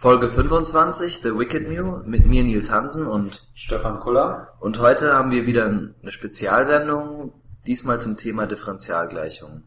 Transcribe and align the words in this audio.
Folge 0.00 0.30
25, 0.30 1.20
The 1.20 1.38
Wicked 1.38 1.68
Mew, 1.68 2.00
mit 2.06 2.24
mir 2.24 2.42
Nils 2.42 2.70
Hansen 2.70 3.06
und 3.06 3.46
Stefan 3.52 4.00
Kuller. 4.00 4.54
Und 4.58 4.80
heute 4.80 5.12
haben 5.12 5.30
wir 5.30 5.44
wieder 5.44 5.66
eine 5.66 6.10
Spezialsendung, 6.10 7.34
diesmal 7.66 8.00
zum 8.00 8.16
Thema 8.16 8.46
Differentialgleichungen. 8.46 9.64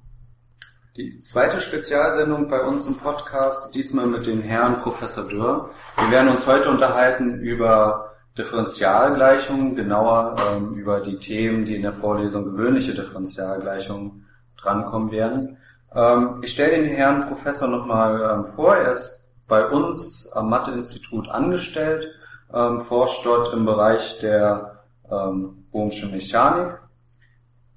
Die 0.98 1.20
zweite 1.20 1.60
Spezialsendung 1.60 2.50
bei 2.50 2.62
uns 2.64 2.88
im 2.88 2.96
Podcast, 2.96 3.76
diesmal 3.76 4.08
mit 4.08 4.26
dem 4.26 4.42
Herrn 4.42 4.82
Professor 4.82 5.28
Dürr. 5.28 5.70
Wir 5.98 6.10
werden 6.10 6.30
uns 6.30 6.48
heute 6.48 6.72
unterhalten 6.72 7.40
über 7.42 8.16
Differentialgleichungen, 8.36 9.76
genauer 9.76 10.36
ähm, 10.50 10.74
über 10.74 11.02
die 11.02 11.20
Themen, 11.20 11.66
die 11.66 11.76
in 11.76 11.84
der 11.84 11.94
Vorlesung 11.94 12.46
gewöhnliche 12.46 12.96
Differentialgleichungen 12.96 14.26
drankommen 14.60 15.12
werden. 15.12 15.58
Ähm, 15.94 16.40
ich 16.42 16.54
stelle 16.54 16.82
den 16.82 16.96
Herrn 16.96 17.28
Professor 17.28 17.68
nochmal 17.68 18.20
ähm, 18.34 18.46
vor. 18.46 18.76
Er 18.76 18.94
ist 18.94 19.23
bei 19.54 19.68
uns 19.68 20.32
am 20.34 20.50
Mathe-Institut 20.50 21.30
angestellt, 21.30 22.08
ähm, 22.52 22.80
forscht 22.80 23.24
dort 23.24 23.54
im 23.54 23.66
Bereich 23.66 24.18
der 24.20 24.84
ähm, 25.12 25.68
Bohmschen 25.72 26.10
Mechanik. 26.10 26.80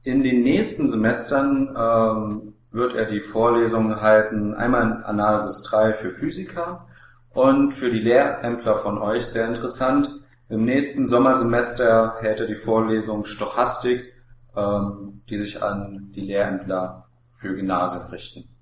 In 0.03 0.23
den 0.23 0.43
nächsten 0.43 0.89
Semestern 0.89 1.77
ähm, 1.79 2.55
wird 2.71 2.97
er 2.97 3.05
die 3.05 3.21
Vorlesungen 3.21 4.01
halten, 4.01 4.55
einmal 4.55 4.85
in 4.85 5.05
Analysis 5.05 5.65
3 5.65 5.93
für 5.93 6.09
Physiker 6.09 6.79
und 7.35 7.73
für 7.73 7.91
die 7.91 8.01
Lehrämtler 8.01 8.77
von 8.77 8.97
euch 8.97 9.27
sehr 9.27 9.47
interessant. 9.47 10.09
Im 10.49 10.65
nächsten 10.65 11.07
Sommersemester 11.07 12.17
hält 12.21 12.41
er 12.41 12.47
die 12.47 12.55
Vorlesung 12.55 13.27
Stochastik, 13.27 14.15
ähm, 14.57 15.21
die 15.29 15.37
sich 15.37 15.63
an 15.63 16.11
die 16.15 16.23
Lehrämtler 16.23 17.05
für 17.35 17.55
Gymnasien 17.55 18.07
richten. 18.07 18.56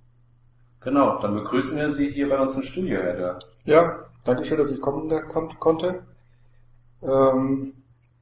Genau, 0.84 1.18
dann 1.22 1.34
begrüßen 1.34 1.78
wir 1.78 1.88
Sie 1.88 2.10
hier 2.10 2.28
bei 2.28 2.38
uns 2.38 2.54
im 2.54 2.62
Studio, 2.62 3.00
Herr 3.00 3.14
Dörr. 3.14 3.38
Ja, 3.64 3.96
danke 4.24 4.44
schön, 4.44 4.58
dass 4.58 4.70
ich 4.70 4.80
kommen 4.80 5.08
kon 5.28 5.58
konnte. 5.58 6.02
Ähm, 7.02 7.72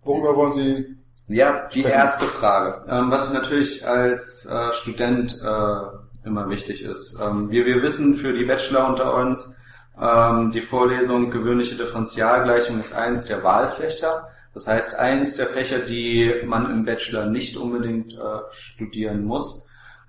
worüber 0.05 0.37
wollen 0.37 0.53
Sie? 0.53 0.97
Ja, 1.27 1.69
die 1.69 1.81
sprechen? 1.81 1.99
erste 1.99 2.25
Frage. 2.25 2.85
Ähm, 2.89 3.11
was 3.11 3.33
natürlich 3.33 3.87
als 3.87 4.47
äh, 4.47 4.73
Student 4.75 5.41
äh, 5.43 6.27
immer 6.27 6.49
wichtig 6.49 6.83
ist. 6.85 7.19
Ähm, 7.21 7.51
wir, 7.51 7.67
wir 7.67 7.83
wissen 7.83 8.15
für 8.15 8.33
die 8.33 8.45
Bachelor 8.45 8.89
unter 8.89 9.15
uns, 9.15 9.57
ähm, 10.01 10.53
die 10.53 10.61
Vorlesung 10.61 11.31
gewöhnliche 11.31 11.75
Differentialgleichung 11.75 12.79
ist 12.79 12.95
eins 12.95 13.25
der 13.25 13.43
Wahlfächer. 13.43 14.29
Das 14.55 14.69
heißt, 14.69 14.99
eins 14.99 15.35
der 15.35 15.47
Fächer, 15.47 15.81
die 15.81 16.33
man 16.45 16.71
im 16.71 16.85
Bachelor 16.85 17.27
nicht 17.27 17.57
unbedingt 17.57 18.13
äh, 18.13 18.19
studieren 18.53 19.25
muss. 19.25 19.67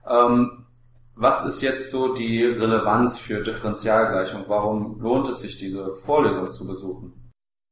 Ähm, 0.08 0.62
was 1.16 1.45
ist 1.45 1.61
jetzt 1.61 1.92
so 1.92 2.16
die 2.16 2.44
Relevanz 2.44 3.19
für 3.19 3.44
Differentialgleichung? 3.44 4.45
Warum 4.47 5.00
lohnt 5.00 5.28
es 5.28 5.39
sich, 5.39 5.58
diese 5.58 5.94
Vorlesung 5.94 6.52
zu 6.52 6.66
besuchen? 6.66 7.31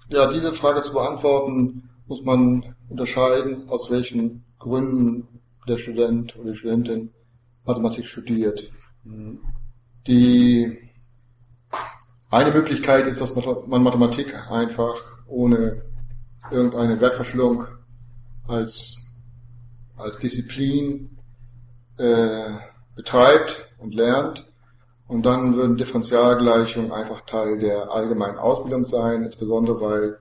Ja, 0.10 0.32
diese 0.32 0.54
Frage 0.54 0.82
zu 0.82 0.94
beantworten, 0.94 1.90
muss 2.06 2.24
man 2.24 2.76
unterscheiden, 2.90 3.70
aus 3.70 3.90
welchen 3.90 4.44
Gründen 4.60 5.42
der 5.68 5.78
Student 5.78 6.36
oder 6.38 6.52
die 6.52 6.58
Studentin 6.58 7.14
Mathematik 7.66 8.06
studiert. 8.06 8.72
Mhm. 9.04 9.40
Die 10.08 10.78
eine 12.30 12.52
Möglichkeit 12.52 13.08
ist, 13.08 13.22
dass 13.22 13.36
man 13.36 13.84
Mathematik 13.84 14.36
einfach 14.50 14.96
ohne 15.28 15.84
irgendeine 16.50 17.00
Wertverschwörung 17.00 17.66
als, 18.48 19.14
als 19.96 20.18
Disziplin 20.18 21.18
äh, 21.98 22.56
betreibt 22.96 23.68
und 23.80 23.94
lernt. 23.94 24.48
Und 25.08 25.26
dann 25.26 25.56
würden 25.56 25.78
Differentialgleichungen 25.78 26.92
einfach 26.92 27.22
Teil 27.22 27.60
der 27.60 27.92
allgemeinen 27.92 28.38
Ausbildung 28.38 28.86
sein, 28.86 29.24
insbesondere 29.24 29.82
weil 29.82 30.20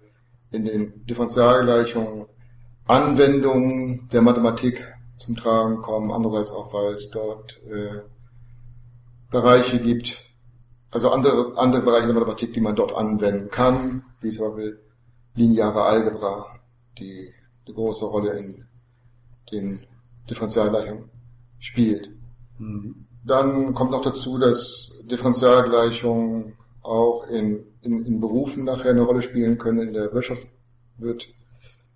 in 0.50 0.64
den 0.64 1.06
Differentialgleichungen 1.06 2.26
Anwendungen 2.86 4.08
der 4.12 4.20
Mathematik 4.20 4.92
zum 5.16 5.36
Tragen 5.36 5.80
kommen, 5.80 6.10
andererseits 6.10 6.50
auch, 6.50 6.72
weil 6.72 6.94
es 6.94 7.08
dort 7.10 7.60
äh, 7.70 8.00
Bereiche 9.30 9.78
gibt, 9.78 10.24
also 10.90 11.10
andere, 11.10 11.56
andere 11.56 11.82
Bereiche 11.82 12.06
der 12.06 12.14
Mathematik, 12.14 12.52
die 12.52 12.60
man 12.60 12.74
dort 12.74 12.92
anwenden 12.92 13.48
kann, 13.48 14.02
wie 14.20 14.30
zum 14.30 14.48
Beispiel 14.48 14.80
lineare 15.34 15.84
Algebra, 15.84 16.46
die 16.98 17.32
eine 17.64 17.74
große 17.74 18.04
Rolle 18.04 18.32
in 18.32 18.66
den 19.52 19.86
Differentialgleichungen 20.28 21.10
spielt. 21.60 22.10
Dann 23.24 23.74
kommt 23.74 23.90
noch 23.90 24.02
dazu, 24.02 24.38
dass 24.38 24.98
Differentialgleichungen 25.10 26.56
auch 26.82 27.26
in, 27.26 27.64
in, 27.82 28.04
in 28.04 28.20
Berufen 28.20 28.64
nachher 28.64 28.90
eine 28.90 29.02
Rolle 29.02 29.22
spielen 29.22 29.58
können. 29.58 29.80
In 29.80 29.92
der 29.92 30.12
Wirtschaft 30.12 30.46
wird 30.98 31.28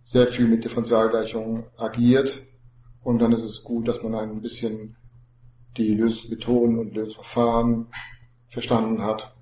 sehr 0.05 0.27
viel 0.27 0.47
mit 0.47 0.65
Differentialgleichungen 0.65 1.65
agiert. 1.77 2.43
Und 3.03 3.19
dann 3.19 3.33
ist 3.33 3.43
es 3.43 3.63
gut, 3.63 3.89
dass 3.89 4.03
man 4.03 4.15
ein 4.15 4.41
bisschen 4.41 4.97
die 5.77 5.95
Lösungsmethoden 5.95 6.79
und 6.79 6.95
Lösungsverfahren 6.95 7.87
verstanden 8.49 9.03
hat. 9.03 9.35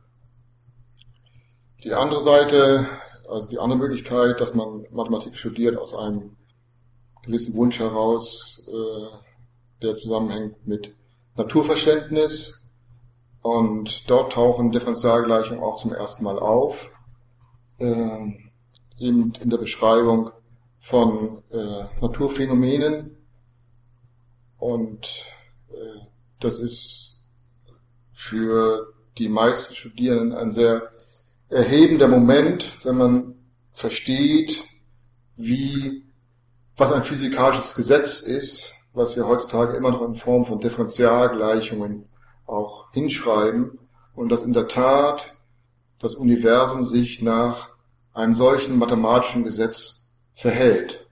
Die 1.84 1.92
andere 1.92 2.22
Seite, 2.22 2.86
also 3.28 3.48
die 3.48 3.58
andere 3.58 3.78
Möglichkeit, 3.78 4.40
dass 4.40 4.54
man 4.54 4.86
Mathematik 4.90 5.36
studiert 5.36 5.76
aus 5.76 5.94
einem 5.94 6.36
gewissen 7.24 7.54
Wunsch 7.54 7.78
heraus, 7.78 8.64
äh, 8.68 9.82
der 9.82 9.96
zusammenhängt 9.96 10.66
mit 10.66 10.94
Naturverständnis 11.36 12.62
und 13.40 14.08
dort 14.08 14.32
tauchen 14.32 14.72
Differentialgleichungen 14.72 15.62
auch 15.62 15.76
zum 15.76 15.92
ersten 15.92 16.24
Mal 16.24 16.38
auf, 16.38 16.90
äh, 17.78 18.38
eben 18.98 19.32
in 19.40 19.50
der 19.50 19.58
Beschreibung 19.58 20.30
von 20.78 21.42
äh, 21.50 21.84
Naturphänomenen. 22.00 23.16
Und 24.58 25.26
äh, 25.70 26.06
das 26.38 26.58
ist 26.58 27.20
für 28.12 28.92
die 29.18 29.28
meisten 29.28 29.74
Studierenden 29.74 30.36
ein 30.36 30.52
sehr 30.52 30.92
erhebender 31.48 32.08
Moment, 32.08 32.78
wenn 32.84 32.96
man 32.96 33.34
versteht, 33.72 34.64
wie 35.36 36.04
was 36.76 36.92
ein 36.92 37.02
physikalisches 37.02 37.74
Gesetz 37.74 38.20
ist 38.20 38.74
was 38.94 39.16
wir 39.16 39.26
heutzutage 39.26 39.76
immer 39.76 39.90
noch 39.90 40.02
in 40.02 40.14
Form 40.14 40.44
von 40.44 40.60
Differentialgleichungen 40.60 42.08
auch 42.46 42.90
hinschreiben 42.92 43.78
und 44.14 44.28
dass 44.30 44.42
in 44.42 44.52
der 44.52 44.68
Tat 44.68 45.34
das 45.98 46.14
Universum 46.14 46.84
sich 46.84 47.22
nach 47.22 47.70
einem 48.12 48.34
solchen 48.34 48.78
mathematischen 48.78 49.44
Gesetz 49.44 50.08
verhält. 50.34 51.06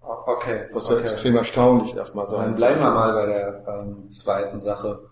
Okay. 0.00 0.66
Was 0.72 0.88
ja 0.88 0.98
extrem 0.98 1.36
erstaunlich 1.36 1.94
erstmal 1.94 2.28
sein. 2.28 2.40
Dann 2.40 2.54
bleiben 2.54 2.80
wir 2.80 2.90
mal 2.90 3.12
bei 3.12 3.26
der 3.26 3.64
ähm, 3.66 4.08
zweiten 4.08 4.60
Sache. 4.60 5.08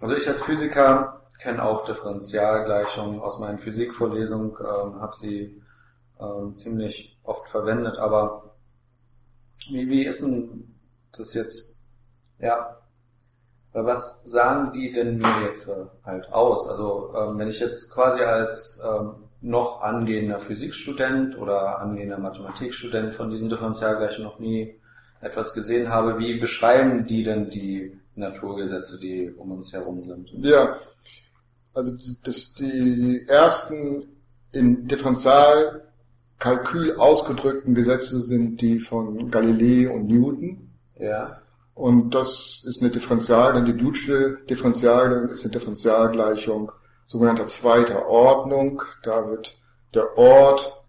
Also 0.00 0.14
ich 0.16 0.26
als 0.28 0.42
Physiker 0.42 1.22
kenne 1.38 1.62
auch 1.62 1.84
Differentialgleichungen 1.84 3.20
aus 3.20 3.40
meinen 3.40 3.58
Physikvorlesungen, 3.58 4.52
ähm, 4.60 5.00
habe 5.00 5.14
sie 5.16 5.62
ähm, 6.20 6.54
ziemlich 6.54 7.18
oft 7.24 7.48
verwendet, 7.48 7.98
aber 7.98 8.54
wie, 9.68 9.88
wie 9.88 10.04
ist 10.04 10.22
denn 10.22 10.71
das 11.16 11.34
jetzt, 11.34 11.76
ja, 12.38 12.78
was 13.72 14.24
sagen 14.24 14.72
die 14.72 14.92
denn 14.92 15.18
mir 15.18 15.46
jetzt 15.46 15.68
äh, 15.68 15.86
halt 16.04 16.30
aus? 16.32 16.68
Also 16.68 17.14
ähm, 17.16 17.38
wenn 17.38 17.48
ich 17.48 17.60
jetzt 17.60 17.90
quasi 17.90 18.22
als 18.22 18.82
ähm, 18.86 19.14
noch 19.40 19.80
angehender 19.80 20.40
Physikstudent 20.40 21.38
oder 21.38 21.80
angehender 21.80 22.18
Mathematikstudent 22.18 23.14
von 23.14 23.30
diesen 23.30 23.48
Differentialgleichen 23.48 24.24
noch 24.24 24.38
nie 24.38 24.78
etwas 25.20 25.54
gesehen 25.54 25.88
habe, 25.88 26.18
wie 26.18 26.38
beschreiben 26.38 27.06
die 27.06 27.22
denn 27.22 27.50
die 27.50 27.98
Naturgesetze, 28.14 29.00
die 29.00 29.30
um 29.30 29.52
uns 29.52 29.72
herum 29.72 30.02
sind? 30.02 30.30
Ja, 30.32 30.76
also 31.74 31.92
das, 32.24 32.52
die 32.54 33.24
ersten 33.26 34.06
in 34.52 34.86
Differentialkalkül 34.86 36.96
ausgedrückten 36.96 37.74
Gesetze 37.74 38.20
sind 38.20 38.60
die 38.60 38.80
von 38.80 39.30
Galilei 39.30 39.90
und 39.90 40.08
Newton. 40.08 40.71
Ja. 41.02 41.42
Und 41.74 42.14
das 42.14 42.62
ist 42.64 42.80
eine 42.80 42.90
Differential, 42.90 43.54
denn 43.54 43.64
die 43.64 43.76
Dutzsche 43.76 44.38
Differentialgleichung 44.48 45.30
ist 45.30 45.42
eine 45.42 45.52
Differentialgleichung 45.52 46.72
sogenannter 47.06 47.46
zweiter 47.46 48.06
Ordnung. 48.06 48.82
Da 49.02 49.28
wird 49.28 49.58
der 49.94 50.16
Ort 50.16 50.84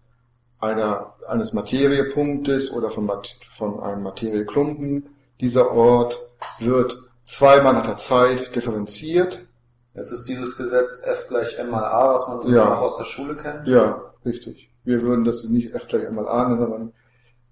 einer, 0.59 1.15
eines 1.27 1.53
Materiepunktes 1.53 2.71
oder 2.71 2.91
von, 2.91 3.09
von 3.51 3.81
einem 3.81 4.03
Materieklumpen, 4.03 5.09
dieser 5.41 5.71
Ort 5.71 6.19
wird 6.59 6.97
zweimal 7.25 7.73
nach 7.73 7.85
der 7.85 7.97
Zeit 7.97 8.55
differenziert. 8.55 9.47
Es 9.93 10.11
ist 10.11 10.27
dieses 10.27 10.57
Gesetz 10.57 11.01
F 11.03 11.27
gleich 11.27 11.57
M 11.57 11.71
mal 11.71 11.83
A, 11.83 12.13
was 12.13 12.27
man 12.27 12.53
ja. 12.53 12.73
auch 12.73 12.81
aus 12.81 12.97
der 12.97 13.05
Schule 13.05 13.35
kennt. 13.35 13.67
Ja, 13.67 14.13
richtig. 14.25 14.69
Wir 14.83 15.01
würden 15.01 15.23
das 15.23 15.43
nicht 15.45 15.73
F 15.73 15.87
gleich 15.87 16.03
M 16.03 16.15
mal 16.15 16.27
A 16.27 16.47
nennen, 16.47 16.59
sondern 16.59 16.93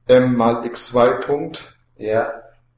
M 0.07 0.35
mal 0.35 0.63
X2 0.63 1.21
Punkt. 1.21 1.77
Ja 1.97 2.31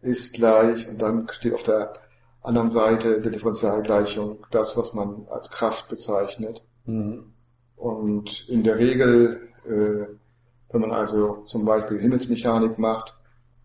ist 0.04 0.34
gleich 0.34 0.88
und 0.88 1.02
dann 1.02 1.28
steht 1.32 1.54
auf 1.54 1.64
der 1.64 1.94
anderen 2.42 2.70
Seite 2.70 3.22
der 3.22 3.32
Differentialgleichung 3.32 4.46
das, 4.52 4.78
was 4.78 4.94
man 4.94 5.28
als 5.30 5.50
Kraft 5.50 5.90
bezeichnet. 5.90 6.62
Mhm. 6.86 7.34
Und 7.76 8.48
in 8.50 8.64
der 8.64 8.78
Regel, 8.78 9.50
äh, 9.66 10.08
wenn 10.72 10.82
man 10.82 10.92
also 10.92 11.44
zum 11.46 11.66
Beispiel 11.66 12.00
Himmelsmechanik 12.00 12.78
macht, 12.78 13.16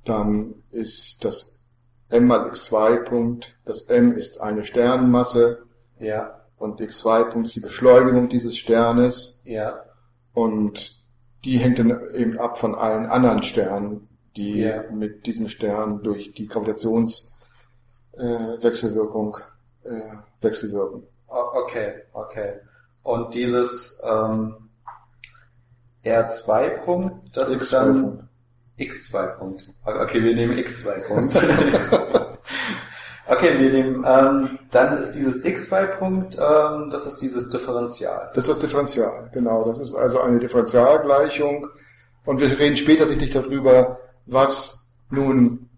dann 0.04 0.54
ist 0.70 1.24
das 1.24 1.60
m 2.08 2.26
mal 2.26 2.48
x2 2.50 3.04
Punkt, 3.04 3.56
das 3.64 3.82
m 3.82 4.12
ist 4.12 4.40
eine 4.40 4.64
Sternenmasse 4.64 5.66
Ja, 5.98 6.40
und 6.56 6.80
x2 6.80 7.24
Punkt 7.24 7.48
ist 7.48 7.56
die 7.56 7.60
Beschleunigung 7.60 8.28
dieses 8.28 8.56
Sternes 8.56 9.42
ja, 9.44 9.82
und 10.32 10.98
die 11.44 11.58
hängt 11.58 11.78
dann 11.78 11.90
eben 12.14 12.38
ab 12.38 12.56
von 12.56 12.74
allen 12.74 13.06
anderen 13.06 13.42
Sternen, 13.42 14.07
die 14.38 14.60
Ja. 14.60 14.84
mit 14.92 15.26
diesem 15.26 15.48
Stern 15.48 16.02
durch 16.02 16.32
die 16.32 16.46
Gravitationswechselwirkung 16.46 19.36
äh, 19.84 19.88
äh, 19.88 20.12
wechselwirken. 20.40 21.02
Okay, 21.26 22.02
okay. 22.12 22.60
Und 23.02 23.34
dieses 23.34 24.00
ähm, 24.04 24.54
R2-Punkt, 26.04 27.36
das 27.36 27.50
ist 27.50 27.64
X2 27.64 27.70
dann 27.72 28.02
Punkt. 28.02 28.24
X2-Punkt. 28.78 29.74
Okay, 29.84 30.22
wir 30.22 30.34
nehmen 30.34 30.56
X2-Punkt. 30.56 31.36
okay, 33.26 33.58
wir 33.58 33.72
nehmen, 33.72 34.04
ähm, 34.06 34.58
dann 34.70 34.98
ist 34.98 35.12
dieses 35.12 35.44
X2-Punkt, 35.44 36.36
ähm, 36.36 36.90
das 36.90 37.06
ist 37.06 37.18
dieses 37.18 37.50
Differential. 37.50 38.30
Das 38.34 38.44
ist 38.44 38.50
das 38.50 38.60
Differential, 38.60 39.28
genau. 39.32 39.64
Das 39.64 39.80
ist 39.80 39.96
also 39.96 40.20
eine 40.20 40.38
Differentialgleichung. 40.38 41.66
Und 42.24 42.40
wir 42.40 42.58
reden 42.58 42.76
später 42.76 43.06
sicherlich 43.06 43.30
darüber, 43.30 44.00
was 44.28 44.88
nun 45.10 45.68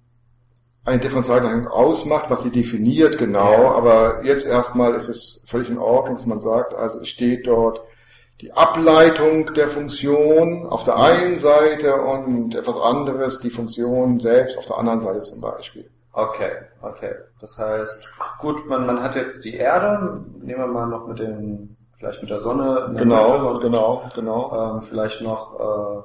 eine 0.85 0.99
Differentialgleichung 0.99 1.69
ausmacht, 1.69 2.31
was 2.31 2.43
sie 2.43 2.51
definiert 2.51 3.19
genau. 3.19 3.53
Ja. 3.53 3.73
Aber 3.73 4.25
jetzt 4.25 4.47
erstmal 4.47 4.95
ist 4.95 5.09
es 5.09 5.45
völlig 5.47 5.71
in 5.71 5.79
Ordnung, 5.79 6.17
dass 6.17 6.27
man 6.27 6.41
sagt, 6.41 6.75
also 6.75 7.01
es 7.01 7.09
steht 7.09 7.47
dort 7.47 7.81
die 8.41 8.53
Ableitung 8.53 9.53
der 9.53 9.69
Funktion 9.69 10.67
auf 10.67 10.85
der 10.85 10.97
einen 10.97 11.39
Seite 11.39 12.01
und 12.01 12.55
etwas 12.55 12.77
anderes, 12.77 13.41
die 13.41 13.51
Funktion 13.51 14.19
selbst 14.21 14.57
auf 14.57 14.67
der 14.67 14.79
anderen 14.79 15.01
Seite 15.01 15.21
zum 15.21 15.41
Beispiel. 15.41 15.91
Okay, 16.13 16.51
okay. 16.81 17.15
Das 17.41 17.59
heißt, 17.59 18.09
gut, 18.41 18.67
man, 18.67 18.87
man 18.87 19.03
hat 19.03 19.15
jetzt 19.15 19.45
die 19.45 19.55
Erde, 19.55 20.25
nehmen 20.41 20.61
wir 20.61 20.67
mal 20.67 20.87
noch 20.87 21.07
mit 21.07 21.19
dem, 21.19 21.77
vielleicht 21.99 22.23
mit 22.23 22.31
der 22.31 22.41
Sonne 22.41 22.85
in 22.89 22.95
der 22.95 23.03
Genau, 23.05 23.55
genau, 23.59 24.05
genau. 24.15 24.75
ähm, 24.77 24.83
vielleicht 24.83 25.21
noch 25.21 25.61
äh, 25.61 26.03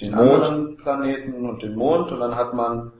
den 0.00 0.14
Mond. 0.14 0.30
anderen 0.30 0.76
Planeten 0.76 1.48
und 1.48 1.62
den 1.62 1.74
Mond 1.74 2.12
und 2.12 2.20
dann 2.20 2.34
hat 2.36 2.54
man 2.54 2.92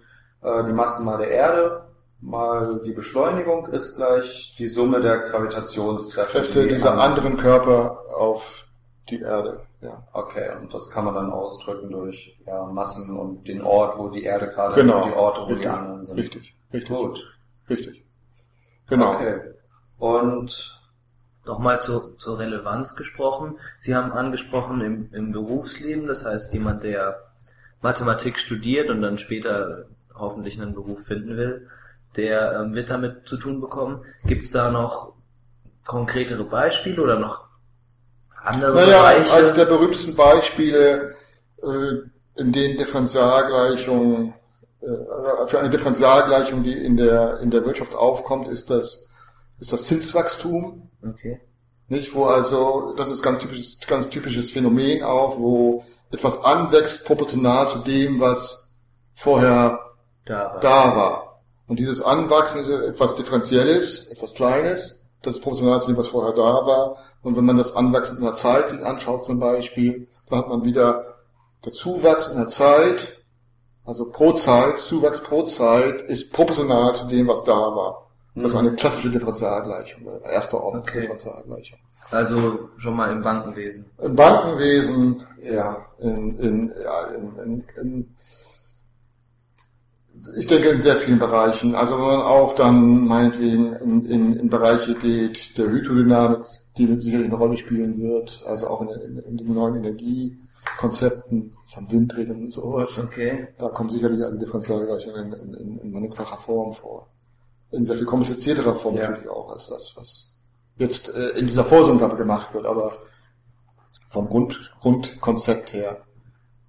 äh, 0.43 0.65
die 0.65 0.73
Masse 0.73 1.03
mal 1.05 1.19
der 1.19 1.31
Erde, 1.31 1.83
mal 2.21 2.81
die 2.85 2.93
Beschleunigung 2.93 3.67
ist 3.69 3.97
gleich 3.97 4.55
die 4.59 4.69
Summe 4.69 5.01
der 5.01 5.19
Gravitationskräfte. 5.21 6.33
Kräfte 6.39 6.63
die 6.63 6.69
dieser 6.75 6.93
anderen- 6.93 7.13
anderen 7.13 7.37
Körper 7.39 7.99
auf 8.17 8.67
die 9.09 9.21
Erde. 9.21 9.61
Ja. 9.81 10.03
Okay, 10.13 10.51
und 10.61 10.73
das 10.75 10.91
kann 10.91 11.07
man 11.07 11.15
dann 11.15 11.31
ausdrücken 11.33 11.91
durch 11.91 12.39
ja, 12.47 12.65
Massen 12.67 13.17
und 13.17 13.49
den 13.49 13.63
Ort, 13.63 13.99
wo 13.99 14.09
die 14.09 14.25
Erde 14.25 14.49
gerade 14.49 14.75
Genau. 14.75 14.99
ist 14.99 15.05
und 15.05 15.11
die 15.11 15.17
Orte, 15.17 15.41
wo 15.41 15.45
Richtig, 15.47 15.63
die 15.63 15.69
anderen 15.69 16.03
sind. 16.03 16.17
Richtig, 16.19 16.55
richtig, 16.73 16.97
Gut. 16.97 17.37
richtig. 17.71 18.05
Genau. 18.89 19.15
Okay. 19.15 19.41
Und 19.99 20.80
Nochmal 21.45 21.81
zu, 21.81 22.17
zur 22.17 22.39
Relevanz 22.39 22.97
gesprochen. 22.97 23.59
Sie 23.79 23.95
haben 23.95 24.13
angesprochen 24.13 24.81
im, 24.83 25.13
im 25.13 25.33
Berufsleben, 25.33 26.07
das 26.07 26.25
heißt 26.25 26.53
jemand, 26.53 26.83
der 26.83 27.31
Mathematik 27.81 28.39
studiert 28.39 28.91
und 28.91 29.01
dann 29.01 29.19
später 29.19 29.87
hoffentlich 30.15 30.61
einen 30.61 30.75
Beruf 30.75 31.07
finden 31.07 31.37
will, 31.37 31.69
der 32.17 32.61
ähm, 32.61 32.75
wird 32.75 32.91
damit 32.91 33.27
zu 33.27 33.37
tun 33.37 33.61
bekommen. 33.61 34.05
Gibt 34.27 34.45
es 34.45 34.51
da 34.51 34.71
noch 34.71 35.15
konkretere 35.87 36.45
Beispiele 36.45 37.03
oder 37.03 37.19
noch 37.19 37.47
andere 38.43 38.75
Naja, 38.75 38.99
Bereiche? 39.01 39.33
als 39.33 39.55
der 39.55 39.65
berühmtesten 39.65 40.15
Beispiele, 40.15 41.15
äh, 41.63 42.41
in 42.41 42.53
denen 42.53 42.79
Differentialgleichungen, 42.79 44.35
äh, 44.83 45.47
für 45.47 45.59
eine 45.59 45.71
Differentialgleichung, 45.71 46.63
die 46.63 46.73
in 46.73 46.97
der, 46.97 47.41
in 47.41 47.51
der 47.51 47.65
Wirtschaft 47.65 47.95
aufkommt, 47.95 48.49
ist 48.49 48.71
das, 48.71 49.09
ist 49.59 49.73
das 49.73 49.87
Zinswachstum. 49.87 50.90
Okay. 51.09 51.41
Nicht, 51.89 52.15
wo 52.15 52.27
also, 52.27 52.95
das 52.97 53.09
ist 53.09 53.23
ganz 53.23 53.41
typisches, 53.41 53.81
ganz 53.87 54.09
typisches 54.09 54.51
Phänomen 54.51 55.03
auch, 55.03 55.39
wo 55.39 55.85
etwas 56.13 56.43
anwächst 56.45 57.05
proportional 57.05 57.69
zu 57.69 57.79
dem, 57.79 58.21
was 58.21 58.71
vorher 59.15 59.81
Da 60.25 60.55
war. 60.55 60.61
da 60.61 60.97
war. 60.97 61.43
Und 61.67 61.79
dieses 61.79 62.03
Anwachsen 62.03 62.61
ist 62.61 62.69
etwas 62.69 63.17
Differenzielles, 63.17 64.09
etwas 64.11 64.35
Kleines, 64.35 65.01
das 65.23 65.37
ist 65.37 65.43
proportional 65.43 65.81
zu 65.81 65.89
dem, 65.89 65.97
was 65.97 66.09
vorher 66.09 66.33
da 66.33 66.67
war. 66.67 66.97
Und 67.23 67.37
wenn 67.37 67.45
man 67.45 67.59
das 67.59 67.77
Anwachsen 67.77 68.19
in 68.19 68.25
der 68.25 68.35
Zeit 68.35 68.71
sich 68.71 68.85
anschaut 68.85 69.25
zum 69.25 69.39
Beispiel, 69.39 70.09
dann 70.29 70.39
hat 70.39 70.49
man 70.49 70.65
wieder 70.65 71.17
der 71.65 71.73
Zuwachs 71.73 72.29
in 72.29 72.39
der 72.39 72.49
Zeit, 72.49 73.21
also 73.85 74.07
pro 74.09 74.33
Zeit, 74.33 74.79
Zuwachs 74.79 75.21
pro 75.21 75.43
Zeit 75.43 76.03
ist 76.03 76.33
proportional 76.33 76.95
zu 76.95 77.07
dem, 77.09 77.29
was 77.29 77.45
da 77.45 77.55
war. 77.55 78.10
Das 78.35 78.53
ist 78.53 78.59
eine 78.59 78.75
klassische 78.75 79.11
Differentialgleichung, 79.11 80.09
eine 80.09 80.33
erste 80.33 80.63
Ordnung 80.63 80.83
Okay. 80.83 81.01
Differentialgleichung. 81.01 81.79
Also 82.11 82.71
schon 82.77 82.97
mal 82.97 83.13
im 83.13 83.23
Bankenwesen. 83.23 83.87
Im 83.99 84.17
Bankenwesen, 84.17 85.25
ja, 85.43 85.85
in, 85.99 86.39
in, 86.39 86.73
ja, 86.83 87.05
in, 87.09 87.39
in, 87.39 87.65
in 87.81 88.17
ich 90.37 90.47
denke 90.47 90.69
in 90.69 90.83
sehr 90.83 90.97
vielen 90.97 91.19
Bereichen. 91.19 91.75
Also 91.75 91.97
wenn 91.97 92.05
man 92.05 92.23
auch 92.23 92.55
dann 92.55 93.07
meinetwegen 93.07 93.75
in, 93.77 94.05
in, 94.05 94.37
in 94.37 94.51
Bereiche 94.51 94.95
geht, 94.95 95.57
der 95.57 95.71
Hydrodynamik, 95.71 96.45
die 96.77 96.87
sicherlich 97.01 97.27
eine 97.29 97.37
Rolle 97.37 97.57
spielen 97.57 98.01
wird, 98.01 98.43
also 98.47 98.67
auch 98.69 98.83
in, 98.83 98.89
in, 98.89 99.19
in 99.19 99.37
den 99.37 99.55
neuen 99.55 99.77
Energiekonzepten 99.77 101.55
von 101.65 101.91
Windrädern 101.91 102.45
und 102.45 102.53
sowas. 102.53 103.03
Okay. 103.03 103.49
Da 103.59 103.69
kommen 103.69 103.91
sicherlich 103.91 104.23
also 104.23 104.39
Differentialgleichungen 104.39 105.33
in, 105.33 105.55
in, 105.55 105.79
in 105.79 105.91
mannigfacher 105.91 106.39
Form 106.39 106.73
vor. 106.73 107.09
In 107.73 107.87
sehr 107.87 107.97
viel 107.97 108.07
komplizierterer 108.07 108.75
Form 108.75 108.97
Ja. 108.97 109.11
natürlich 109.11 109.29
auch 109.31 109.51
als 109.53 109.69
das, 109.69 109.93
was 109.97 110.37
jetzt 110.77 111.15
äh, 111.15 111.39
in 111.39 111.47
dieser 111.47 111.65
ich, 111.65 112.17
gemacht 112.17 112.53
wird, 112.55 112.67
aber 112.67 112.93
vom 114.09 114.29
Grund, 114.29 114.73
Grundkonzept 114.81 115.73
her 115.73 115.99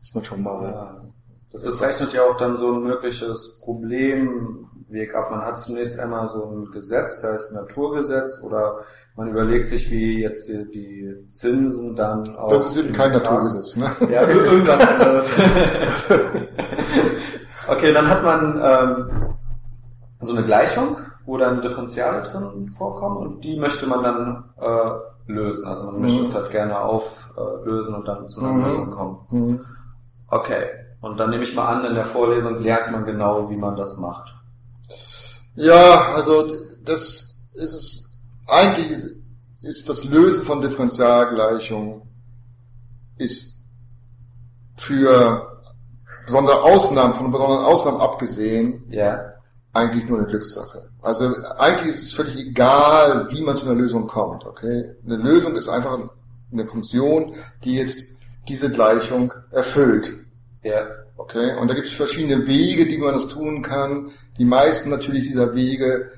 ist 0.02 0.14
man 0.14 0.24
schon 0.24 0.44
mal. 0.44 0.64
Ja. 0.72 1.02
Das 1.52 1.64
zeichnet 1.78 2.14
ja 2.14 2.24
auch 2.24 2.38
dann 2.38 2.56
so 2.56 2.72
ein 2.72 2.84
mögliches 2.84 3.60
Problemweg 3.62 5.14
ab. 5.16 5.32
Man 5.32 5.42
hat 5.42 5.58
zunächst 5.58 6.00
einmal 6.00 6.30
so 6.30 6.46
ein 6.46 6.72
Gesetz, 6.72 7.22
es 7.36 7.50
ein 7.52 7.56
Naturgesetz 7.56 8.42
oder 8.44 8.82
man 9.18 9.28
überlegt 9.28 9.66
sich, 9.66 9.90
wie 9.92 10.22
jetzt 10.22 10.48
die, 10.48 10.66
die 10.72 11.28
Zinsen 11.28 11.96
dann 11.96 12.36
auf 12.38 12.52
Das 12.54 12.68
ist 12.68 12.78
eben 12.78 12.94
kein 12.94 13.12
Betrag- 13.12 13.44
Naturgesetz, 13.44 13.76
ne? 13.76 13.92
Ja, 14.12 14.22
ir- 14.24 14.46
irgendwas 14.46 14.80
anderes. 14.88 15.32
okay, 17.68 17.92
dann 17.94 18.08
hat 18.08 18.24
man 18.24 18.62
ähm, 18.64 19.34
so 20.22 20.34
eine 20.34 20.44
Gleichung, 20.46 20.98
wo 21.26 21.38
dann 21.38 21.62
Differentiale 21.62 22.24
drin 22.24 22.74
vorkommen 22.78 23.18
und 23.18 23.44
die 23.44 23.56
möchte 23.58 23.88
man 23.88 24.04
dann 24.04 24.44
äh, 24.60 25.32
lösen. 25.32 25.68
Also 25.68 25.84
man 25.86 26.02
möchte 26.02 26.20
Mhm. 26.20 26.26
es 26.26 26.36
halt 26.36 26.52
gerne 26.52 26.80
auflösen 26.80 27.96
und 27.96 28.08
dann 28.08 28.30
zu 28.30 28.40
einer 28.40 28.54
Mhm. 28.54 28.66
Lösung 28.66 28.92
kommen. 28.92 29.18
Mhm. 29.30 29.66
Okay. 30.30 30.66
Und 31.02 31.20
dann 31.20 31.32
nehme 31.32 31.44
ich 31.44 31.56
mal 31.56 31.66
an, 31.68 31.86
in 31.86 31.96
der 31.96 32.06
Vorlesung 32.06 32.60
lernt 32.62 32.92
man 32.92 33.04
genau, 33.06 33.50
wie 33.50 33.58
man 33.58 33.76
das 33.76 33.98
macht. 33.98 34.34
Ja, 35.56 36.14
also 36.16 36.54
das 36.86 37.40
ist 37.54 37.74
es. 37.74 38.18
Eigentlich 38.48 38.92
ist, 38.92 39.16
ist 39.62 39.90
das 39.90 40.04
Lösen 40.04 40.44
von 40.44 40.62
Differentialgleichungen 40.62 42.02
ist 43.18 43.64
für 44.78 45.48
besondere 46.26 46.62
Ausnahmen, 46.64 47.14
von 47.14 47.32
besonderen 47.32 47.66
Ausnahmen 47.66 48.02
abgesehen, 48.02 48.84
Ja. 48.90 49.20
Eigentlich 49.74 50.08
nur 50.10 50.20
eine 50.20 50.28
Glückssache. 50.28 50.90
Also 51.02 51.34
eigentlich 51.58 51.96
ist 51.96 52.04
es 52.04 52.14
völlig 52.14 52.38
egal, 52.38 53.28
wie 53.32 53.42
man 53.42 53.58
zu 53.58 53.66
einer 53.66 53.76
Lösung 53.76 54.08
kommt. 54.08 54.46
Okay, 54.46 54.96
eine 55.06 55.18
Lösung 55.18 55.56
ist 55.56 55.70
einfach 55.70 55.98
eine 56.52 56.68
Funktion, 56.68 57.34
die 57.64 57.76
jetzt 57.76 58.04
diese 58.48 58.72
Gleichung 58.72 59.34
erfüllt. 59.52 60.12
Ja. 60.64 60.88
Okay, 61.18 61.56
und 61.60 61.70
da 61.70 61.76
gibt 61.76 61.88
es 61.88 61.94
verschiedene 61.94 62.48
Wege, 62.48 62.86
die 62.86 62.98
man 62.98 63.14
das 63.14 63.28
tun 63.28 63.62
kann. 63.62 64.10
Die 64.38 64.46
meisten 64.46 64.90
natürlich 64.90 65.28
dieser 65.28 65.54
Wege 65.54 66.10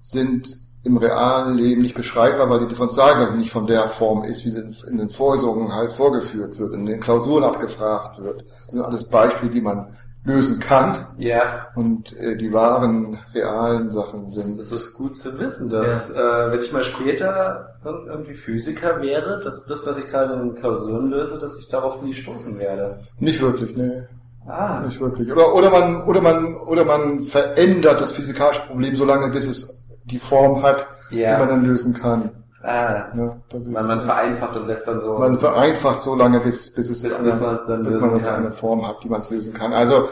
sind 0.00 0.56
im 0.84 0.96
realen 0.96 1.56
Leben 1.56 1.82
nicht 1.82 1.94
beschreibbar, 1.94 2.48
weil 2.48 2.60
die 2.60 2.68
Differentialgleichung 2.68 3.38
nicht 3.38 3.52
von 3.52 3.66
der 3.66 3.88
Form 3.88 4.24
ist, 4.24 4.44
wie 4.44 4.50
sie 4.50 4.64
in 4.88 4.98
den 4.98 5.10
Vorlesungen 5.10 5.74
halt 5.74 5.92
vorgeführt 5.92 6.58
wird, 6.58 6.74
in 6.74 6.86
den 6.86 7.00
Klausuren 7.00 7.44
abgefragt 7.44 8.22
wird. 8.22 8.44
Das 8.66 8.74
sind 8.74 8.84
alles 8.84 9.04
Beispiele, 9.04 9.50
die 9.50 9.60
man 9.60 9.96
lösen 10.24 10.60
kann. 10.60 10.94
Ja. 11.18 11.66
Und 11.74 12.16
äh, 12.16 12.36
die 12.36 12.52
wahren, 12.52 13.18
realen 13.34 13.90
Sachen 13.90 14.30
sind. 14.30 14.58
das 14.58 14.70
ist 14.70 14.94
gut 14.94 15.16
zu 15.16 15.38
wissen, 15.40 15.68
dass 15.70 16.10
äh, 16.10 16.16
wenn 16.50 16.60
ich 16.60 16.72
mal 16.72 16.84
später 16.84 17.74
ir- 17.84 18.06
irgendwie 18.06 18.34
Physiker 18.34 19.02
wäre, 19.02 19.40
dass 19.42 19.66
das, 19.66 19.86
was 19.86 19.98
ich 19.98 20.08
gerade 20.08 20.34
in 20.34 20.54
Klausuren 20.54 21.10
löse, 21.10 21.38
dass 21.38 21.58
ich 21.58 21.68
darauf 21.68 22.02
nie 22.02 22.14
stoßen 22.14 22.58
werde. 22.58 23.00
Nicht 23.18 23.40
wirklich, 23.42 23.76
ne. 23.76 24.08
Ah. 24.46 24.80
Nicht 24.84 25.00
wirklich. 25.00 25.30
Oder, 25.30 25.54
oder 25.54 25.70
man, 25.70 26.04
oder 26.04 26.20
man, 26.20 26.56
oder 26.56 26.84
man 26.84 27.22
verändert 27.22 28.00
das 28.00 28.12
physikalische 28.12 28.62
Problem 28.62 28.96
so 28.96 29.04
lange, 29.04 29.28
bis 29.32 29.46
es 29.46 29.82
die 30.04 30.18
Form 30.18 30.62
hat, 30.62 30.86
Ja. 31.10 31.32
die 31.34 31.38
man 31.40 31.48
dann 31.48 31.64
lösen 31.64 31.94
kann. 31.94 32.30
Ah, 32.62 33.08
Ja, 33.16 33.36
das 33.48 33.62
ist, 33.62 33.68
man, 33.70 33.86
man 33.86 34.00
vereinfacht 34.02 34.56
und 34.56 34.66
lässt 34.68 34.86
dann 34.86 35.00
so. 35.00 35.18
man 35.18 35.38
vereinfacht 35.38 36.02
so 36.02 36.14
lange, 36.14 36.40
bis, 36.40 36.72
bis 36.72 36.90
es 36.90 37.02
Bis- 37.02 37.16
eine, 37.18 37.30
bis 37.30 37.40
man 37.40 37.54
es 37.56 37.66
dann 37.66 37.82
bis 37.84 37.94
man 37.96 38.14
es 38.16 38.22
kann. 38.24 38.34
eine 38.36 38.52
Form 38.52 38.86
hat, 38.86 39.02
die 39.02 39.08
man 39.08 39.20
es 39.20 39.30
lösen 39.30 39.52
kann. 39.52 39.72
Also 39.72 40.08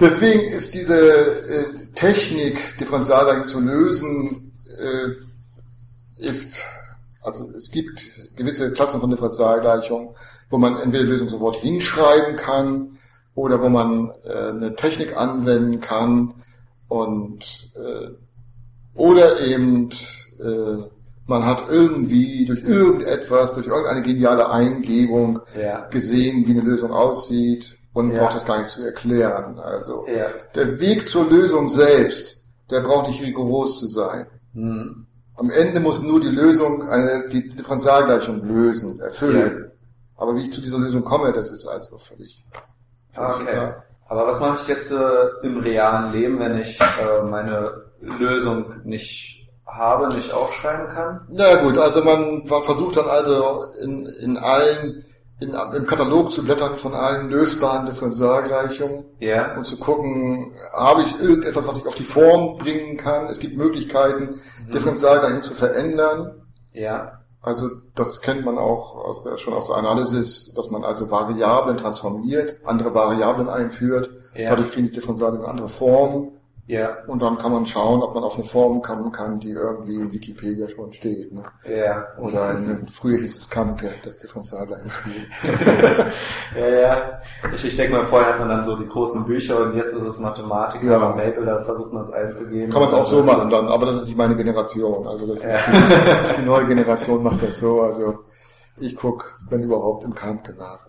deswegen 0.00 0.40
ist 0.40 0.74
diese 0.74 0.98
äh, 0.98 1.86
Technik, 1.94 2.76
Differentialgleichung 2.78 3.46
zu 3.46 3.60
lösen, 3.60 4.52
äh, 4.78 6.22
ist 6.26 6.54
also 7.22 7.50
es 7.56 7.70
gibt 7.70 8.04
gewisse 8.36 8.72
Klassen 8.72 9.00
von 9.00 9.10
Differentialgleichung, 9.10 10.14
wo 10.50 10.58
man 10.58 10.78
entweder 10.78 11.04
Lösung 11.04 11.28
sofort 11.28 11.56
hinschreiben 11.56 12.36
kann 12.36 12.98
oder 13.34 13.60
wo 13.62 13.68
man 13.68 14.12
äh, 14.24 14.48
eine 14.50 14.74
Technik 14.76 15.16
anwenden 15.16 15.80
kann 15.80 16.34
und 16.88 17.70
äh, 17.76 18.08
oder 18.94 19.40
eben 19.40 19.90
äh, 20.40 20.84
man 21.28 21.44
hat 21.46 21.64
irgendwie 21.68 22.46
durch 22.46 22.62
irgendetwas, 22.64 23.52
durch 23.54 23.66
irgendeine 23.66 24.02
geniale 24.02 24.50
Eingebung 24.50 25.40
ja. 25.60 25.86
gesehen, 25.90 26.46
wie 26.46 26.52
eine 26.52 26.62
Lösung 26.62 26.90
aussieht 26.90 27.76
und 27.92 28.12
Ja. 28.12 28.20
braucht 28.24 28.34
das 28.36 28.44
gar 28.46 28.58
nicht 28.58 28.70
zu 28.70 28.82
erklären. 28.84 29.58
Also 29.58 30.06
Ja. 30.08 30.26
der 30.54 30.80
Weg 30.80 31.08
zur 31.08 31.28
Lösung 31.30 31.68
selbst, 31.68 32.42
der 32.70 32.80
braucht 32.80 33.08
nicht 33.08 33.22
rigoros 33.22 33.78
zu 33.78 33.86
sein. 33.88 34.26
Hm. 34.54 35.06
Am 35.36 35.50
Ende 35.50 35.78
muss 35.80 36.02
nur 36.02 36.18
die 36.20 36.28
Lösung 36.30 36.82
eine, 36.88 37.28
die 37.28 37.48
Differentialgleichung 37.48 38.44
lösen, 38.44 38.98
erfüllen. 38.98 39.70
Aber 40.16 40.34
wie 40.34 40.46
ich 40.46 40.52
zu 40.52 40.60
dieser 40.60 40.78
Lösung 40.78 41.04
komme, 41.04 41.32
das 41.32 41.52
ist 41.52 41.66
also 41.66 41.96
völlig, 41.98 42.44
völlig 43.12 43.34
Okay. 43.36 43.50
egal. 43.52 43.82
Aber 44.08 44.26
was 44.26 44.40
mache 44.40 44.58
ich 44.62 44.68
jetzt 44.68 44.90
äh, 44.90 44.96
im 45.42 45.58
realen 45.58 46.10
Leben, 46.12 46.38
wenn 46.40 46.58
ich 46.58 46.80
äh, 46.80 47.22
meine 47.22 47.82
Lösung 48.00 48.64
nicht 48.84 49.37
habe, 49.68 50.08
nicht 50.14 50.32
aufschreiben 50.32 50.88
kann? 50.88 51.20
Na 51.28 51.56
gut, 51.62 51.78
also 51.78 52.02
man, 52.02 52.42
versucht 52.46 52.96
dann 52.96 53.06
also 53.08 53.64
in, 53.82 54.06
in 54.22 54.36
allen, 54.38 55.04
in, 55.40 55.54
im 55.76 55.86
Katalog 55.86 56.32
zu 56.32 56.42
blättern 56.44 56.76
von 56.76 56.94
allen 56.94 57.30
lösbaren 57.30 57.86
Differentialgleichungen 57.86 59.04
Ja. 59.20 59.54
und 59.56 59.64
zu 59.64 59.78
gucken, 59.78 60.52
habe 60.72 61.02
ich 61.02 61.20
irgendetwas, 61.20 61.66
was 61.66 61.76
ich 61.78 61.86
auf 61.86 61.94
die 61.94 62.04
Form 62.04 62.58
bringen 62.58 62.96
kann. 62.96 63.26
Es 63.26 63.38
gibt 63.38 63.56
Möglichkeiten, 63.56 64.40
Differentialgleichungen 64.72 65.42
zu 65.44 65.52
verändern. 65.54 66.42
Ja. 66.72 67.12
Also 67.40 67.70
das 67.94 68.20
kennt 68.20 68.44
man 68.44 68.58
auch 68.58 68.96
aus 68.96 69.22
der, 69.22 69.38
schon 69.38 69.54
aus 69.54 69.68
der 69.68 69.76
Analysis, 69.76 70.52
dass 70.54 70.70
man 70.70 70.84
also 70.84 71.10
Variablen 71.10 71.76
transformiert, 71.78 72.56
andere 72.64 72.92
Variablen 72.94 73.48
einführt, 73.48 74.10
Ja. 74.34 74.50
dadurch 74.50 74.72
kriegen 74.72 74.88
die 74.88 74.92
Differentiale 74.94 75.38
eine 75.38 75.46
andere 75.48 75.68
Form 75.68 76.32
Ja. 76.68 76.98
und 77.06 77.20
dann 77.22 77.38
kann 77.38 77.50
man 77.52 77.64
schauen, 77.66 78.02
ob 78.02 78.14
man 78.14 78.22
auf 78.24 78.34
eine 78.36 78.44
Form 78.44 78.82
kommen 78.82 79.10
kann, 79.10 79.40
die 79.40 79.50
irgendwie 79.52 79.94
in 79.96 80.12
Wikipedia 80.12 80.68
schon 80.68 80.92
steht. 80.92 81.32
Ne? 81.32 81.42
Ja. 81.68 82.06
Oder 82.20 82.52
in, 82.58 82.86
früher 82.88 83.18
hieß 83.18 83.38
es 83.38 83.48
Kampe, 83.50 83.90
das 84.04 84.18
Differentialgleichungsspiel. 84.18 85.26
Ja, 86.58 86.68
ja. 86.68 87.20
Ich, 87.54 87.64
ich 87.64 87.76
denke 87.76 87.94
mal, 87.96 88.04
vorher 88.04 88.32
hat 88.32 88.38
man 88.40 88.48
dann 88.48 88.62
so 88.64 88.76
die 88.76 88.86
großen 88.88 89.26
Bücher 89.26 89.60
und 89.60 89.74
jetzt 89.76 89.92
ist 89.94 90.02
es 90.02 90.20
Mathematik, 90.20 90.82
Ja. 90.82 90.96
aber 90.96 91.14
Maple, 91.16 91.44
da 91.44 91.60
versucht 91.60 91.92
man 91.92 92.02
es 92.02 92.12
einzugeben. 92.12 92.70
Kann 92.70 92.82
man 92.82 92.90
es 92.90 92.94
auch 92.96 93.06
so 93.06 93.22
machen 93.22 93.44
ist- 93.44 93.52
dann, 93.52 93.68
aber 93.68 93.86
das 93.86 93.96
ist 93.96 94.04
nicht 94.06 94.16
meine 94.18 94.36
Generation. 94.36 95.06
Also 95.06 95.26
das 95.26 95.38
ist 95.38 95.44
Ja. 95.44 95.58
die, 96.36 96.40
die 96.40 96.46
neue 96.46 96.66
Generation 96.66 97.22
macht 97.22 97.42
das 97.42 97.58
so. 97.58 97.82
Also 97.82 98.18
ich 98.76 98.96
guck, 98.96 99.38
wenn 99.48 99.62
überhaupt, 99.62 100.04
im 100.04 100.14
Kampe 100.14 100.52
nach. 100.52 100.86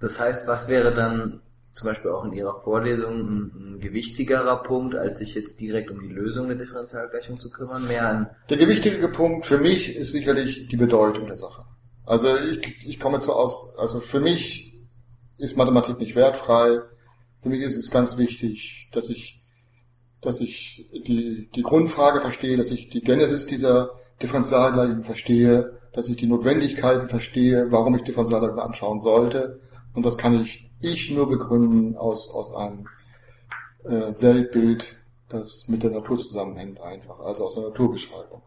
Das 0.00 0.20
heißt, 0.20 0.46
was 0.48 0.68
wäre 0.68 0.92
dann 0.92 1.40
zum 1.72 1.88
Beispiel 1.88 2.10
auch 2.10 2.24
in 2.24 2.32
Ihrer 2.32 2.54
Vorlesung 2.54 3.14
ein, 3.14 3.74
ein 3.74 3.80
gewichtigerer 3.80 4.62
Punkt, 4.62 4.94
als 4.96 5.18
sich 5.18 5.34
jetzt 5.34 5.60
direkt 5.60 5.90
um 5.90 6.00
die 6.00 6.12
Lösung 6.12 6.48
der 6.48 6.56
Differentialgleichung 6.56 7.38
zu 7.38 7.50
kümmern? 7.50 7.86
Mehr 7.86 8.08
an, 8.08 8.30
Der 8.50 8.56
gewichtige 8.56 9.08
Punkt 9.08 9.46
für 9.46 9.58
mich 9.58 9.96
ist 9.96 10.12
sicherlich 10.12 10.68
die 10.68 10.76
Bedeutung 10.76 11.26
der 11.26 11.36
Sache. 11.36 11.64
Also 12.04 12.34
ich, 12.36 12.86
ich 12.86 12.98
komme 12.98 13.20
zu 13.20 13.32
aus, 13.32 13.74
also 13.78 14.00
für 14.00 14.20
mich 14.20 14.68
ist 15.36 15.56
Mathematik 15.56 15.98
nicht 15.98 16.16
wertfrei. 16.16 16.80
Für 17.42 17.48
mich 17.48 17.60
ist 17.60 17.76
es 17.76 17.90
ganz 17.90 18.18
wichtig, 18.18 18.88
dass 18.92 19.08
ich, 19.08 19.40
dass 20.20 20.40
ich 20.40 20.88
die, 21.06 21.48
die 21.54 21.62
Grundfrage 21.62 22.20
verstehe, 22.20 22.56
dass 22.56 22.70
ich 22.70 22.88
die 22.88 23.02
Genesis 23.02 23.46
dieser 23.46 23.90
Differentialgleichung 24.20 25.04
verstehe, 25.04 25.78
dass 25.92 26.08
ich 26.08 26.16
die 26.16 26.26
Notwendigkeiten 26.26 27.08
verstehe, 27.08 27.70
warum 27.70 27.94
ich 27.94 28.02
Differentialgleichungen 28.02 28.64
anschauen 28.64 29.00
sollte. 29.00 29.60
Und 29.94 30.04
das 30.04 30.18
kann 30.18 30.40
ich, 30.40 30.67
ich 30.80 31.10
nur 31.10 31.28
begründen 31.28 31.96
aus, 31.96 32.30
aus 32.30 32.54
einem 32.54 32.86
äh, 33.84 34.12
Weltbild, 34.20 34.96
das 35.28 35.68
mit 35.68 35.82
der 35.82 35.90
Natur 35.90 36.18
zusammenhängt 36.18 36.80
einfach, 36.80 37.20
also 37.20 37.44
aus 37.44 37.54
der 37.54 37.64
Naturbeschreibung. 37.64 38.42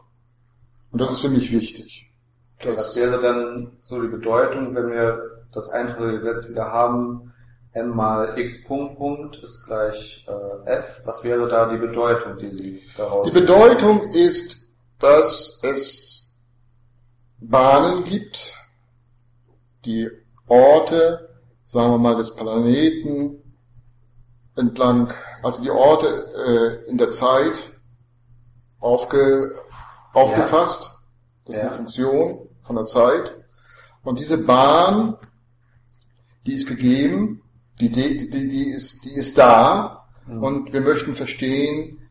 Und 0.92 1.02
das 1.02 1.12
ist 1.12 1.22
für 1.22 1.30
mich 1.30 1.52
wichtig. 1.52 2.12
Okay, 2.60 2.74
was 2.76 2.96
wäre 2.96 3.22
dann 3.22 3.78
so 3.82 4.02
die 4.02 4.08
Bedeutung, 4.08 4.76
wenn 4.76 4.90
wir 4.90 5.46
das 5.52 5.70
einfache 5.70 6.12
Gesetz 6.12 6.50
wieder 6.50 6.66
haben, 6.72 7.34
m 7.74 7.96
mal 7.96 8.38
x 8.38 8.66
Punkt 8.66 8.98
Punkt 8.98 9.38
ist 9.44 9.66
gleich 9.66 10.26
äh, 10.28 10.70
f. 10.70 11.02
Was 11.06 11.24
wäre 11.24 11.48
da 11.48 11.70
die 11.70 11.78
Bedeutung, 11.78 12.38
die 12.38 12.52
Sie 12.52 12.82
daraus... 12.98 13.32
Die 13.32 13.40
Bedeutung 13.40 14.10
ist, 14.10 14.70
dass 15.00 15.62
es 15.64 16.38
Bahnen 17.40 18.04
gibt, 18.04 18.54
die 19.86 20.10
Orte, 20.48 21.30
sagen 21.72 21.92
wir 21.92 21.98
mal, 22.00 22.18
des 22.18 22.36
Planeten 22.36 23.42
entlang, 24.58 25.13
also 25.42 25.62
die 25.62 25.70
Orte 25.70 26.84
äh, 26.86 26.90
in 26.90 26.98
der 26.98 27.12
Zeit 27.12 27.72
aufge, 28.82 29.56
aufgefasst. 30.12 30.92
Das 31.46 31.56
ist 31.56 31.62
eine 31.62 31.72
Funktion 31.72 32.50
von 32.63 32.75
der 32.75 32.88
Zeit. 32.88 33.34
Und 34.04 34.20
diese 34.20 34.40
Bahn, 34.40 35.16
die 36.46 36.56
ist 36.56 36.68
gegeben, 36.68 37.42
die, 37.80 37.90
die, 37.90 38.30
die, 38.30 38.50
die, 38.50 38.70
ist, 38.70 39.06
die 39.06 39.13
ist 39.13 39.38
da. 39.38 40.08
Mhm. 40.28 40.44
Und 40.44 40.74
wir 40.74 40.82
möchten 40.82 41.16
verstehen, 41.16 42.10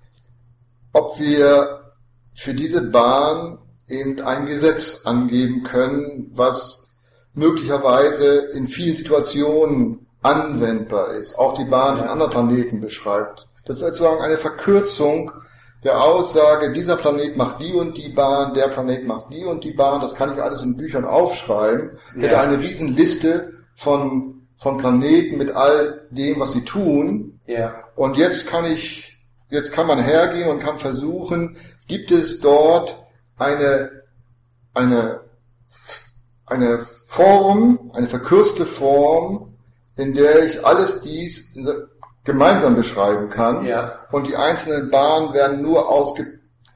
ob 0.94 1.20
wir 1.20 1.92
für 2.32 2.54
diese 2.54 2.80
Bahn 2.80 3.58
eben 3.88 4.22
ein 4.22 4.46
Gesetz 4.46 5.04
angeben 5.04 5.64
können, 5.64 6.30
was 6.32 6.89
möglicherweise 7.34 8.50
in 8.54 8.68
vielen 8.68 8.96
Situationen 8.96 10.06
anwendbar 10.22 11.14
ist, 11.14 11.38
auch 11.38 11.54
die 11.54 11.64
Bahn 11.64 11.96
von 11.96 12.08
anderen 12.08 12.30
Planeten 12.30 12.80
beschreibt. 12.80 13.48
Das 13.64 13.76
ist 13.76 13.82
sozusagen 13.82 14.20
eine 14.22 14.38
Verkürzung 14.38 15.32
der 15.82 16.02
Aussage, 16.02 16.72
dieser 16.72 16.96
Planet 16.96 17.38
macht 17.38 17.62
die 17.62 17.72
und 17.72 17.96
die 17.96 18.10
Bahn, 18.10 18.52
der 18.52 18.68
Planet 18.68 19.06
macht 19.06 19.32
die 19.32 19.44
und 19.44 19.64
die 19.64 19.72
Bahn, 19.72 20.02
das 20.02 20.14
kann 20.14 20.34
ich 20.34 20.42
alles 20.42 20.60
in 20.60 20.76
Büchern 20.76 21.06
aufschreiben, 21.06 21.92
hätte 22.16 22.34
Ja. 22.34 22.42
eine 22.42 22.58
Riesenliste 22.58 23.54
von, 23.76 24.46
von 24.58 24.76
Planeten 24.76 25.38
mit 25.38 25.52
all 25.52 26.02
dem, 26.10 26.38
was 26.38 26.52
sie 26.52 26.64
tun, 26.64 27.40
Ja, 27.46 27.72
und 27.96 28.18
jetzt 28.18 28.46
kann 28.46 28.66
ich, 28.66 29.18
jetzt 29.48 29.72
kann 29.72 29.86
man 29.86 29.98
hergehen 30.02 30.48
und 30.50 30.60
kann 30.60 30.78
versuchen, 30.78 31.56
gibt 31.88 32.10
es 32.10 32.40
dort 32.40 33.02
eine, 33.38 33.90
eine, 34.74 35.20
eine 36.50 36.86
Form, 37.06 37.90
eine 37.94 38.08
verkürzte 38.08 38.66
Form, 38.66 39.54
in 39.96 40.14
der 40.14 40.44
ich 40.44 40.64
alles 40.66 41.00
dies 41.02 41.48
gemeinsam 42.24 42.76
beschreiben 42.76 43.28
kann. 43.28 43.64
ja, 43.64 43.92
Und 44.12 44.26
die 44.26 44.36
einzelnen 44.36 44.90
Bahnen 44.90 45.32
werden 45.32 45.62
nur 45.62 45.88
ausge, 45.88 46.26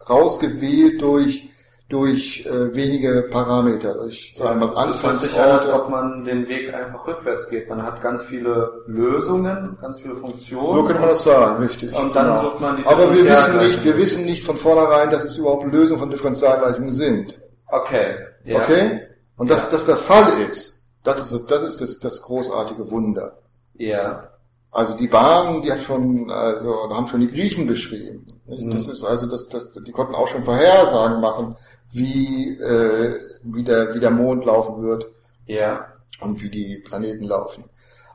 rausgewählt 0.09 1.01
durch, 1.01 1.49
durch 1.89 2.47
äh, 2.47 2.75
wenige 2.75 3.29
Parameter, 3.31 3.95
durch 3.95 4.35
sagen 4.37 4.59
wir 4.61 4.67
mal 4.69 4.91
es 4.91 4.99
fühlt 5.01 5.21
sich 5.21 5.39
an, 5.39 5.51
als 5.51 5.69
ob 5.71 5.91
man 5.91 6.25
den 6.25 6.49
Weg 6.49 6.73
einfach 6.75 7.07
rückwärts 7.07 7.49
geht. 7.51 7.69
Man 7.69 7.83
hat 7.83 8.01
ganz 8.03 8.25
viele 8.25 8.83
Lösungen, 8.87 9.77
ganz 9.81 10.01
viele 10.01 10.15
Funktionen. 10.15 10.77
So 10.77 10.85
könnte 10.85 11.01
man 11.01 11.11
das 11.11 11.25
sagen, 11.25 11.63
richtig. 11.63 11.95
Und 11.95 12.17
dann 12.17 12.29
Genau. 12.29 12.43
sucht 12.43 12.61
man 12.61 12.77
die 12.77 12.87
Aber 12.87 13.15
wir 13.15 13.25
wissen 13.25 13.59
nicht, 13.59 13.85
wir 13.85 13.97
wissen 13.99 14.25
nicht 14.25 14.45
von 14.45 14.57
vornherein, 14.57 15.11
dass 15.11 15.25
es 15.25 15.37
überhaupt 15.37 15.71
Lösungen 15.71 16.01
von 16.01 16.11
Differentialgleichungen 16.11 16.93
sind. 16.93 17.39
Okay. 17.69 18.17
Ja. 18.45 18.61
Okay? 18.61 19.03
Und 19.37 19.51
dass 19.51 19.65
Ja. 19.67 19.71
das 19.73 19.87
der 19.87 19.97
Fall 19.97 20.41
ist, 20.49 20.83
das 21.03 21.31
ist, 21.33 21.51
das, 21.51 21.63
ist 21.63 21.81
das, 21.81 21.99
das 21.99 22.23
großartige 22.23 22.91
Wunder. 22.91 23.39
Ja. 23.75 24.29
Also 24.71 24.97
die 24.97 25.07
Bahnen, 25.09 25.63
die 25.63 25.71
hat 25.71 25.83
schon, 25.83 26.31
also 26.31 26.89
haben 26.91 27.07
schon 27.07 27.21
die 27.21 27.29
Griechen 27.29 27.67
beschrieben. 27.67 28.27
Mhm. 28.47 28.71
Das 28.71 28.89
ist 28.89 29.05
also, 29.05 29.27
das, 29.27 29.49
das, 29.49 29.73
die 29.73 29.93
konnten 29.93 30.15
auch 30.15 30.27
schon 30.27 30.43
Vorhersagen 30.45 31.21
machen, 31.21 31.57
wie, 31.93 32.59
äh, 32.59 33.15
wie, 33.45 33.63
der, 33.63 33.95
wie 33.95 34.01
der 34.01 34.11
Mond 34.11 34.45
laufen 34.45 34.83
wird 34.83 35.07
Ja. 35.47 35.87
und 36.21 36.43
wie 36.43 36.51
die 36.51 36.79
Planeten 36.85 37.25
laufen. 37.25 37.65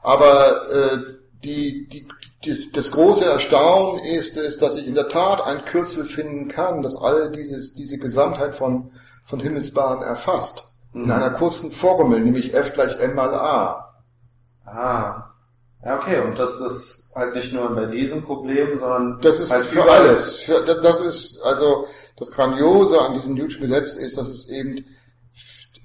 Aber 0.02 0.70
äh, 0.72 0.98
die, 1.44 1.88
die, 1.88 2.08
die, 2.44 2.72
das 2.74 2.92
große 2.92 3.24
Erstaunen 3.26 4.00
ist 4.04 4.36
es, 4.36 4.58
dass 4.58 4.76
ich 4.76 4.86
in 4.88 4.96
der 4.96 5.08
Tat 5.08 5.42
ein 5.42 5.64
Kürzel 5.66 6.06
finden 6.06 6.50
kann, 6.50 6.82
das 6.82 6.96
all 6.98 7.32
dieses, 7.32 7.74
diese 7.74 7.98
Gesamtheit 7.98 8.56
von, 8.56 8.92
von 9.26 9.40
Himmelsbahnen 9.40 10.04
erfasst. 10.04 10.69
In 10.94 11.10
einer 11.12 11.32
kurzen 11.32 11.72
Formel, 11.72 12.20
nämlich 12.22 12.54
F 12.54 12.74
gleich 12.74 13.00
M 13.00 13.14
mal 13.16 13.34
A. 13.34 13.94
Ah. 14.66 15.26
Ja, 15.86 15.98
okay. 16.00 16.20
Und 16.22 16.38
das 16.38 16.60
ist 16.60 17.12
halt 17.16 17.36
nicht 17.36 17.54
nur 17.54 17.74
bei 17.76 17.86
diesem 17.86 18.24
Problem, 18.24 18.78
sondern 18.78 19.22
Das 19.22 19.40
ist 19.40 19.52
halt 19.52 19.66
für 19.66 19.90
alles. 19.90 20.38
Für, 20.38 20.64
das 20.66 21.00
ist, 21.02 21.42
also, 21.44 21.86
das 22.18 22.32
Grandiose 22.32 23.00
an 23.00 23.14
diesem 23.14 23.36
Newton'schen 23.36 23.62
Gesetz 23.62 23.94
ist, 23.96 24.18
dass 24.18 24.28
es 24.28 24.50
eben 24.50 24.84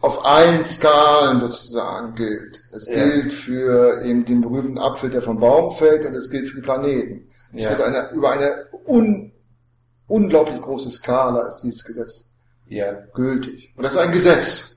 auf 0.00 0.24
allen 0.26 0.64
Skalen 0.64 1.40
sozusagen 1.40 2.14
gilt. 2.14 2.62
Es 2.72 2.86
Ja. 2.86 2.94
gilt 2.94 3.32
für 3.32 4.02
eben 4.04 4.24
den 4.24 4.40
berühmten 4.40 4.78
Apfel, 4.78 5.10
der 5.10 5.22
vom 5.22 5.38
Baum 5.38 5.70
fällt, 5.70 6.04
und 6.04 6.14
es 6.14 6.28
gilt 6.30 6.48
für 6.48 6.56
die 6.56 6.62
Planeten. 6.62 7.28
Es 7.54 7.62
Ja. 7.64 7.70
gilt 7.70 7.82
eine, 7.82 8.10
über 8.10 8.30
eine 8.30 8.66
un, 8.86 9.32
unglaublich 10.08 10.60
große 10.60 10.90
Skala 10.90 11.42
ist 11.48 11.60
dieses 11.62 11.84
Gesetz 11.84 12.24
Ja. 12.66 12.92
gültig. 13.14 13.72
Und 13.76 13.84
das 13.84 13.92
ist 13.92 13.98
ein 13.98 14.12
Gesetz. 14.12 14.73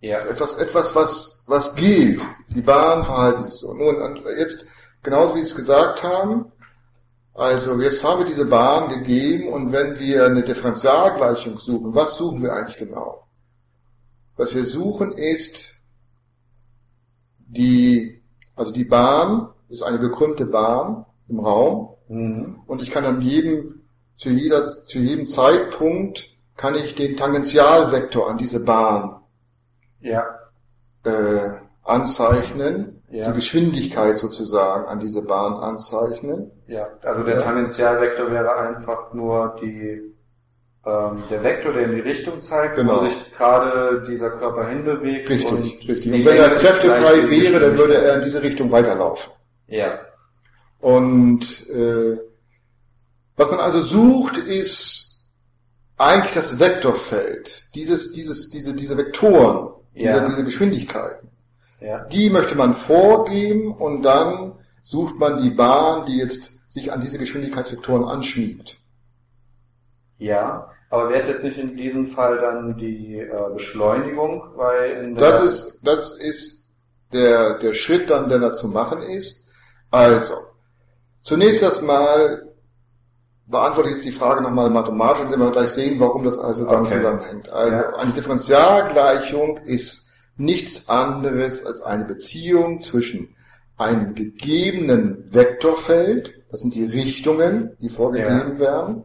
Ja. 0.00 0.18
Ist 0.18 0.26
etwas, 0.26 0.54
etwas, 0.58 0.94
was, 0.94 1.44
was 1.46 1.74
gilt. 1.74 2.22
Die 2.48 2.62
Bahn 2.62 3.04
verhalten 3.04 3.44
sich 3.44 3.54
so. 3.54 3.74
Nun, 3.74 4.00
und 4.00 4.22
jetzt, 4.38 4.64
genauso 5.02 5.34
wie 5.34 5.40
Sie 5.40 5.50
es 5.50 5.56
gesagt 5.56 6.02
haben, 6.02 6.52
also 7.34 7.80
jetzt 7.80 8.02
haben 8.04 8.20
wir 8.20 8.26
diese 8.26 8.46
Bahn 8.46 8.88
gegeben 8.88 9.48
und 9.48 9.72
wenn 9.72 9.98
wir 9.98 10.26
eine 10.26 10.42
Differentialgleichung 10.42 11.58
suchen, 11.58 11.94
was 11.94 12.16
suchen 12.16 12.42
wir 12.42 12.52
eigentlich 12.52 12.76
genau? 12.76 13.26
Was 14.36 14.54
wir 14.54 14.64
suchen 14.64 15.12
ist 15.12 15.74
die, 17.38 18.22
also 18.56 18.72
die 18.72 18.84
Bahn 18.84 19.50
ist 19.68 19.82
eine 19.82 19.98
gekrümmte 19.98 20.46
Bahn 20.46 21.06
im 21.28 21.40
Raum 21.40 21.90
Mhm. 22.10 22.62
und 22.66 22.82
ich 22.82 22.90
kann 22.90 23.04
an 23.04 23.22
jedem, 23.22 23.82
zu 24.16 24.30
jeder, 24.30 24.84
zu 24.84 24.98
jedem 24.98 25.28
Zeitpunkt 25.28 26.28
kann 26.56 26.74
ich 26.74 26.96
den 26.96 27.16
Tangentialvektor 27.16 28.28
an 28.28 28.36
diese 28.36 28.58
Bahn 28.58 29.19
Ja. 30.00 30.24
äh, 31.04 31.50
anzeichnen, 31.82 33.02
Ja. 33.10 33.28
die 33.28 33.34
Geschwindigkeit 33.34 34.18
sozusagen 34.18 34.86
an 34.86 35.00
diese 35.00 35.22
Bahn 35.22 35.54
anzeichnen. 35.54 36.50
Ja. 36.66 36.88
Also 37.02 37.22
der. 37.22 37.38
Tangentialvektor 37.40 38.30
wäre 38.30 38.54
einfach 38.56 39.12
nur 39.12 39.56
die, 39.60 40.00
ähm, 40.86 41.22
der 41.30 41.42
Vektor, 41.42 41.72
der 41.72 41.84
in 41.84 41.92
die 41.96 42.00
Richtung 42.00 42.40
zeigt, 42.40 42.76
Genau. 42.76 43.00
wo 43.00 43.04
sich 43.06 43.32
gerade 43.36 44.04
dieser 44.08 44.30
Körper 44.30 44.68
hinbewegt. 44.68 45.28
Richtig, 45.28 45.52
und 45.52 45.62
richtig. 45.64 46.12
Und 46.12 46.24
wenn 46.24 46.36
er 46.36 46.50
kräftefrei 46.56 47.28
wäre, 47.30 47.60
dann 47.60 47.78
würde 47.78 47.94
er 47.94 48.16
in 48.18 48.24
diese 48.24 48.42
Richtung 48.42 48.70
weiterlaufen. 48.70 49.32
Ja. 49.66 49.98
Und 50.80 51.68
äh, 51.70 52.18
was 53.36 53.50
man 53.50 53.60
also 53.60 53.80
sucht, 53.82 54.36
ist 54.38 55.30
eigentlich 55.98 56.34
das 56.34 56.58
Vektorfeld, 56.58 57.66
dieses, 57.74 58.12
dieses, 58.12 58.50
diese, 58.50 58.74
diese 58.74 58.96
Vektoren, 58.96 59.68
Ja. 59.94 60.12
diese, 60.12 60.30
diese 60.30 60.44
Geschwindigkeiten. 60.44 61.28
Ja. 61.80 62.04
Die 62.04 62.30
möchte 62.30 62.54
man 62.54 62.74
vorgeben 62.74 63.74
und 63.74 64.02
dann 64.02 64.52
sucht 64.82 65.18
man 65.18 65.42
die 65.42 65.50
Bahn, 65.50 66.06
die 66.06 66.18
jetzt 66.18 66.52
sich 66.68 66.92
an 66.92 67.00
diese 67.00 67.18
Geschwindigkeitsvektoren 67.18 68.04
anschmiegt. 68.04 68.78
Ja. 70.18 70.70
Aber 70.90 71.08
wäre 71.08 71.20
es 71.20 71.28
jetzt 71.28 71.44
nicht 71.44 71.56
in 71.56 71.76
diesem 71.76 72.08
Fall 72.08 72.38
dann 72.40 72.76
die 72.76 73.18
äh, 73.18 73.52
Beschleunigung, 73.52 74.42
weil 74.56 75.04
in 75.04 75.14
der 75.14 75.30
Das 75.30 75.44
ist, 75.44 75.80
das 75.84 76.18
ist 76.18 76.68
der, 77.12 77.58
der 77.58 77.72
Schritt 77.72 78.10
dann, 78.10 78.28
der 78.28 78.40
da 78.40 78.56
zu 78.56 78.66
machen 78.66 79.02
ist. 79.02 79.46
Also, 79.90 80.34
zunächst 81.22 81.62
erstmal 81.62 82.49
beantworte 83.50 83.88
ich 83.90 83.96
jetzt 83.96 84.04
die 84.06 84.12
Frage 84.12 84.42
nochmal 84.42 84.70
mathematisch 84.70 85.22
und 85.22 85.32
dann 85.32 85.40
werden 85.40 85.52
wir 85.52 85.60
gleich 85.60 85.70
sehen, 85.70 85.98
warum 86.00 86.24
das 86.24 86.38
also 86.38 86.68
Okay. 86.68 86.96
zusammenhängt. 86.96 87.48
Also, 87.50 87.80
Ja. 87.80 87.96
eine 87.96 88.12
Differentialgleichung 88.12 89.58
ist 89.64 90.06
nichts 90.36 90.88
anderes 90.88 91.66
als 91.66 91.82
eine 91.82 92.04
Beziehung 92.04 92.80
zwischen 92.80 93.34
einem 93.76 94.14
gegebenen 94.14 95.24
Vektorfeld, 95.32 96.34
das 96.50 96.60
sind 96.60 96.74
die 96.74 96.84
Richtungen, 96.84 97.76
die 97.80 97.88
vorgegeben 97.88 98.58
werden, 98.58 99.04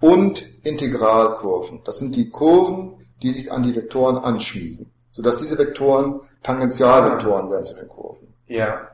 und 0.00 0.44
Integralkurven. 0.64 1.80
Das 1.84 1.98
sind 1.98 2.14
die 2.16 2.30
Kurven, 2.30 2.94
die 3.22 3.30
sich 3.30 3.50
an 3.50 3.62
die 3.62 3.74
Vektoren 3.74 4.18
anschmiegen, 4.18 4.90
sodass 5.10 5.38
diese 5.38 5.58
Vektoren 5.58 6.20
Tangentialvektoren 6.42 7.50
werden 7.50 7.64
zu 7.64 7.74
den 7.74 7.88
Kurven. 7.88 8.28
Ja. 8.46 8.88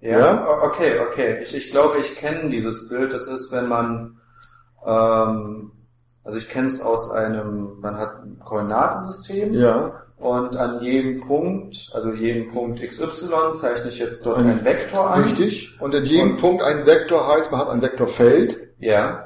Ja, 0.00 0.18
Ja? 0.20 0.62
okay, 0.62 0.98
okay. 1.00 1.38
Ich, 1.42 1.54
ich 1.54 1.70
glaube, 1.70 1.98
ich 2.00 2.16
kenne 2.16 2.48
dieses 2.50 2.88
Bild. 2.88 3.12
Das 3.12 3.26
ist, 3.28 3.50
wenn 3.52 3.66
man, 3.68 4.18
ähm, 4.86 5.72
also 6.24 6.38
ich 6.38 6.48
kenne 6.48 6.66
es 6.68 6.80
aus 6.82 7.10
einem, 7.10 7.78
man 7.80 7.96
hat 7.98 8.22
ein 8.24 8.40
Koordinatensystem 8.44 9.52
Ja, 9.54 10.02
und 10.18 10.56
an 10.56 10.82
jedem 10.82 11.20
Punkt, 11.20 11.90
also 11.92 12.12
jedem 12.12 12.50
Punkt 12.52 12.80
XY 12.80 13.52
zeichne 13.52 13.90
ich 13.90 13.98
jetzt 13.98 14.24
dort 14.24 14.38
Ein- 14.38 14.46
einen 14.50 14.64
Vektor 14.64 15.10
an. 15.10 15.22
richtig. 15.22 15.78
Und 15.80 15.94
in 15.94 16.04
jedem 16.04 16.30
Und- 16.32 16.40
Punkt 16.40 16.62
ein 16.64 16.86
Vektor 16.86 17.26
heißt, 17.28 17.50
man 17.52 17.60
hat 17.60 17.68
ein 17.68 17.82
Vektorfeld. 17.82 18.60
Ja, 18.78 19.24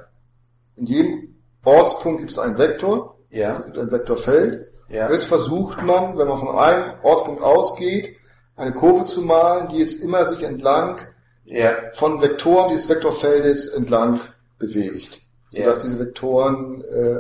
In 0.77 0.87
jedem 0.87 1.35
Ortspunkt 1.65 2.21
gibt 2.21 2.31
es 2.31 2.39
einen 2.39 2.57
Vektor. 2.57 3.17
Es 3.31 3.39
ja, 3.39 3.59
gibt 3.61 3.77
ein 3.79 3.91
Vektorfeld. 3.93 4.67
ja, 4.89 5.11
Jetzt 5.11 5.27
versucht 5.27 5.83
man, 5.85 6.17
wenn 6.19 6.27
man 6.27 6.39
von 6.39 6.57
einem 6.57 6.95
Ortspunkt 7.03 7.43
ausgeht, 7.43 8.17
eine 8.57 8.73
Kurve 8.73 9.05
zu 9.05 9.23
malen, 9.23 9.69
die 9.69 9.79
jetzt 9.79 10.03
immer 10.03 10.25
sich 10.27 10.43
entlang 10.43 11.01
ja, 11.45 11.73
von 11.95 12.21
Vektoren 12.23 12.71
dieses 12.71 12.89
Vektorfeldes 12.89 13.75
entlang 13.75 14.21
bewegt. 14.59 15.21
Sodass 15.51 15.79
Ja. 15.79 15.83
diese 15.85 15.99
Vektoren 16.01 16.83
äh, 16.85 17.17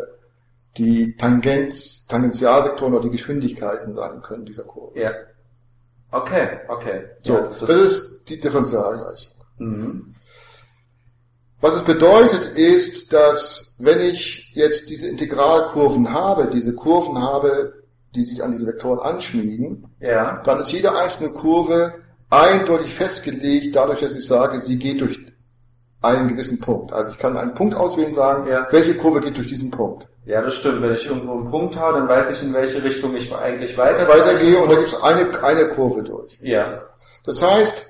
die 0.76 1.16
Tangenz, 1.16 2.06
Tangentialvektoren 2.06 2.94
oder 2.94 3.02
die 3.04 3.10
Geschwindigkeiten 3.10 3.94
sein 3.94 4.22
können 4.22 4.44
dieser 4.46 4.64
Kurve. 4.64 4.98
ja. 4.98 5.12
Okay, 6.12 6.58
okay. 6.66 7.04
So, 7.22 7.34
ja, 7.34 7.50
das, 7.60 7.70
ist 7.70 8.28
die 8.28 8.40
Differentialgleichung. 8.40 9.32
mhm. 9.58 10.14
Was 11.60 11.74
es 11.76 11.82
bedeutet 11.82 12.46
ist, 12.56 13.12
dass 13.12 13.76
wenn 13.78 14.00
ich 14.00 14.50
jetzt 14.54 14.90
diese 14.90 15.06
Integralkurven 15.08 16.12
habe, 16.12 16.48
diese 16.48 16.74
Kurven 16.74 17.20
habe, 17.22 17.84
die 18.16 18.24
sich 18.24 18.42
an 18.42 18.50
diese 18.50 18.66
Vektoren 18.66 18.98
anschmiegen, 18.98 19.86
Ja, 20.00 20.42
dann 20.44 20.58
ist 20.60 20.72
jede 20.72 20.98
einzelne 20.98 21.30
Kurve 21.30 21.94
eindeutig 22.28 22.92
festgelegt, 22.92 23.76
dadurch, 23.76 24.00
dass 24.00 24.14
ich 24.16 24.26
sage, 24.26 24.58
sie 24.58 24.78
geht 24.78 25.00
durch 25.02 25.16
einen 26.02 26.28
gewissen 26.28 26.60
Punkt. 26.60 26.92
Also 26.92 27.12
ich 27.12 27.18
kann 27.18 27.36
einen 27.36 27.54
Punkt 27.54 27.74
auswählen 27.74 28.10
und 28.10 28.14
sagen, 28.16 28.48
Ja. 28.50 28.66
welche 28.70 28.96
Kurve 28.96 29.20
geht 29.20 29.36
durch 29.36 29.48
diesen 29.48 29.70
Punkt. 29.70 30.08
ja, 30.24 30.40
das 30.42 30.54
stimmt. 30.54 30.80
Wenn 30.82 30.94
ich 30.94 31.06
irgendwo 31.06 31.32
einen 31.32 31.50
Punkt 31.50 31.76
habe, 31.78 31.98
dann 31.98 32.08
weiß 32.08 32.30
ich, 32.30 32.42
in 32.42 32.52
welche 32.54 32.82
Richtung 32.82 33.14
ich 33.16 33.34
eigentlich 33.34 33.76
weiter 33.76 34.06
Weitergehe 34.08 34.58
und 34.58 34.70
da 34.70 34.76
gibt 34.76 34.88
es 34.92 35.02
eine, 35.02 35.42
eine 35.42 35.68
Kurve 35.68 36.02
durch. 36.02 36.38
Ja, 36.40 36.80
Das 37.24 37.42
heißt, 37.42 37.86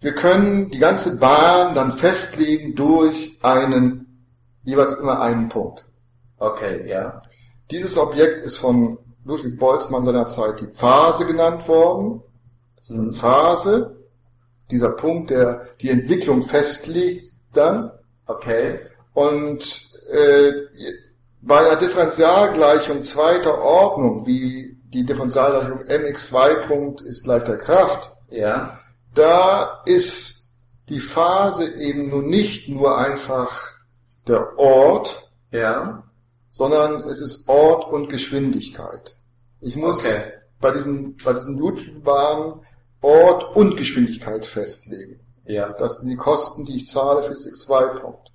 wir 0.00 0.14
können 0.14 0.70
die 0.70 0.78
ganze 0.80 1.16
Bahn 1.18 1.74
dann 1.74 1.92
festlegen 1.92 2.74
durch 2.74 3.38
einen, 3.42 4.26
jeweils 4.64 4.94
immer 4.94 5.20
einen 5.20 5.48
Punkt. 5.48 5.84
okay, 6.38 6.86
ja, 6.88 7.22
Dieses 7.70 7.96
Objekt 7.96 8.44
ist 8.44 8.56
von 8.56 8.98
Ludwig 9.24 9.58
Boltzmann 9.58 10.04
seinerzeit 10.04 10.60
die 10.60 10.66
Phase 10.72 11.24
genannt 11.24 11.66
worden. 11.68 12.22
Das 12.76 12.90
ist 12.90 12.94
eine 12.96 13.02
Mhm. 13.02 13.12
Phase. 13.14 13.96
Dieser 14.72 14.90
Punkt, 14.90 15.30
der 15.30 15.68
die 15.80 15.90
Entwicklung 15.90 16.42
festlegt 16.42 17.24
dann. 17.52 17.92
okay, 18.26 18.80
Und 19.14 19.90
äh, 20.10 20.52
bei 21.42 21.58
einer 21.58 21.76
Differentialgleichung 21.76 23.02
zweiter 23.04 23.60
Ordnung, 23.60 24.26
wie 24.26 24.76
die 24.92 25.04
Differentialgleichung 25.04 25.80
mx2 25.84 26.54
Punkt 26.66 27.00
ist 27.02 27.24
gleich 27.24 27.44
der 27.44 27.58
Kraft, 27.58 28.12
ja, 28.30 28.78
da 29.14 29.82
ist 29.84 30.50
die 30.88 31.00
Phase 31.00 31.66
eben 31.74 32.08
nun 32.10 32.26
nicht 32.28 32.68
nur 32.68 32.96
einfach 32.98 33.52
der 34.26 34.58
Ort, 34.58 35.30
ja, 35.50 36.02
sondern 36.50 37.02
es 37.08 37.20
ist 37.20 37.48
Ort 37.48 37.92
und 37.92 38.08
Geschwindigkeit. 38.08 39.16
Ich 39.60 39.76
muss 39.76 39.98
Okay. 40.04 40.22
bei 40.60 40.70
diesen, 40.70 41.16
bei 41.24 41.32
diesen 41.32 41.56
Newtonbahnen 41.56 42.60
Ort 43.02 43.56
und 43.56 43.76
Geschwindigkeit 43.76 44.46
festlegen. 44.46 45.20
ja, 45.44 45.70
Das 45.72 45.98
sind 45.98 46.08
die 46.08 46.16
Kosten, 46.16 46.64
die 46.64 46.76
ich 46.76 46.88
zahle 46.88 47.22
für 47.22 47.34
das 47.34 47.46
X2-Punkt. 47.46 48.32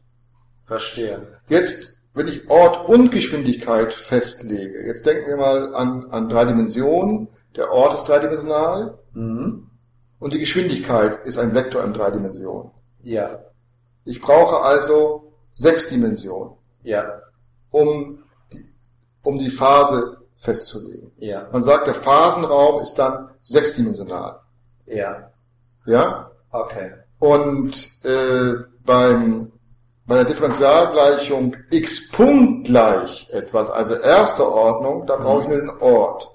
verstehe. 0.65 1.39
Jetzt, 1.47 1.97
wenn 2.13 2.27
ich 2.27 2.49
Ort 2.49 2.89
und 2.89 3.11
Geschwindigkeit 3.11 3.93
festlege, 3.93 4.85
jetzt 4.85 5.05
denken 5.05 5.27
wir 5.29 5.37
mal 5.37 5.73
an, 5.75 6.07
an 6.11 6.27
drei 6.29 6.45
Dimensionen. 6.45 7.29
Der 7.55 7.71
Ort 7.71 7.93
ist 7.95 8.03
dreidimensional 8.03 8.97
Mhm. 9.13 9.69
und 10.19 10.33
die 10.33 10.39
Geschwindigkeit 10.39 11.25
ist 11.25 11.37
ein 11.39 11.55
Vektor 11.55 11.83
in 11.83 11.93
drei 11.93 12.11
Dimensionen. 12.11 12.71
Ja, 13.03 13.39
Ich 14.03 14.21
brauche 14.21 14.61
also 14.61 15.33
sechs 15.53 15.89
Dimensionen, 15.89 16.53
ja, 16.83 17.21
um 17.71 18.23
die, 18.53 18.65
um 19.23 19.37
die 19.39 19.49
Phase 19.49 20.17
festzulegen. 20.37 21.11
ja, 21.17 21.47
Man 21.51 21.63
sagt, 21.63 21.87
der 21.87 21.95
Phasenraum 21.95 22.81
ist 22.83 22.95
dann 22.95 23.29
sechsdimensional. 23.41 24.39
Ja, 24.87 25.29
Ja? 25.85 26.31
okay, 26.51 26.91
Und 27.19 27.73
äh, 28.03 28.53
beim, 28.85 29.51
bei 30.05 30.15
der 30.15 30.25
Differentialgleichung 30.25 31.55
x 31.69 32.09
Punkt 32.11 32.67
gleich 32.67 33.29
etwas, 33.31 33.69
also 33.69 33.95
erster 33.95 34.49
Ordnung, 34.51 35.05
da 35.05 35.17
brauche 35.17 35.43
ich 35.43 35.47
nur 35.49 35.57
den 35.59 35.69
Ort. 35.81 36.29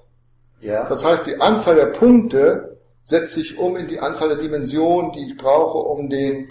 ja, 0.61 0.87
Das 0.87 1.03
heißt, 1.03 1.25
die 1.25 1.39
Anzahl 1.41 1.75
der 1.75 1.87
Punkte 1.87 2.77
setzt 3.03 3.33
sich 3.33 3.57
um 3.57 3.75
in 3.75 3.87
die 3.87 3.99
Anzahl 3.99 4.29
der 4.29 4.37
Dimensionen, 4.37 5.11
die 5.11 5.31
ich 5.31 5.37
brauche, 5.37 5.77
um 5.77 6.09
den, 6.09 6.47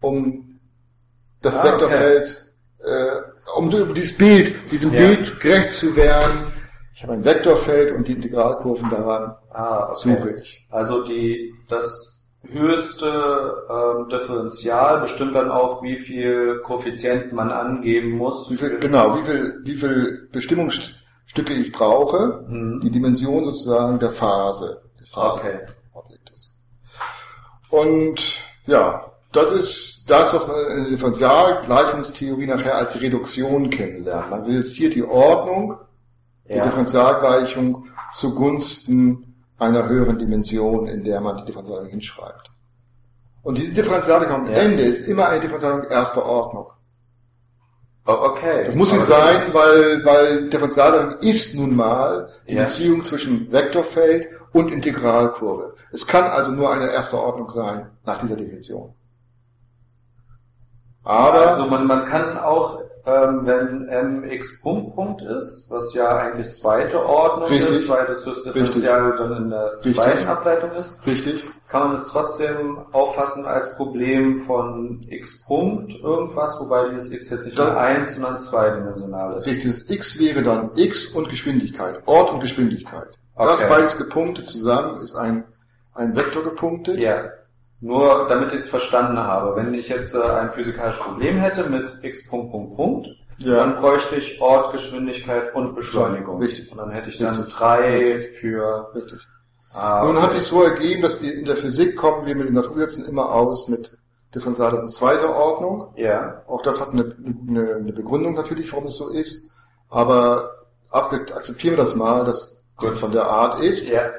um 0.00 0.58
das 1.42 1.58
Ah, 1.58 1.64
Vektorfeld 1.64 2.52
äh, 2.78 3.56
um 3.56 3.70
dieses 3.94 4.16
Bild, 4.16 4.54
diesem 4.72 4.92
Ja. 4.92 5.00
Bild 5.00 5.40
gerecht 5.40 5.70
zu 5.72 5.94
werden, 5.96 6.52
ich 6.94 7.02
habe 7.02 7.14
ein 7.14 7.24
Vektorfeld 7.24 7.92
und 7.92 8.06
die 8.08 8.12
Integralkurven 8.12 8.88
daran 8.90 9.34
Ah, 9.52 9.94
suche 9.96 10.36
ich. 10.40 10.66
Also 10.70 11.02
die 11.04 11.52
das 11.68 12.24
höchste 12.42 13.64
ähm, 13.68 14.08
Differential 14.08 15.00
bestimmt 15.00 15.34
dann 15.34 15.50
auch, 15.50 15.82
wie 15.82 15.96
viel 15.96 16.60
Koeffizienten 16.62 17.34
man 17.36 17.50
angeben 17.50 18.12
muss. 18.12 18.48
Wie 18.50 18.56
viel, 18.56 18.78
genau, 18.78 19.18
wie 19.18 19.22
viel, 19.24 19.60
wie 19.64 19.76
viel 19.76 20.28
Bestimmungsstücke 20.32 21.52
ich 21.52 21.72
brauche, 21.72 22.44
Mhm. 22.48 22.80
die 22.80 22.90
Dimension 22.90 23.44
sozusagen 23.44 23.98
der 23.98 24.10
Phase, 24.12 24.80
des 25.00 25.14
Okay. 25.16 25.58
Phasenobjektes. 25.92 26.54
Und 27.70 28.38
ja, 28.66 29.04
das 29.32 29.52
ist 29.52 30.04
das, 30.10 30.32
was 30.34 30.46
man 30.48 30.56
in 30.70 30.82
der 30.84 30.90
Differentialgleichungstheorie 30.92 32.46
nachher 32.46 32.76
als 32.76 33.00
Reduktion 33.00 33.70
kennenlernt. 33.70 34.30
Man 34.30 34.42
reduziert 34.44 34.94
die 34.94 35.04
Ordnung 35.04 35.76
der 36.48 36.56
Ja. 36.58 36.64
Differentialgleichung 36.64 37.86
zugunsten 38.14 39.29
einer 39.60 39.88
höheren 39.88 40.18
Dimension, 40.18 40.86
in 40.88 41.04
der 41.04 41.20
man 41.20 41.36
die 41.36 41.44
Differentialgleichung 41.44 41.90
hinschreibt. 41.90 42.50
Und 43.42 43.58
diese 43.58 43.72
Differentialgleichung 43.72 44.46
am 44.46 44.50
Ja. 44.50 44.58
Ende 44.58 44.82
ist 44.82 45.06
immer 45.06 45.28
eine 45.28 45.40
Differentialgleichung 45.40 45.90
erster 45.92 46.24
Ordnung. 46.26 46.66
Oh, 48.06 48.12
okay. 48.12 48.64
Das 48.64 48.74
muss 48.74 48.92
nicht 48.92 49.04
sein, 49.04 49.36
weil, 49.52 50.04
weil 50.04 50.48
Differentialgleichung 50.48 51.20
ist 51.20 51.54
nun 51.54 51.76
mal 51.76 52.28
die 52.48 52.54
Ja. 52.54 52.64
Beziehung 52.64 53.04
zwischen 53.04 53.52
Vektorfeld 53.52 54.28
und 54.52 54.72
Integralkurve. 54.72 55.74
Es 55.92 56.06
kann 56.06 56.24
also 56.24 56.50
nur 56.50 56.72
eine 56.72 56.90
erste 56.90 57.18
Ordnung 57.18 57.48
sein 57.50 57.90
nach 58.04 58.18
dieser 58.18 58.36
Definition. 58.36 58.94
Aber 61.04 61.48
also 61.48 61.66
man, 61.66 61.86
man 61.86 62.04
kann 62.04 62.36
auch, 62.38 62.80
ähm, 63.06 63.46
wenn 63.46 64.20
mx 64.22 64.60
Punkt 64.60 64.94
Punkt 64.94 65.22
ist, 65.22 65.66
was 65.70 65.94
ja 65.94 66.16
eigentlich 66.18 66.50
zweite 66.50 67.04
Ordnung 67.04 67.48
Richtig. 67.48 67.70
ist, 67.70 67.88
weil 67.88 68.04
das 68.06 68.24
höchste 68.26 68.52
Differential 68.52 69.16
dann 69.16 69.36
in 69.44 69.50
der 69.50 69.72
Richtig. 69.76 69.94
zweiten 69.96 70.28
Ableitung 70.28 70.72
ist, 70.72 71.06
richtig, 71.06 71.44
kann 71.68 71.84
man 71.88 71.92
es 71.94 72.08
trotzdem 72.08 72.78
auffassen 72.92 73.46
als 73.46 73.76
Problem 73.76 74.40
von 74.40 75.00
x 75.08 75.44
Punkt 75.46 75.94
irgendwas, 76.02 76.58
wobei 76.60 76.90
dieses 76.90 77.10
x 77.12 77.30
jetzt 77.30 77.46
nicht 77.46 77.58
Dann- 77.58 77.72
mehr 77.74 77.80
eins, 77.80 78.14
sondern 78.14 78.36
zweidimensional 78.36 79.38
ist. 79.38 79.46
richtig. 79.46 79.70
Das 79.70 79.90
x 79.90 80.18
wäre 80.20 80.42
dann 80.42 80.70
x 80.76 81.06
und 81.14 81.28
Geschwindigkeit, 81.28 82.02
Ort 82.06 82.30
und 82.32 82.40
Geschwindigkeit. 82.40 83.08
Das 83.36 83.60
Okay. 83.60 83.66
beides 83.70 83.96
gepunktet 83.96 84.46
zusammen 84.48 85.00
ist 85.00 85.14
ein, 85.14 85.44
ein 85.94 86.14
Vektor 86.14 86.44
gepunktet. 86.44 86.98
Ja. 87.02 87.24
Nur 87.80 88.26
damit 88.28 88.48
ich 88.52 88.60
es 88.60 88.68
verstanden 88.68 89.18
habe, 89.18 89.56
wenn 89.56 89.72
ich 89.74 89.88
jetzt 89.88 90.14
äh, 90.14 90.20
ein 90.22 90.50
physikalisches 90.50 91.02
Problem 91.02 91.38
hätte 91.38 91.68
mit 91.70 91.98
x 92.02 92.28
Punkt 92.28 92.50
Punkt 92.52 92.76
Punkt, 92.76 93.08
dann 93.52 93.74
Ja, 93.74 93.80
bräuchte 93.80 94.16
ich 94.16 94.40
Ort, 94.40 94.72
Geschwindigkeit 94.72 95.54
und 95.54 95.74
Beschleunigung. 95.74 96.38
Richtig. 96.40 96.70
Und 96.70 96.78
dann 96.78 96.90
hätte 96.90 97.08
ich 97.08 97.18
dann 97.18 97.36
Richtig. 97.36 97.54
drei 97.54 97.78
Richtig. 98.16 98.36
für 98.38 98.90
richtig. 98.94 99.26
Ah, 99.72 100.04
Nun 100.04 100.16
hat 100.20 100.30
okay. 100.30 100.38
sich 100.38 100.48
so 100.48 100.62
ergeben, 100.62 101.02
dass 101.02 101.20
die, 101.20 101.30
in 101.30 101.46
der 101.46 101.56
Physik 101.56 101.96
kommen 101.96 102.26
wir 102.26 102.34
mit 102.34 102.48
den 102.48 102.54
Naturgesetzen 102.54 103.04
immer 103.06 103.30
aus 103.32 103.68
mit 103.68 103.96
Differentialgleichung 104.34 104.88
zweiter 104.88 105.34
Ordnung. 105.34 105.92
Ja, 105.96 106.42
Auch 106.46 106.62
das 106.62 106.80
hat 106.80 106.90
eine, 106.90 107.16
eine, 107.48 107.74
eine 107.76 107.92
Begründung 107.92 108.34
natürlich, 108.34 108.72
warum 108.72 108.86
es 108.88 108.96
so 108.96 109.08
ist. 109.08 109.50
Aber 109.88 110.50
ab, 110.90 111.12
akzeptieren 111.12 111.76
wir 111.76 111.84
das 111.84 111.94
mal, 111.94 112.24
dass 112.24 112.56
das 112.80 112.98
von 113.00 113.12
der 113.12 113.26
Art 113.26 113.60
ist. 113.62 113.88
ja, 113.88 114.10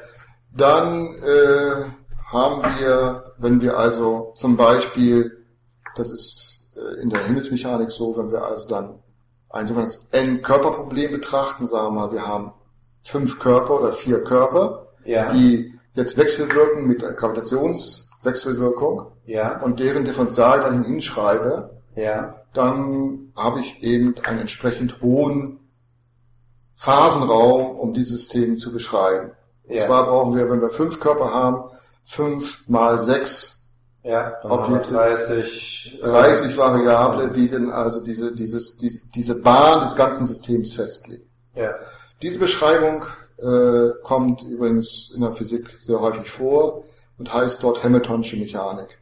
Dann 0.51 1.15
äh, 1.23 1.85
haben 2.31 2.61
wir, 2.79 3.30
wenn 3.41 3.61
wir 3.61 3.77
also 3.77 4.33
zum 4.35 4.55
Beispiel, 4.55 5.45
das 5.95 6.11
ist 6.11 6.71
äh, 6.75 7.01
in 7.01 7.09
der 7.09 7.25
Himmelsmechanik 7.25 7.91
so, 7.91 8.15
wenn 8.17 8.31
wir 8.31 8.43
also 8.43 8.67
dann 8.67 8.99
ein 9.49 9.67
sogenanntes 9.67 10.07
N-Körperproblem 10.11 11.11
betrachten, 11.11 11.67
sagen 11.67 11.95
wir 11.95 12.07
mal, 12.07 12.11
wir 12.13 12.25
haben 12.25 12.53
fünf 13.03 13.39
Körper 13.39 13.79
oder 13.79 13.93
vier 13.93 14.23
Körper, 14.23 14.87
ja, 15.03 15.31
die 15.31 15.73
jetzt 15.93 16.17
wechselwirken 16.17 16.87
mit 16.87 17.01
der 17.01 17.13
Gravitationswechselwirkung 17.13 19.07
ja, 19.25 19.61
und 19.61 19.79
deren 19.79 20.05
Differentialgleichung 20.05 20.83
hinschreibe, 20.83 21.81
ja, 21.95 22.35
dann 22.53 23.33
habe 23.35 23.59
ich 23.59 23.81
eben 23.83 24.15
einen 24.23 24.39
entsprechend 24.39 25.01
hohen 25.01 25.59
Phasenraum, 26.75 27.75
um 27.77 27.93
dieses 27.93 28.21
System 28.21 28.57
zu 28.57 28.71
beschreiben. 28.71 29.31
Und 29.67 29.79
zwar 29.79 30.05
brauchen 30.05 30.35
wir, 30.35 30.49
wenn 30.49 30.61
wir 30.61 30.69
fünf 30.69 30.99
Körper 30.99 31.33
haben, 31.33 31.69
fünf 32.03 32.67
mal 32.67 33.01
sechs, 33.01 33.69
ja, 34.03 34.33
Objekte. 34.43 34.93
30, 34.93 35.99
äh, 36.01 36.03
30 36.03 36.57
Variable, 36.57 37.29
die 37.29 37.49
dann 37.49 37.69
also 37.69 38.03
diese, 38.03 38.33
dieses, 38.35 38.77
diese, 38.77 39.01
diese 39.13 39.35
Bahn 39.35 39.83
des 39.83 39.95
ganzen 39.95 40.25
Systems 40.25 40.73
festlegen. 40.73 41.29
Ja, 41.55 41.71
Diese 42.21 42.39
Beschreibung 42.39 43.03
äh, 43.37 43.89
kommt 44.03 44.41
übrigens 44.43 45.11
in 45.15 45.21
der 45.21 45.33
Physik 45.33 45.77
sehr 45.79 45.99
häufig 45.99 46.29
vor 46.29 46.83
und 47.17 47.31
heißt 47.31 47.61
dort 47.61 47.83
Hamiltonsche 47.83 48.37
Mechanik. 48.37 48.99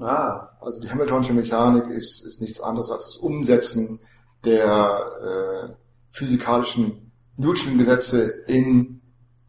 ah, 0.00 0.48
Also 0.60 0.80
die 0.80 0.90
Hamiltonsche 0.90 1.34
Mechanik 1.34 1.86
ist, 1.88 2.24
ist 2.24 2.40
nichts 2.40 2.60
anderes 2.60 2.90
als 2.90 3.04
das 3.04 3.16
Umsetzen 3.16 4.00
der 4.44 5.68
äh, 5.68 5.72
physikalischen 6.10 7.12
Newtonschen 7.36 7.78
Gesetze 7.78 8.28
in 8.46 9.00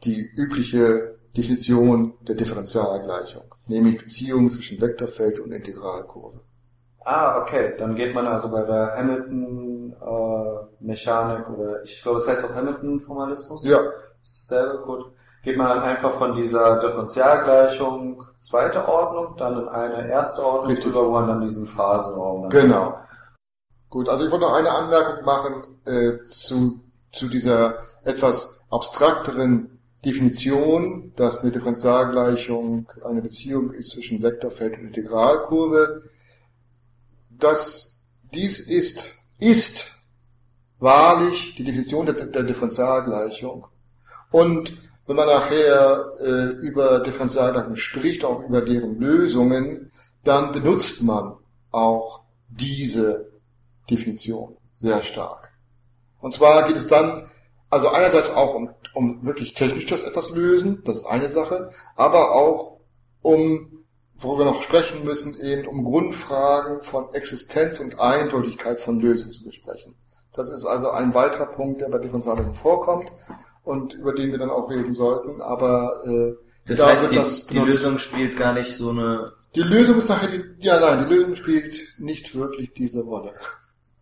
die 0.04 0.20
übliche 0.22 1.19
Definition 1.36 2.14
der 2.22 2.36
Differentialgleichung, 2.36 3.44
nämlich 3.68 3.98
Beziehung 3.98 4.50
zwischen 4.50 4.80
Vektorfeld 4.82 5.40
und 5.40 5.52
Integralkurve. 5.52 6.40
ah, 7.06 7.42
okay, 7.42 7.74
dann 7.78 7.96
geht 7.96 8.14
man 8.14 8.28
also 8.28 8.50
bei 8.52 8.62
der 8.64 8.96
Hamilton-Mechanik 8.98 11.50
oder 11.50 11.84
ich 11.84 12.02
glaube, 12.02 12.18
es 12.18 12.28
heißt 12.28 12.46
auch 12.46 12.56
Hamilton-Formalismus. 12.56 13.64
Ja, 13.66 13.80
Sehr 14.22 14.78
gut. 14.86 15.06
Geht 15.44 15.58
man 15.58 15.70
dann 15.70 15.80
einfach 15.84 16.12
von 16.18 16.36
dieser 16.36 16.82
Differentialgleichung 16.82 18.24
zweite 18.40 18.86
Ordnung, 18.88 19.36
dann 19.38 19.62
in 19.62 19.68
eine 19.70 20.10
erste 20.10 20.44
Ordnung 20.46 20.72
Richtig. 20.72 20.92
drüber, 20.92 21.06
wo 21.08 21.12
man 21.12 21.28
dann 21.28 21.42
diesen 21.42 21.66
Phasenraum 21.66 22.42
dann 22.44 22.50
genau. 22.50 23.00
Gut, 23.90 24.10
also 24.10 24.26
ich 24.26 24.32
wollte 24.32 24.46
noch 24.46 24.54
eine 24.54 24.70
Anmerkung 24.70 25.24
machen 25.26 25.64
äh, 25.86 26.22
zu, 26.26 26.82
zu 27.14 27.30
dieser 27.30 27.76
etwas 28.04 28.62
abstrakteren 28.70 29.79
Definition, 30.06 31.12
dass 31.16 31.40
eine 31.40 31.52
Differentialgleichung 31.52 32.90
eine 33.04 33.22
Beziehung 33.22 33.74
ist 33.74 33.90
zwischen 33.90 34.24
Vektorfeld 34.24 34.80
und 34.80 34.88
Integralkurve. 34.88 36.04
Das, 37.30 38.02
dies 38.34 38.62
ist, 38.62 39.16
ist 39.40 39.98
wahrlich 40.80 41.56
die 41.56 41.64
Definition 41.64 42.06
der, 42.06 42.26
der 42.26 42.44
Differentialgleichung. 42.44 43.68
Und 44.32 44.78
wenn 45.06 45.16
man 45.16 45.28
nachher 45.28 46.14
äh, 46.20 46.46
über 46.62 47.00
Differentialgleichungen 47.00 47.78
spricht, 47.78 48.24
auch 48.24 48.44
über 48.44 48.62
deren 48.62 49.00
Lösungen, 49.00 49.92
dann 50.24 50.54
benutzt 50.54 51.02
man 51.02 51.34
auch 51.72 52.22
diese 52.48 53.30
Definition 53.90 54.56
sehr 54.76 55.02
stark. 55.02 55.52
Und 56.22 56.34
zwar 56.34 56.68
geht 56.68 56.78
es 56.78 56.88
dann, 56.88 57.30
also 57.70 57.90
einerseits 57.90 58.30
auch 58.30 58.54
um, 58.56 58.70
um 58.94 59.26
wirklich 59.26 59.54
technisch 59.54 59.86
das 59.86 60.04
etwas 60.04 60.30
lösen, 60.32 60.82
das 60.86 60.98
ist 60.98 61.06
eine 61.06 61.30
Sache, 61.30 61.72
aber 61.96 62.32
auch 62.36 62.80
um, 63.22 63.84
worüber 64.16 64.46
wir 64.46 64.52
noch 64.52 64.62
sprechen 64.62 65.04
müssen, 65.04 65.40
eben 65.40 65.68
um 65.68 65.84
Grundfragen 65.84 66.82
von 66.82 67.14
Existenz 67.14 67.80
und 67.80 68.00
Eindeutigkeit 68.00 68.82
von 68.82 69.00
Lösungen 69.00 69.32
zu 69.32 69.44
besprechen. 69.44 69.96
Das 70.34 70.50
ist 70.50 70.66
also 70.66 70.90
ein 70.92 71.14
weiterer 71.14 71.48
Punkt, 71.48 71.82
der 71.82 71.90
bei 71.90 71.98
Differentialgleichung 72.00 72.56
vorkommt 72.56 73.12
und 73.64 73.94
über 73.94 74.14
den 74.14 74.32
wir 74.32 74.40
dann 74.40 74.50
auch 74.52 74.70
reden 74.70 74.94
sollten, 74.94 75.42
aber 75.42 76.04
äh, 76.06 76.34
Das 76.66 76.80
da 76.80 76.88
heißt, 76.88 77.02
wird 77.04 77.12
die, 77.12 77.16
das 77.18 77.48
die. 77.48 77.58
Lösung 77.60 77.98
spielt 78.00 78.38
gar 78.38 78.54
nicht 78.54 78.76
so 78.76 78.90
eine, 78.92 79.34
Die 79.56 79.62
Lösung 79.62 79.98
ist 79.98 80.08
nachher 80.10 80.30
die, 80.30 80.44
ja 80.60 80.80
nein, 80.80 81.08
die 81.08 81.14
Lösung 81.16 81.36
spielt 81.36 81.96
nicht 81.98 82.36
wirklich 82.36 82.74
diese 82.74 83.02
Rolle. 83.04 83.34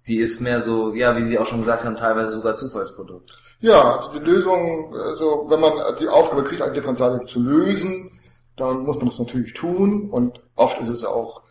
die 0.07 0.17
ist 0.19 0.41
mehr 0.41 0.61
so, 0.61 0.93
ja, 0.93 1.17
wie 1.17 1.21
Sie 1.23 1.39
auch 1.39 1.45
schon 1.47 1.59
gesagt 1.59 1.83
haben, 1.83 1.95
teilweise 1.95 2.31
sogar 2.33 2.55
Zufallsprodukt. 2.55 3.31
Ja, 3.59 3.97
also 3.97 4.11
die 4.11 4.19
Lösung, 4.19 4.95
also 4.95 5.45
wenn 5.49 5.59
man 5.59 5.73
die 5.99 6.07
Aufgabe 6.07 6.43
kriegt, 6.43 6.61
eine 6.61 6.73
Differentialgleichung 6.73 7.27
zu 7.27 7.41
lösen, 7.41 8.19
dann 8.55 8.83
muss 8.83 8.97
man 8.97 9.07
das 9.07 9.19
natürlich 9.19 9.53
tun 9.53 10.09
und 10.09 10.41
oft 10.55 10.79
ist 10.81 10.89
es 10.89 11.03
auch, 11.03 11.41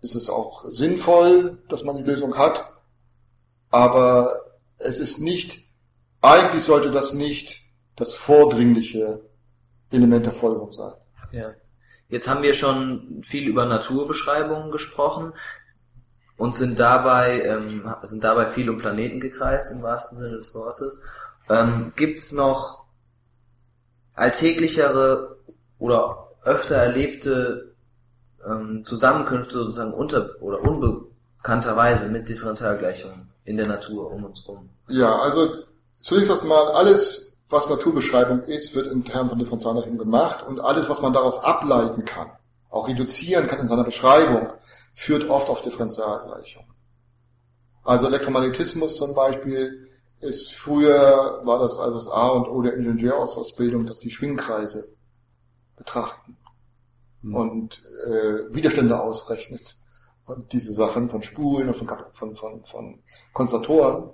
ist 0.00 0.14
es 0.14 0.28
auch 0.28 0.64
sinnvoll, 0.68 1.62
dass 1.68 1.84
man 1.84 1.96
die 1.96 2.02
Lösung 2.02 2.36
hat, 2.36 2.72
aber 3.70 4.40
es 4.78 4.98
ist 4.98 5.18
nicht, 5.18 5.68
eigentlich 6.22 6.64
sollte 6.64 6.90
das 6.90 7.12
nicht 7.12 7.60
das 7.96 8.14
vordringliche 8.14 9.20
Element 9.90 10.26
der 10.26 10.32
Vorlesung 10.32 10.72
sein. 10.72 10.92
Ja. 11.32 11.52
Jetzt 12.08 12.28
haben 12.28 12.42
wir 12.42 12.54
schon 12.54 13.22
viel 13.24 13.48
über 13.48 13.64
Naturbeschreibungen 13.64 14.70
gesprochen 14.70 15.32
und 16.36 16.54
sind 16.54 16.78
dabei, 16.78 17.42
ähm, 17.42 17.92
sind 18.02 18.24
dabei 18.24 18.46
viel 18.46 18.68
um 18.68 18.78
Planeten 18.78 19.20
gekreist, 19.20 19.72
im 19.72 19.82
wahrsten 19.82 20.18
Sinne 20.18 20.36
des 20.36 20.54
Wortes. 20.54 21.02
Ähm, 21.48 21.92
gibt's 21.96 22.32
noch 22.32 22.86
alltäglichere 24.14 25.36
oder 25.78 26.28
öfter 26.42 26.76
erlebte 26.76 27.74
ähm, 28.46 28.84
Zusammenkünfte 28.84 29.58
sozusagen 29.58 29.92
unter 29.92 30.40
oder 30.40 30.60
unbekannterweise 30.60 32.08
mit 32.08 32.28
Differentialgleichungen? 32.28 33.34
in 33.44 33.56
der 33.56 33.66
Natur 33.66 34.10
um 34.10 34.24
uns 34.24 34.46
rum? 34.48 34.68
Ja, 34.88 35.16
also 35.16 35.64
zunächst 35.98 36.30
erstmal 36.30 36.72
alles, 36.72 37.36
was 37.48 37.68
Naturbeschreibung 37.68 38.44
ist, 38.44 38.74
wird 38.74 38.90
in 38.90 39.04
Termen 39.04 39.28
von 39.28 39.38
Differentialrechnung 39.38 39.98
gemacht 39.98 40.44
und 40.46 40.60
alles, 40.60 40.88
was 40.88 41.00
man 41.00 41.12
daraus 41.12 41.38
ableiten 41.38 42.04
kann, 42.04 42.30
auch 42.70 42.88
reduzieren 42.88 43.46
kann 43.46 43.60
in 43.60 43.68
seiner 43.68 43.84
Beschreibung, 43.84 44.48
führt 44.94 45.28
oft 45.28 45.48
auf 45.48 45.62
Differentialgleichung. 45.62 46.64
Also 47.84 48.06
Elektromagnetismus 48.06 48.96
zum 48.96 49.14
Beispiel 49.14 49.83
ist 50.24 50.54
früher, 50.54 51.40
war 51.44 51.58
das 51.58 51.78
also 51.78 51.96
das 51.96 52.08
A 52.08 52.28
und 52.28 52.48
O 52.48 52.62
der 52.62 52.74
Ingenieursausbildung, 52.74 53.86
dass 53.86 54.00
die 54.00 54.10
Schwingkreise 54.10 54.88
betrachten 55.76 56.36
mhm. 57.22 57.36
und 57.36 57.82
äh, 58.06 58.54
Widerstände 58.54 59.00
ausrechnet 59.00 59.76
und 60.26 60.52
diese 60.52 60.72
Sachen 60.72 61.08
von 61.08 61.22
Spulen 61.22 61.68
und 61.68 61.76
von, 61.76 61.88
von, 62.12 62.34
von, 62.34 62.64
von 62.64 63.02
Konzertoren. 63.32 64.10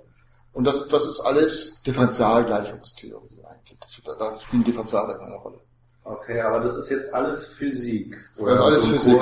Und 0.53 0.65
das, 0.65 0.87
das 0.89 1.05
ist 1.05 1.21
alles 1.21 1.81
Differentialgleichungstheorie 1.83 3.41
eigentlich. 3.45 3.79
Das, 3.79 4.01
da 4.19 4.39
spielen 4.39 4.63
Differentiale 4.63 5.19
eine 5.19 5.35
Rolle. 5.35 5.59
Okay, 6.03 6.41
aber 6.41 6.59
das 6.59 6.75
ist 6.75 6.89
jetzt 6.89 7.13
alles 7.13 7.45
Physik. 7.45 8.17
Oder 8.37 8.55
ist 8.55 8.59
alles 8.59 8.85
Physik. 8.87 9.21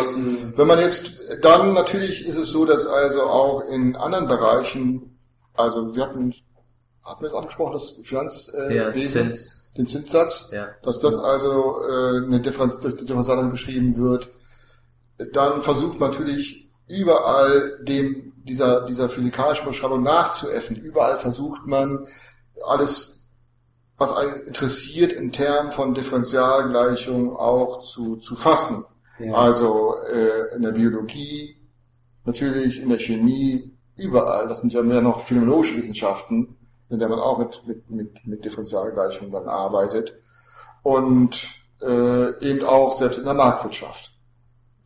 Wenn 0.57 0.67
man 0.67 0.79
jetzt, 0.79 1.19
dann 1.41 1.73
natürlich 1.73 2.25
ist 2.25 2.37
es 2.37 2.49
so, 2.49 2.65
dass 2.65 2.87
also 2.87 3.23
auch 3.23 3.61
in 3.69 3.95
anderen 3.95 4.27
Bereichen, 4.27 5.19
also 5.55 5.93
wir 5.93 6.03
hatten, 6.03 6.33
hatten 7.03 7.21
wir 7.21 7.29
jetzt 7.29 7.37
angesprochen, 7.37 7.73
das 7.73 7.99
Finanzwesen, 8.03 8.69
äh, 8.69 8.75
ja, 8.75 9.37
den 9.77 9.87
Zinssatz, 9.87 10.49
ja. 10.51 10.67
dass 10.83 10.99
das 10.99 11.17
also 11.17 11.81
äh, 11.87 12.25
eine 12.25 12.41
Differenz, 12.41 12.79
durch 12.79 12.95
die 12.95 13.05
Differentialung 13.05 13.51
beschrieben 13.51 13.97
wird, 13.97 14.29
dann 15.33 15.63
versucht 15.63 15.99
man 15.99 16.11
natürlich 16.11 16.69
überall 16.87 17.79
dem 17.83 18.33
dieser, 18.43 18.85
dieser 18.85 19.09
physikalischen 19.09 19.67
Beschreibung 19.67 20.01
nachzuäffen. 20.01 20.75
Überall 20.77 21.19
versucht 21.19 21.65
man 21.65 22.07
alles 22.65 23.19
was 23.97 24.13
einen 24.13 24.43
interessiert, 24.43 25.11
in 25.11 25.31
Termen 25.31 25.71
von 25.71 25.93
Differentialgleichung 25.93 27.35
auch 27.35 27.83
zu, 27.83 28.15
zu 28.15 28.35
fassen. 28.35 28.85
Ja. 29.19 29.33
Also 29.33 29.95
äh, 30.09 30.55
in 30.55 30.61
der 30.61 30.71
Biologie, 30.71 31.57
natürlich 32.23 32.79
in 32.81 32.89
der 32.89 32.99
Chemie, 32.99 33.75
überall. 33.97 34.47
Das 34.47 34.61
sind 34.61 34.71
ja 34.71 34.81
mehr 34.81 35.01
noch 35.01 35.19
phänomenologische 35.19 35.75
Wissenschaften, 35.75 36.55
in 36.89 36.99
der 36.99 37.09
man 37.09 37.19
auch 37.19 37.37
mit, 37.37 37.63
mit, 37.65 37.89
mit, 37.89 38.27
mit 38.27 38.45
Differentialgleichung 38.45 39.31
dann 39.31 39.47
arbeitet. 39.47 40.13
Und 40.83 41.47
äh, 41.81 42.39
eben 42.39 42.65
auch 42.65 42.97
selbst 42.97 43.19
in 43.19 43.25
der 43.25 43.33
Marktwirtschaft 43.33 44.11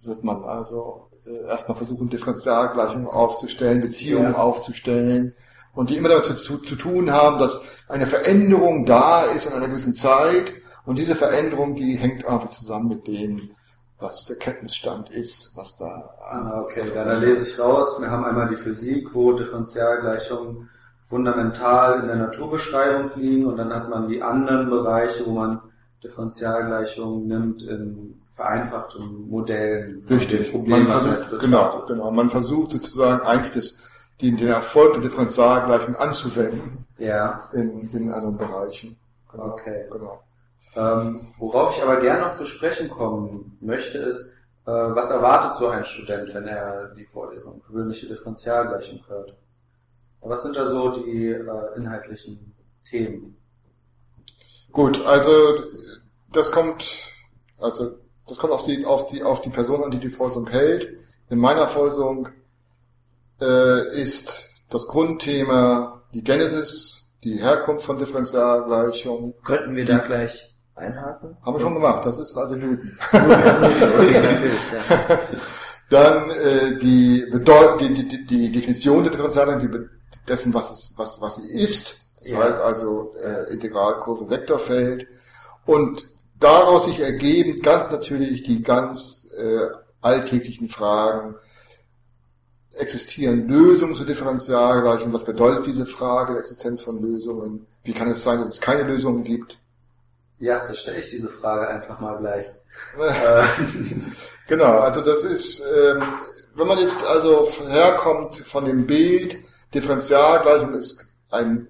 wird 0.01 0.23
man 0.23 0.43
also 0.43 1.09
äh, 1.25 1.47
erstmal 1.47 1.77
versuchen, 1.77 2.09
Differentialgleichungen 2.09 3.07
aufzustellen, 3.07 3.81
Beziehungen 3.81 4.33
ja. 4.33 4.37
aufzustellen, 4.37 5.33
und 5.73 5.89
die 5.89 5.97
immer 5.97 6.09
damit 6.09 6.25
zu, 6.25 6.35
zu, 6.35 6.57
zu 6.59 6.75
tun 6.75 7.11
haben, 7.11 7.39
dass 7.39 7.63
eine 7.87 8.07
Veränderung 8.07 8.85
da 8.85 9.23
ist 9.23 9.47
in 9.47 9.53
einer 9.53 9.67
gewissen 9.67 9.93
Zeit 9.93 10.53
und 10.85 10.99
diese 10.99 11.15
Veränderung, 11.15 11.75
die 11.75 11.95
hängt 11.95 12.25
einfach 12.25 12.49
zusammen 12.49 12.89
mit 12.89 13.07
dem, 13.07 13.51
was 13.99 14.25
der 14.25 14.35
Kenntnisstand 14.35 15.09
ist, 15.09 15.55
was 15.55 15.77
da. 15.77 16.13
Ah, 16.19 16.61
okay, 16.61 16.91
ja, 16.93 17.05
da 17.05 17.13
lese 17.13 17.43
ich 17.43 17.57
raus. 17.57 17.99
Wir 18.01 18.11
haben 18.11 18.25
einmal 18.25 18.49
die 18.49 18.57
Physik, 18.57 19.09
wo 19.13 19.33
Differentialgleichungen 19.33 20.69
fundamental 21.13 21.99
in 21.99 22.07
der 22.07 22.15
Naturbeschreibung 22.15 23.11
liegen 23.15 23.45
und 23.45 23.57
dann 23.57 23.71
hat 23.71 23.87
man 23.87 24.07
die 24.07 24.23
anderen 24.23 24.67
Bereiche, 24.67 25.23
wo 25.27 25.33
man 25.33 25.61
Differentialgleichungen 26.03 27.27
nimmt 27.27 27.61
in 27.61 28.19
vereinfachten 28.35 29.29
Modellen. 29.29 30.03
Richtig. 30.09 30.49
Problem, 30.49 30.87
man 30.87 30.97
versucht, 30.97 31.39
genau, 31.39 31.85
genau. 31.85 32.09
Man 32.09 32.31
versucht 32.31 32.71
sozusagen 32.71 33.21
eigentlich 33.27 33.53
das 33.53 33.79
die, 34.21 34.35
den 34.35 34.47
Erfolg 34.47 34.93
der 34.93 35.03
Differentialgleichung 35.03 35.95
anzuwenden 35.97 36.87
ja. 36.97 37.47
in, 37.53 37.91
in 37.91 38.11
anderen 38.11 38.37
Bereichen. 38.37 38.97
Genau, 39.31 39.45
okay. 39.49 39.85
Genau. 39.91 40.23
Ähm, 40.75 41.27
worauf 41.37 41.77
ich 41.77 41.83
aber 41.83 41.97
gerne 41.97 42.21
noch 42.21 42.33
zu 42.33 42.45
sprechen 42.45 42.89
kommen 42.89 43.55
möchte, 43.61 43.99
ist, 43.99 44.33
äh, 44.65 44.71
was 44.71 45.11
erwartet 45.11 45.57
so 45.57 45.67
ein 45.67 45.85
Student, 45.85 46.33
wenn 46.33 46.47
er 46.47 46.87
die 46.97 47.05
Vorlesung 47.05 47.61
gewöhnliche 47.67 48.07
Differentialgleichung 48.07 49.01
hört? 49.07 49.35
Was 50.25 50.43
sind 50.43 50.55
da 50.55 50.65
so 50.65 50.89
die 50.89 51.27
äh, 51.27 51.43
inhaltlichen 51.75 52.55
Themen? 52.85 53.35
Gut, 54.71 55.05
also 55.05 55.59
das 56.31 56.51
kommt, 56.51 57.13
also 57.59 57.97
das 58.27 58.37
kommt 58.37 58.53
auf 58.53 58.63
die 58.63 58.85
auf 58.85 59.07
die 59.07 59.23
auf 59.23 59.41
die 59.41 59.49
Person 59.49 59.83
an, 59.83 59.91
die 59.91 59.99
die 59.99 60.09
Vorlesung 60.09 60.47
hält. 60.49 60.87
In 61.29 61.39
meiner 61.39 61.67
Vorlesung 61.67 62.29
äh, 63.41 64.01
ist 64.01 64.49
das 64.69 64.87
Grundthema 64.87 66.01
die 66.13 66.23
Genesis, 66.23 67.07
die 67.23 67.41
Herkunft 67.41 67.85
von 67.85 67.97
Differentialgleichung. 67.97 69.35
Könnten 69.43 69.75
wir 69.75 69.85
da 69.85 69.99
gleich 69.99 70.53
einhaken? 70.75 71.37
Haben 71.41 71.55
wir 71.55 71.59
schon 71.59 71.73
gemacht, 71.73 72.05
das 72.05 72.17
ist 72.17 72.35
also 72.37 72.55
Newton. 72.55 72.97
okay, 73.11 74.21
natürlich, 74.21 74.71
ja. 74.71 75.19
Dann 75.89 76.31
äh, 76.31 76.79
die, 76.79 77.25
die, 77.29 78.07
die, 78.07 78.25
die 78.25 78.51
Definition 78.51 79.03
der 79.03 79.11
Differentialgleichung, 79.11 79.71
die 79.71 79.77
dessen, 80.27 80.53
was, 80.53 80.71
es, 80.71 80.93
was, 80.97 81.21
was 81.21 81.35
sie 81.37 81.51
ist. 81.51 82.11
Das 82.19 82.29
ja. 82.29 82.39
heißt 82.39 82.59
also 82.59 83.13
äh, 83.21 83.51
Integralkurve, 83.51 84.29
Vektorfeld. 84.29 85.07
Und 85.65 86.07
daraus 86.39 86.85
sich 86.85 86.99
ergeben 86.99 87.61
ganz 87.61 87.91
natürlich 87.91 88.43
die 88.43 88.61
ganz 88.61 89.29
äh, 89.37 89.67
alltäglichen 90.01 90.69
Fragen, 90.69 91.35
existieren 92.77 93.47
Lösungen 93.47 93.95
zur 93.95 94.05
Differentialgleichung? 94.05 95.13
Was 95.13 95.23
bedeutet 95.23 95.65
diese 95.67 95.85
Frage 95.85 96.33
der 96.33 96.41
Existenz 96.41 96.81
von 96.81 97.01
Lösungen? 97.01 97.67
Wie 97.83 97.93
kann 97.93 98.09
es 98.09 98.23
sein, 98.23 98.39
dass 98.39 98.49
es 98.49 98.61
keine 98.61 98.83
Lösungen 98.83 99.23
gibt? 99.23 99.59
Ja, 100.39 100.65
da 100.65 100.73
stelle 100.73 100.97
ich 100.99 101.09
diese 101.09 101.29
Frage 101.29 101.67
einfach 101.67 101.99
mal 101.99 102.17
gleich. 102.17 102.47
genau, 104.47 104.79
also 104.79 105.01
das 105.01 105.23
ist, 105.23 105.61
ähm, 105.61 106.01
wenn 106.55 106.67
man 106.67 106.79
jetzt 106.79 107.05
also 107.05 107.49
herkommt 107.67 108.37
von 108.37 108.65
dem 108.65 108.85
Bild, 108.87 109.37
Differentialgleichung 109.73 110.73
ist 110.73 111.05
ein, 111.31 111.67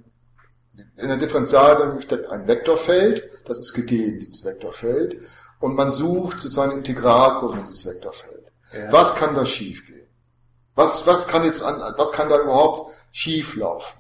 in 0.98 1.08
der 1.08 1.18
Differentialgleichung 1.18 2.02
steckt 2.02 2.30
ein 2.30 2.48
Vektorfeld, 2.48 3.24
das 3.46 3.60
ist 3.60 3.74
gegeben, 3.74 4.20
dieses 4.20 4.44
Vektorfeld, 4.44 5.18
und 5.60 5.76
man 5.76 5.92
sucht 5.92 6.42
sozusagen 6.42 6.78
Integralkurven 6.78 7.60
in 7.60 7.66
dieses 7.68 7.86
Vektorfeld. 7.86 8.52
Ja. 8.74 8.92
Was 8.92 9.16
kann 9.16 9.36
da 9.36 9.46
schiefgehen? 9.46 10.08
Was, 10.76 11.06
was 11.06 11.28
kann 11.28 11.46
jetzt 11.46 11.64
an, 11.64 11.80
was 11.98 12.12
kann 12.12 12.30
da 12.30 12.40
überhaupt 12.40 12.92
schief 13.12 13.56
laufen? 13.56 13.98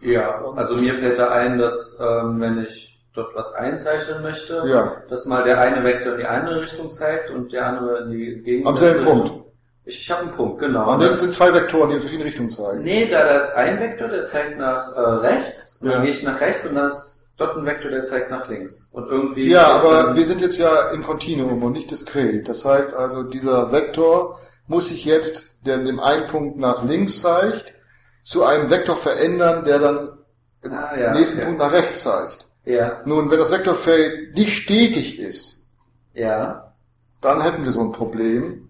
Ja, 0.00 0.42
also 0.54 0.76
mir 0.76 0.94
fällt 0.94 1.18
da 1.18 1.30
ein, 1.30 1.58
dass 1.58 1.98
ähm, 2.00 2.40
wenn 2.40 2.62
ich 2.62 2.90
dort 3.12 3.34
was 3.34 3.54
einzeichnen 3.54 4.22
möchte, 4.22 4.62
ja. 4.66 5.02
dass 5.08 5.26
mal 5.26 5.44
der 5.44 5.60
eine 5.60 5.84
Vektor 5.84 6.12
in 6.12 6.18
die 6.18 6.26
eine 6.26 6.60
Richtung 6.60 6.90
zeigt 6.90 7.30
und 7.30 7.52
der 7.52 7.66
andere 7.66 7.98
in 8.04 8.10
die 8.10 8.42
Gegensätze. 8.42 8.68
Am 8.68 8.78
selben 8.78 9.04
Punkt. 9.04 9.49
Ich, 9.90 10.02
ich 10.02 10.10
habe 10.10 10.22
einen 10.22 10.32
Punkt, 10.32 10.60
genau. 10.60 10.84
An 10.84 11.00
dem 11.00 11.14
sind 11.14 11.34
zwei 11.34 11.52
Vektoren, 11.52 11.90
die 11.90 11.96
in 11.96 12.00
verschiedene 12.00 12.28
Richtungen 12.28 12.50
zeigen. 12.50 12.82
Nee, 12.82 13.08
da, 13.10 13.24
da 13.24 13.36
ist 13.38 13.56
ein 13.56 13.80
Vektor, 13.80 14.06
der 14.06 14.24
zeigt 14.24 14.56
nach 14.56 14.96
äh, 14.96 15.00
rechts, 15.00 15.78
ja. 15.82 15.90
dann 15.90 16.02
gehe 16.04 16.12
ich 16.12 16.22
nach 16.22 16.40
rechts 16.40 16.64
und 16.64 16.76
dann 16.76 16.86
ist 16.86 17.32
dort 17.36 17.56
ein 17.56 17.66
Vektor, 17.66 17.90
der 17.90 18.04
zeigt 18.04 18.30
nach 18.30 18.48
links. 18.48 18.88
Und 18.92 19.08
irgendwie. 19.08 19.50
Ja, 19.50 19.66
aber 19.66 20.14
wir 20.14 20.24
sind 20.26 20.40
jetzt 20.40 20.58
ja 20.58 20.90
im 20.90 21.02
Kontinuum 21.02 21.60
und 21.62 21.72
nicht 21.72 21.90
diskret. 21.90 22.48
Das 22.48 22.64
heißt 22.64 22.94
also, 22.94 23.24
dieser 23.24 23.72
Vektor 23.72 24.38
muss 24.68 24.88
sich 24.88 25.04
jetzt 25.04 25.50
der 25.66 25.74
in 25.74 25.86
dem 25.86 26.00
einen 26.00 26.26
Punkt 26.28 26.56
nach 26.56 26.84
links 26.84 27.20
zeigt, 27.20 27.74
zu 28.22 28.44
einem 28.44 28.70
Vektor 28.70 28.96
verändern, 28.96 29.64
der 29.64 29.78
dann 29.80 30.18
im 30.62 30.72
ah, 30.72 30.96
ja, 30.96 31.12
nächsten 31.12 31.38
okay. 31.38 31.46
Punkt 31.46 31.60
nach 31.60 31.72
rechts 31.72 32.02
zeigt. 32.04 32.46
Ja. 32.64 33.02
Nun, 33.04 33.30
wenn 33.30 33.38
das 33.38 33.50
Vektorfeld 33.50 34.34
nicht 34.34 34.54
stetig 34.54 35.18
ist, 35.18 35.70
ja. 36.14 36.72
dann 37.20 37.42
hätten 37.42 37.64
wir 37.64 37.72
so 37.72 37.80
ein 37.80 37.92
Problem. 37.92 38.69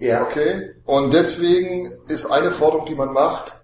Ja. 0.00 0.22
Okay? 0.22 0.74
Und 0.84 1.14
deswegen 1.14 1.92
ist 2.08 2.26
eine 2.26 2.50
Forderung, 2.50 2.86
die 2.86 2.96
man 2.96 3.12
macht, 3.12 3.54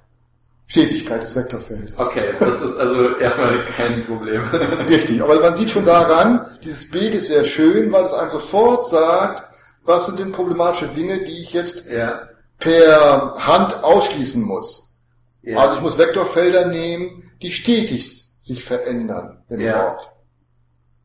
Stetigkeit 0.68 1.22
des 1.22 1.34
Vektorfeldes. 1.34 1.92
Okay, 1.96 2.32
das 2.38 2.62
ist 2.62 2.78
also 2.78 3.16
erstmal 3.18 3.64
kein 3.64 4.04
Problem. 4.04 4.42
Richtig, 4.88 5.22
aber 5.22 5.40
man 5.40 5.56
sieht 5.56 5.70
schon 5.70 5.84
daran, 5.84 6.46
dieses 6.62 6.90
Bild 6.90 7.14
ist 7.14 7.26
sehr 7.26 7.44
schön, 7.44 7.92
weil 7.92 8.04
es 8.04 8.12
einem 8.12 8.30
sofort 8.30 8.90
sagt, 8.90 9.44
was 9.84 10.06
sind 10.06 10.18
denn 10.18 10.32
problematische 10.32 10.88
Dinge, 10.88 11.24
die 11.24 11.42
ich 11.42 11.52
jetzt 11.52 11.86
ja 11.88 12.28
per 12.58 13.34
Hand 13.38 13.84
ausschließen 13.84 14.42
muss. 14.42 14.98
Ja. 15.42 15.58
Also 15.58 15.76
ich 15.76 15.82
muss 15.82 15.98
Vektorfelder 15.98 16.66
nehmen, 16.66 17.30
die 17.42 17.50
stetig 17.50 18.32
sich 18.40 18.64
verändern, 18.64 19.42
wenn 19.48 19.60
ja. 19.60 19.74
überhaupt. 19.74 20.10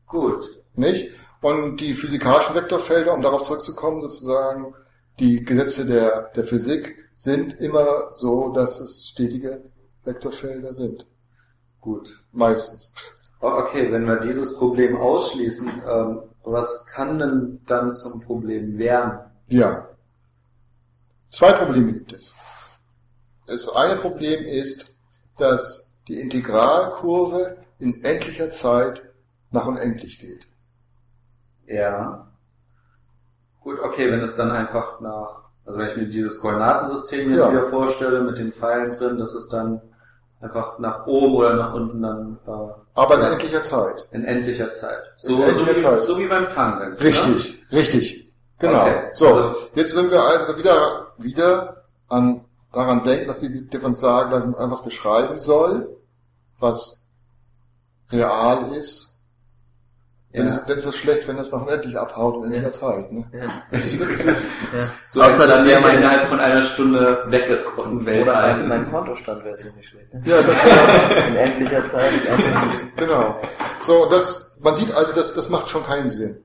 Gut. 0.06 0.44
Nicht? 0.74 1.10
Und 1.40 1.78
die 1.78 1.94
physikalischen 1.94 2.54
Vektorfelder, 2.54 3.12
um 3.12 3.22
darauf 3.22 3.44
zurückzukommen, 3.44 4.00
sozusagen, 4.00 4.74
die 5.18 5.44
Gesetze 5.44 5.86
der, 5.86 6.30
der 6.34 6.44
Physik 6.44 6.96
sind 7.16 7.60
immer 7.60 8.10
so, 8.12 8.52
dass 8.52 8.80
es 8.80 9.08
stetige 9.08 9.62
Vektorfelder 10.04 10.74
sind. 10.74 11.06
Gut. 11.80 12.20
Meistens. 12.32 12.92
Oh, 13.40 13.48
okay, 13.48 13.90
wenn 13.92 14.06
wir 14.06 14.16
dieses 14.16 14.56
Problem 14.56 14.96
ausschließen, 14.96 15.68
ähm, 15.88 16.22
was 16.44 16.86
kann 16.86 17.18
denn 17.18 17.60
dann 17.66 17.90
zum 17.90 18.20
Problem 18.20 18.78
werden? 18.78 19.18
Ja, 19.48 19.88
Zwei 21.32 21.52
Probleme 21.52 21.94
gibt 21.94 22.12
es. 22.12 22.34
Das 23.46 23.66
eine 23.70 23.96
Problem 23.96 24.44
ist, 24.44 24.94
dass 25.38 25.98
die 26.06 26.20
Integralkurve 26.20 27.56
in 27.78 28.04
endlicher 28.04 28.50
Zeit 28.50 29.02
nach 29.50 29.66
unendlich 29.66 30.18
geht. 30.18 30.46
Ja. 31.66 32.30
Gut, 33.62 33.78
okay, 33.80 34.10
wenn 34.10 34.20
es 34.20 34.34
dann 34.36 34.50
einfach 34.50 35.00
nach, 35.00 35.42
also 35.66 35.78
wenn 35.78 35.88
ich 35.88 35.96
mir 35.96 36.06
dieses 36.06 36.40
Koordinatensystem 36.40 37.30
jetzt 37.30 37.38
Ja. 37.40 37.50
wieder 37.52 37.64
vorstelle 37.64 38.20
mit 38.22 38.38
den 38.38 38.52
Pfeilen 38.52 38.92
drin, 38.92 39.18
dass 39.18 39.34
es 39.34 39.48
dann 39.48 39.80
einfach 40.40 40.78
nach 40.80 41.06
oben 41.06 41.34
oder 41.36 41.54
nach 41.54 41.72
unten 41.74 42.02
dann 42.02 42.38
äh, 42.46 42.50
Aber 42.94 43.14
in 43.14 43.20
Ja. 43.20 43.30
endlicher 43.32 43.62
Zeit. 43.62 44.08
in 44.10 44.24
endlicher 44.24 44.70
Zeit. 44.72 45.00
So, 45.16 45.30
In 45.30 45.36
so, 45.36 45.42
endlicher 45.44 45.76
wie, 45.76 45.82
Zeit. 45.82 46.02
so 46.04 46.18
wie 46.18 46.26
beim 46.26 46.48
Tangens. 46.48 47.00
Ne? 47.00 47.06
Richtig, 47.06 47.62
richtig. 47.70 48.32
Genau. 48.58 48.82
Okay, 48.82 49.08
So, 49.12 49.26
also- 49.26 49.54
jetzt 49.74 49.96
wenn 49.96 50.10
wir 50.10 50.20
also 50.22 50.56
wieder, 50.56 51.12
wieder 51.18 51.84
an, 52.08 52.44
daran 52.72 53.04
denken, 53.04 53.28
dass 53.28 53.38
die 53.38 53.68
Differentialgleichung 53.68 54.56
einfach 54.56 54.82
beschreiben 54.82 55.38
soll, 55.38 55.96
was 56.58 57.06
real 58.10 58.72
ist, 58.74 59.11
dann, 60.32 60.46
Ja. 60.46 60.54
ist, 60.54 60.64
dann 60.66 60.76
ist 60.78 60.86
es 60.86 60.96
schlecht, 60.96 61.28
wenn 61.28 61.36
das 61.36 61.50
noch 61.52 61.62
unendlich 61.66 61.96
abhaut 61.98 62.36
in 62.36 62.44
endlicher 62.44 62.72
Zeit. 62.72 63.12
Ne? 63.12 63.24
Ja. 63.32 63.46
Das 63.70 63.84
ist 63.84 63.98
wirklich 63.98 64.24
das, 64.26 64.42
Ja. 64.44 64.48
So, 65.06 65.22
Außer, 65.22 65.46
dass 65.46 65.60
das 65.60 65.66
wäre 65.66 65.82
der 65.82 65.92
innerhalb 65.98 66.28
von 66.28 66.40
einer 66.40 66.62
Stunde 66.62 67.24
weg 67.28 67.48
ist 67.48 67.78
aus 67.78 67.90
dem 67.90 67.98
oder 67.98 68.06
Weltall. 68.06 68.56
mein, 68.58 68.68
mein 68.68 68.90
Kontostand 68.90 69.44
wäre 69.44 69.56
so 69.56 69.68
nicht 69.76 69.88
schlecht. 69.88 70.12
Ne? 70.14 70.22
ja, 70.24 70.40
das 70.42 70.64
wäre 70.64 71.28
In 71.28 71.36
endlicher 71.36 71.84
Zeit. 71.86 72.12
Genau. 72.96 73.40
So, 73.84 74.06
das, 74.08 74.56
man 74.60 74.76
sieht 74.76 74.92
also, 74.92 75.12
das, 75.12 75.34
das 75.34 75.48
macht 75.48 75.68
schon 75.68 75.84
keinen 75.84 76.08
Sinn. 76.10 76.42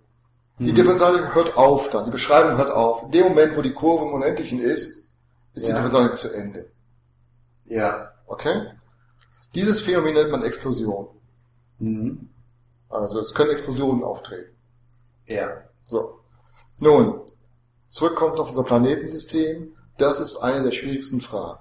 Die 0.60 0.72
Mhm. 0.72 0.76
Differentialgleichung 0.76 1.36
hört 1.36 1.56
auf 1.56 1.90
dann, 1.92 2.06
die 2.06 2.12
Beschreibung 2.12 2.58
hört 2.58 2.72
auf. 2.72 3.04
In 3.04 3.12
dem 3.12 3.28
Moment, 3.28 3.56
wo 3.56 3.62
die 3.62 3.74
Kurve 3.74 4.06
im 4.06 4.14
Unendlichen 4.14 4.60
ist, 4.60 5.08
ist 5.54 5.66
die 5.68 5.70
Ja. 5.72 5.76
Differentialgleichung 5.76 6.18
zu 6.18 6.34
Ende. 6.36 6.66
Ja. 7.66 8.12
Okay? 8.26 8.64
Dieses 9.56 9.82
Phänomen 9.82 10.14
nennt 10.16 10.32
man 10.32 10.44
Explosion. 10.44 11.08
Mhm. 11.80 12.30
Also 12.90 13.20
es 13.20 13.34
können 13.34 13.52
Explosionen 13.52 14.04
auftreten. 14.04 14.56
Ja. 15.26 15.50
So. 15.86 16.20
Nun, 16.80 17.22
zurückkommt 17.90 18.40
auf 18.40 18.50
unser 18.50 18.64
Planetensystem. 18.64 19.74
Das 19.98 20.20
ist 20.20 20.38
eine 20.38 20.64
der 20.64 20.72
schwierigsten 20.72 21.22
Fragen. 21.22 21.60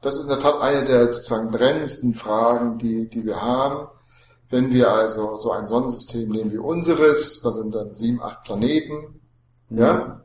Das 0.00 0.14
ist 0.14 0.22
in 0.22 0.28
der 0.28 0.38
Tat 0.38 0.60
eine 0.60 0.84
der 0.84 1.12
sozusagen 1.12 1.50
brennendsten 1.50 2.14
Fragen, 2.14 2.78
die, 2.78 3.08
die 3.08 3.24
wir 3.24 3.42
haben. 3.42 3.88
Wenn 4.48 4.72
wir 4.72 4.90
also 4.90 5.38
so 5.40 5.50
ein 5.50 5.66
Sonnensystem 5.66 6.30
nehmen 6.30 6.52
wie 6.52 6.58
unseres, 6.58 7.40
da 7.42 7.52
sind 7.52 7.74
dann 7.74 7.96
sieben, 7.96 8.22
acht 8.22 8.44
Planeten, 8.44 9.20
ja, 9.68 10.22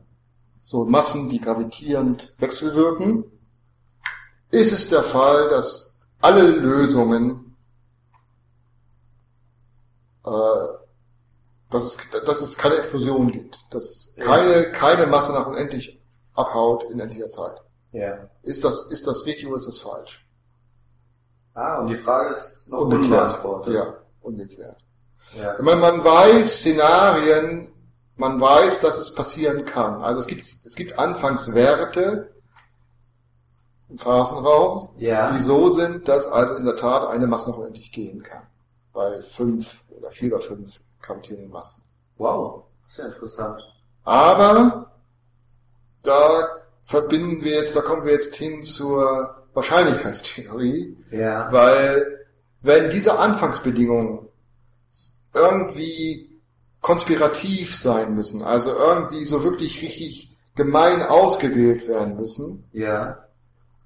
so 0.60 0.84
Massen, 0.86 1.28
die 1.28 1.40
gravitierend 1.40 2.34
wechselwirken, 2.38 3.24
ist 4.50 4.72
es 4.72 4.88
der 4.88 5.02
Fall, 5.02 5.48
dass 5.50 6.00
alle 6.22 6.48
Lösungen 6.52 7.43
äh, 10.24 10.30
dass 11.70 11.82
es, 11.82 11.98
dass 12.26 12.40
es 12.40 12.56
keine 12.56 12.76
Explosion 12.76 13.30
gibt, 13.32 13.58
dass 13.70 14.14
keine, 14.18 14.70
keine 14.72 15.06
Masse 15.06 15.32
nach 15.32 15.46
unendlich 15.46 16.00
abhaut 16.34 16.84
in 16.84 17.00
endlicher 17.00 17.28
Zeit. 17.28 17.62
Ja. 17.92 18.28
Ist 18.42 18.64
das, 18.64 18.86
ist 18.90 19.06
das 19.06 19.24
richtig 19.26 19.46
oder 19.48 19.56
ist 19.56 19.68
das 19.68 19.78
falsch? 19.78 20.24
Ah, 21.54 21.78
und 21.78 21.86
die 21.86 21.96
Frage 21.96 22.32
ist 22.32 22.68
noch 22.70 22.80
Ungeklärt. 22.80 23.10
unbeantwortet. 23.22 23.74
Ja, 23.74 23.94
ungeklärt. 24.22 24.78
ja. 25.36 25.54
Ich 25.56 25.62
meine, 25.62 25.80
man 25.80 26.04
weiß 26.04 26.58
Szenarien, 26.60 27.68
man 28.16 28.40
weiß, 28.40 28.80
dass 28.80 28.98
es 28.98 29.14
passieren 29.14 29.64
kann. 29.64 30.02
Also 30.02 30.20
es 30.22 30.26
gibt, 30.26 30.44
es 30.44 30.74
gibt 30.74 30.98
Anfangswerte 30.98 32.32
im 33.88 33.98
Phasenraum, 33.98 34.88
Ja. 34.96 35.32
die 35.36 35.42
so 35.42 35.70
sind, 35.70 36.08
dass 36.08 36.26
also 36.26 36.54
in 36.56 36.64
der 36.64 36.76
Tat 36.76 37.08
eine 37.08 37.26
Masse 37.26 37.50
nach 37.50 37.58
unendlich 37.58 37.92
gehen 37.92 38.22
kann. 38.22 38.42
Bei 38.94 39.20
fünf 39.22 39.82
oder 39.98 40.10
vier 40.12 40.34
oder 40.34 40.42
fünf 40.42 40.80
gravitierenden 41.02 41.50
Massen. 41.50 41.82
Wow. 42.16 42.64
Ja 42.96 43.06
interessant. 43.06 43.60
Aber 44.04 44.90
da 46.02 46.48
verbinden 46.84 47.42
wir 47.42 47.52
jetzt, 47.52 47.74
da 47.76 47.80
kommen 47.82 48.04
wir 48.04 48.12
jetzt 48.12 48.36
hin 48.36 48.62
zur 48.64 49.34
Wahrscheinlichkeitstheorie, 49.54 50.96
Ja. 51.10 51.52
weil 51.52 52.26
wenn 52.62 52.90
diese 52.90 53.18
Anfangsbedingungen 53.18 54.28
irgendwie 55.34 56.40
konspirativ 56.80 57.74
sein 57.76 58.14
müssen, 58.14 58.42
also 58.42 58.70
irgendwie 58.72 59.24
so 59.24 59.42
wirklich 59.42 59.82
richtig 59.82 60.30
gemein 60.54 61.02
ausgewählt 61.02 61.88
werden 61.88 62.16
müssen, 62.16 62.64
Ja. 62.72 63.23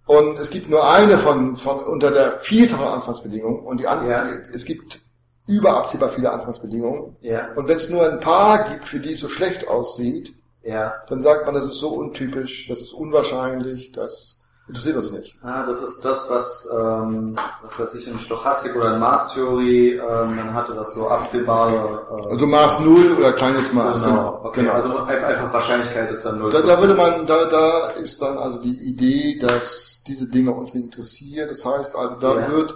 Und 0.08 0.38
es 0.38 0.50
gibt 0.50 0.68
nur 0.68 0.88
eine 0.90 1.16
von, 1.18 1.56
von 1.56 1.78
unter 1.84 2.10
der 2.10 2.40
Vielzahl 2.40 2.78
von 2.80 2.88
Anfangsbedingungen 2.88 3.60
und 3.64 3.78
die 3.78 3.86
an, 3.86 4.04
Ja. 4.08 4.24
es 4.52 4.64
gibt 4.64 5.00
überabsehbar 5.46 6.08
viele 6.10 6.32
Anfangsbedingungen. 6.32 7.16
Ja. 7.20 7.48
Und 7.56 7.68
wenn 7.68 7.76
es 7.78 7.88
nur 7.88 8.06
ein 8.10 8.20
paar 8.20 8.68
gibt, 8.70 8.86
für 8.88 8.98
die 9.00 9.12
es 9.12 9.20
so 9.20 9.28
schlecht 9.28 9.66
aussieht, 9.68 10.34
Ja. 10.62 10.92
dann 11.08 11.22
sagt 11.22 11.46
man, 11.46 11.54
das 11.54 11.64
ist 11.64 11.78
so 11.78 11.90
untypisch, 11.90 12.66
das 12.68 12.80
ist 12.80 12.92
unwahrscheinlich, 12.92 13.92
das 13.92 14.42
interessiert 14.68 14.96
uns 14.98 15.10
nicht. 15.12 15.34
Ah, 15.42 15.64
das 15.64 15.82
ist 15.82 16.04
das, 16.04 16.28
was, 16.28 16.68
ähm, 16.78 17.36
was 17.62 17.80
weiß 17.80 17.94
ich, 17.94 18.06
in 18.06 18.18
Stochastik 18.18 18.76
oder 18.76 18.92
in 18.92 19.00
Maßtheorie, 19.00 19.92
ähm, 19.94 20.36
man 20.36 20.52
hatte 20.52 20.74
das 20.74 20.92
so 20.92 21.08
absehbare, 21.08 22.02
äh, 22.26 22.32
Also 22.32 22.46
Maß 22.46 22.80
Null 22.80 23.16
oder 23.18 23.32
kleines 23.32 23.72
Maß. 23.72 24.02
genau. 24.02 24.40
Okay, 24.44 24.60
genau. 24.60 24.72
also 24.74 24.98
ein- 25.06 25.24
einfach 25.24 25.50
Wahrscheinlichkeit 25.54 26.10
ist 26.10 26.22
dann 26.26 26.38
null. 26.40 26.50
da, 26.52 26.60
da 26.60 26.78
würde 26.80 26.94
man, 26.94 27.26
da, 27.26 27.46
da 27.46 27.86
ist 27.92 28.20
dann 28.20 28.36
also 28.36 28.58
die 28.58 28.78
Idee, 28.78 29.38
dass 29.38 29.97
diese 30.08 30.28
Dinge 30.28 30.52
uns 30.52 30.74
nicht 30.74 30.84
interessieren. 30.86 31.48
Das 31.48 31.64
heißt 31.64 31.94
also, 31.94 32.16
da 32.16 32.40
Ja. 32.40 32.50
wird 32.50 32.74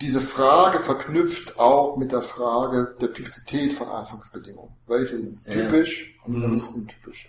diese 0.00 0.20
Frage 0.20 0.80
verknüpft 0.80 1.58
auch 1.58 1.96
mit 1.96 2.12
der 2.12 2.22
Frage 2.22 2.96
der 3.00 3.12
Typizität 3.12 3.72
von 3.74 3.88
Anfangsbedingungen. 3.88 4.74
Welche 4.86 5.16
sind 5.18 5.40
Ja. 5.46 5.52
typisch 5.52 6.18
und 6.24 6.38
Mhm. 6.38 6.56
was 6.56 6.62
ist 6.62 6.68
untypisch. 6.74 7.28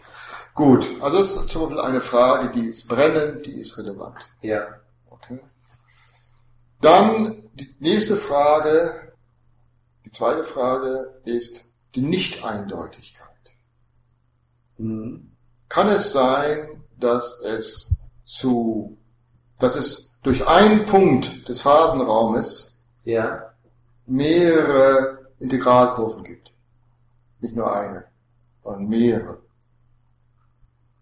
Gut, 0.54 0.88
also 1.02 1.20
das 1.20 1.36
ist 1.36 1.50
zum 1.50 1.64
Beispiel 1.64 1.80
eine 1.82 2.02
Frage, 2.02 2.50
die 2.50 2.68
ist 2.68 2.88
brennend, 2.88 3.46
die 3.46 3.60
ist 3.60 3.78
relevant. 3.78 4.18
Ja. 4.42 4.68
Okay. 5.10 5.40
Dann 6.80 7.50
die 7.54 7.76
nächste 7.80 8.16
Frage, 8.18 9.14
die 10.06 10.12
zweite 10.12 10.44
Frage 10.44 11.22
ist 11.26 11.74
die 11.96 12.02
Nicht-Eindeutigkeit. 12.02 13.28
Mhm. 14.78 15.36
Kann 15.70 15.88
es 15.88 16.12
sein, 16.12 16.84
dass 16.98 17.40
es 17.42 17.98
zu, 18.26 18.98
dass 19.62 19.76
es 19.76 20.20
durch 20.24 20.48
einen 20.48 20.86
Punkt 20.86 21.48
des 21.48 21.62
Phasenraumes 21.62 22.84
Ja. 23.04 23.54
mehrere 24.06 25.20
Integralkurven 25.40 26.24
gibt? 26.24 26.52
Nicht 27.40 27.56
nur 27.56 27.74
eine, 27.74 28.06
sondern 28.64 28.88
mehrere. 28.88 29.40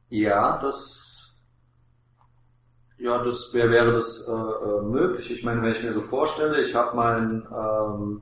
Ja, 0.10 0.58
das, 0.62 1.39
ja, 2.98 3.24
das 3.24 3.54
wäre 3.54 3.69
wäre 3.69 3.93
das 3.93 4.26
äh, 4.28 4.32
äh, 4.32 4.82
möglich. 4.82 5.32
Ich 5.32 5.43
meine, 5.43 5.62
wenn 5.62 5.72
ich 5.72 5.84
mir 5.84 5.93
so 5.93 6.02
vorstelle, 6.02 6.62
ich 6.62 6.74
habe 6.76 6.95
mein, 6.95 7.48
ähm, 7.52 8.22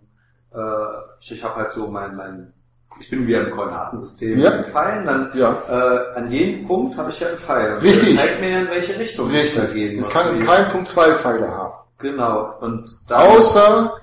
äh, 0.52 1.20
ich, 1.20 1.32
ich 1.32 1.44
habe 1.44 1.56
halt 1.56 1.70
so 1.72 1.88
mein, 1.88 2.16
mein, 2.16 2.54
ich 3.00 3.10
bin 3.10 3.28
wie 3.28 3.36
ein 3.36 3.52
Koordinatensystem 3.52 4.40
Ja. 4.40 4.50
mit 4.52 4.66
den 4.66 4.72
Pfeilen, 4.72 5.06
dann 5.06 5.32
Ja, 5.34 5.62
äh, 5.70 6.16
an 6.18 6.32
jedem 6.32 6.68
Punkt 6.68 6.98
habe 6.98 7.10
ich 7.10 7.20
ja 7.20 7.28
einen 7.30 7.38
Pfeil. 7.38 7.74
Richtig. 7.80 8.16
Der 8.16 8.26
zeigt 8.26 8.42
mir 8.42 8.50
ja, 8.50 8.60
in 8.62 8.68
welche 8.70 8.98
Richtung 9.00 9.30
ich 9.32 9.54
da 9.54 9.62
richtig. 9.62 9.74
gehen 9.74 9.98
Es 10.00 10.06
muss. 10.06 10.14
kann 10.14 10.36
in 10.40 10.46
keinem 10.46 10.70
Punkt 10.72 10.88
zwei 10.88 11.12
Pfeile 11.16 11.50
haben. 11.50 11.74
Genau. 12.00 12.58
Und 12.60 12.92
Außer, 13.10 14.00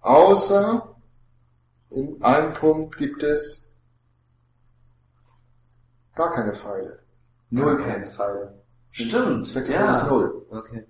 außer 0.00 0.94
in 1.90 2.22
einem 2.22 2.52
Punkt 2.52 2.96
gibt 2.98 3.22
es 3.22 3.72
gar 6.14 6.32
keine 6.32 6.54
Pfeile. 6.54 7.00
null 7.50 7.78
keine 7.82 8.06
Pfeile. 8.08 8.62
Stimmt. 8.90 9.54
Vektor 9.54 9.74
von 9.76 9.88
ist 9.90 10.00
Ja. 10.00 10.06
null. 10.06 10.46
Okay. 10.50 10.86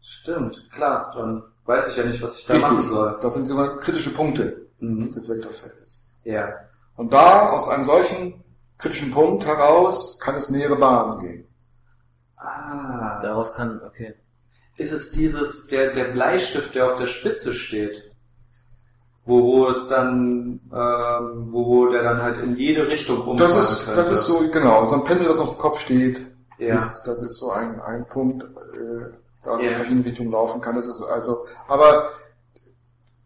Stimmt. 0.00 0.70
Klar. 0.72 1.12
Dann 1.16 1.42
weiß 1.64 1.88
ich 1.88 1.96
ja 1.96 2.04
nicht, 2.04 2.22
was 2.22 2.38
ich 2.38 2.46
da 2.46 2.54
machen 2.58 2.76
Richtig. 2.76 2.92
soll. 2.92 3.18
Das 3.22 3.34
sind 3.34 3.46
sogar 3.46 3.78
kritische 3.78 4.10
Punkte 4.10 4.66
Mhm. 4.78 5.12
des 5.12 5.28
Vektorfeldes. 5.28 6.05
Ja. 6.26 6.52
Und 6.96 7.12
da, 7.12 7.50
aus 7.50 7.68
einem 7.68 7.84
solchen 7.84 8.42
kritischen 8.78 9.12
Punkt 9.12 9.46
heraus, 9.46 10.18
kann 10.18 10.34
es 10.34 10.48
mehrere 10.50 10.76
Bahnen 10.76 11.20
geben. 11.20 11.48
Ah. 12.36 13.20
Daraus 13.22 13.54
kann, 13.54 13.80
okay. 13.86 14.14
ist 14.76 14.92
es 14.92 15.12
dieses, 15.12 15.68
der, 15.68 15.92
der 15.92 16.12
Bleistift, 16.12 16.74
der 16.74 16.86
auf 16.86 16.96
der 16.96 17.06
Spitze 17.06 17.54
steht. 17.54 18.02
Wo, 19.24 19.42
wo 19.42 19.68
es 19.68 19.88
dann, 19.88 20.60
ähm, 20.72 21.48
wo, 21.52 21.66
wo 21.66 21.86
der 21.90 22.02
dann 22.02 22.22
halt 22.22 22.38
in 22.42 22.56
jede 22.56 22.86
Richtung 22.88 23.18
Das 23.18 23.26
umfahren 23.52 23.60
ist, 23.60 23.84
könnte. 23.84 24.00
das 24.00 24.10
ist 24.10 24.24
so, 24.24 24.38
genau, 24.50 24.88
so 24.88 24.94
ein 24.96 25.04
Pendel, 25.04 25.28
das 25.28 25.38
auf 25.38 25.50
dem 25.50 25.58
Kopf 25.58 25.80
steht, 25.80 26.24
Ja. 26.58 26.74
ist, 26.74 27.02
das 27.04 27.22
ist 27.22 27.38
so 27.38 27.50
ein, 27.50 27.80
ein 27.80 28.06
Punkt, 28.08 28.42
äh, 28.44 29.10
da 29.42 29.56
es 29.56 29.62
Ja. 29.62 29.70
in 29.70 29.76
verschiedene 29.76 30.04
Richtungen 30.04 30.30
laufen 30.32 30.60
kann. 30.60 30.74
Das 30.76 30.86
ist 30.86 31.02
also, 31.02 31.44
aber, 31.68 32.10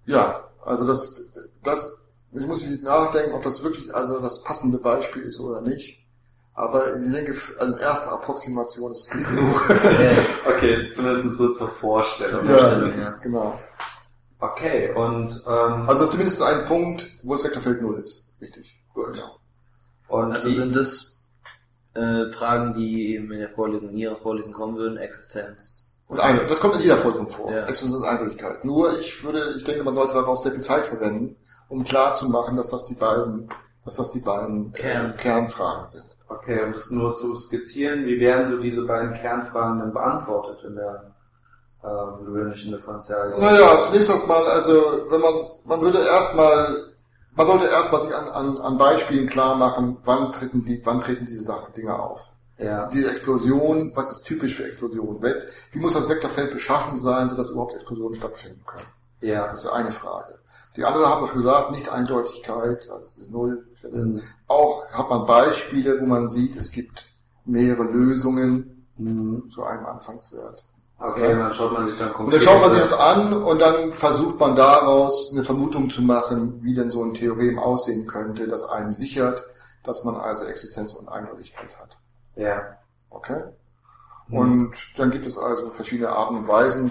ja, 0.07 0.45
also 0.65 0.87
das, 0.87 1.23
das, 1.63 2.00
ich 2.33 2.47
muss 2.47 2.65
nicht 2.65 2.83
nachdenken, 2.83 3.35
ob 3.35 3.43
das 3.43 3.63
wirklich, 3.63 3.93
also 3.95 4.21
das 4.21 4.43
passende 4.45 4.79
Beispiel 4.79 5.23
ist 5.23 5.41
oder 5.41 5.61
nicht. 5.61 5.99
Aber 6.55 6.97
ich 6.97 7.13
denke, 7.13 7.35
eine 7.61 7.81
erste 7.81 8.11
Approximation 8.11 8.93
ist 8.93 9.11
gut 9.11 9.27
genug. 9.27 9.71
okay, 10.47 10.89
zumindest 10.91 11.39
so 11.39 11.53
zur 11.53 11.69
Vorstellung. 11.69 12.47
Zur 12.47 12.57
Vorstellung, 12.59 12.99
ja. 12.99 13.11
Genau. 13.23 13.59
Okay, 14.39 14.93
und 14.95 15.43
ähm, 15.47 15.89
Also 15.89 16.07
zumindest 16.07 16.43
ein 16.43 16.65
Punkt, 16.67 17.09
wo 17.23 17.35
das 17.35 17.45
Vektorfeld 17.45 17.83
null 17.83 18.01
ist. 18.01 18.27
Richtig. 18.41 18.79
gut. 18.95 19.17
Ja. 19.17 19.31
Und 20.09 20.33
Also 20.33 20.51
sind 20.51 20.75
das 20.75 21.23
äh, 21.95 22.29
Fragen, 22.29 22.75
die 22.75 23.15
eben 23.15 23.31
in 23.33 23.41
der 23.41 23.49
Vorlesung, 23.51 23.91
in 23.91 23.99
Ihrer 23.99 24.17
Vorlesung 24.17 24.53
kommen 24.53 24.77
würden, 24.77 24.97
Existenz. 24.97 25.99
Und 26.09 26.21
ein, 26.21 26.41
das 26.49 26.59
kommt 26.59 26.75
in 26.75 26.81
jeder 26.81 26.97
Vorlesung 26.97 27.29
vor. 27.29 27.53
Ja. 27.53 27.65
Existenz 27.67 27.95
und 27.95 28.05
Eindeutigkeit. 28.05 28.65
Nur 28.65 28.99
ich 28.99 29.23
würde, 29.23 29.55
ich 29.57 29.65
denke, 29.65 29.85
man 29.85 29.95
sollte 29.95 30.15
darauf 30.15 30.43
sehr 30.43 30.53
viel 30.53 30.63
Zeit 30.63 30.87
verwenden, 30.87 31.37
um 31.71 31.85
klar 31.85 32.15
zu 32.15 32.29
machen, 32.29 32.57
dass 32.57 32.71
das 32.71 32.85
die 32.85 32.95
beiden, 32.95 33.49
dass 33.85 33.97
das 33.97 34.11
die 34.11 34.21
beiden 34.21 34.73
Kern. 34.73 35.13
Äh, 35.13 35.17
Kernfragen 35.17 35.87
sind. 35.87 36.05
Okay, 36.29 36.63
um 36.63 36.73
das 36.73 36.91
nur 36.91 37.15
zu 37.15 37.35
skizzieren, 37.37 38.05
wie 38.05 38.21
werden 38.21 38.45
so 38.45 38.59
diese 38.59 38.85
beiden 38.85 39.15
Kernfragen 39.15 39.79
dann 39.79 39.93
beantwortet 39.93 40.59
in 40.65 40.75
der 40.77 41.15
ähm, 41.83 42.25
gewöhnlichen 42.27 42.73
Differentialgleichung? 42.73 43.43
Naja, 43.43 43.81
zunächst 43.83 44.11
erstmal, 44.11 44.45
also 44.47 44.73
wenn 45.09 45.21
man, 45.21 45.35
man 45.65 45.81
würde 45.81 45.99
erstmal, 45.99 46.77
man 47.35 47.47
sollte 47.47 47.67
erstmal 47.67 48.01
sich 48.03 48.15
an, 48.15 48.29
an, 48.29 48.59
an 48.59 48.79
Beispielen 48.79 49.29
klar 49.29 49.57
machen, 49.57 49.97
wann 50.05 50.31
treten 50.33 50.65
die, 50.65 50.81
wann 50.85 51.01
treten 51.01 51.25
diese 51.27 51.45
Sachen, 51.45 51.73
Dinge 51.73 51.99
auf. 51.99 52.29
Ja, 52.59 52.87
Diese 52.89 53.11
Explosion, 53.11 53.93
was 53.95 54.11
ist 54.11 54.25
typisch 54.25 54.55
für 54.57 54.65
Explosionen? 54.65 55.23
Wie 55.73 55.79
muss 55.79 55.95
das 55.95 56.09
Vektorfeld 56.11 56.51
beschaffen 56.53 56.99
sein, 56.99 57.31
sodass 57.31 57.49
überhaupt 57.49 57.75
Explosionen 57.75 58.15
stattfinden 58.15 58.63
können? 58.67 58.87
ja. 59.21 59.49
Das 59.49 59.65
ist 59.65 59.71
eine 59.71 59.93
Frage. 59.93 60.40
Die 60.81 60.85
andere 60.87 61.11
haben 61.11 61.23
wir 61.23 61.29
schon 61.29 61.43
gesagt, 61.43 61.73
Nicht-Eindeutigkeit, 61.73 62.89
also 62.91 63.21
die 63.21 63.31
Nullstelle. 63.31 64.07
Mhm. 64.07 64.23
Auch 64.49 64.87
hat 64.91 65.11
man 65.11 65.27
Beispiele, 65.27 66.01
wo 66.01 66.07
man 66.07 66.31
sieht, 66.31 66.57
es 66.57 66.71
gibt 66.71 67.07
mehrere 67.45 67.83
Lösungen 67.83 68.87
Mhm. 68.97 69.51
zu 69.51 69.63
einem 69.63 69.85
Anfangswert. 69.85 70.65
Okay, 70.99 71.35
dann 71.35 71.53
schaut 71.53 71.73
man 71.73 71.85
sich 71.85 71.99
dann 71.99 72.09
Und 72.09 72.15
konkret 72.15 72.41
dann 72.41 72.47
schaut 72.47 72.63
man 72.63 72.73
sich 72.73 72.81
das 72.81 72.93
an 72.95 73.33
und 73.35 73.61
dann 73.61 73.93
versucht 73.93 74.41
man 74.41 74.57
daraus 74.57 75.33
eine 75.33 75.45
Vermutung 75.45 75.91
zu 75.91 76.01
machen, 76.01 76.63
wie 76.63 76.73
denn 76.73 76.91
so 76.91 77.03
ein 77.05 77.13
Theorem 77.13 77.59
aussehen 77.59 78.07
könnte, 78.07 78.49
das 78.49 78.65
einem 78.65 78.95
sichert, 78.95 79.45
dass 79.83 80.03
man 80.05 80.17
also 80.17 80.45
Existenz 80.45 80.95
und 80.95 81.09
Eindeutigkeit 81.11 81.79
hat. 81.79 81.99
Ja. 82.37 82.79
Okay? 83.11 83.43
Mhm. 84.29 84.37
Und 84.37 84.75
dann 84.97 85.11
gibt 85.11 85.27
es 85.27 85.37
also 85.37 85.71
verschiedene 85.73 86.09
Arten 86.09 86.37
und 86.37 86.49
Weisen, 86.49 86.91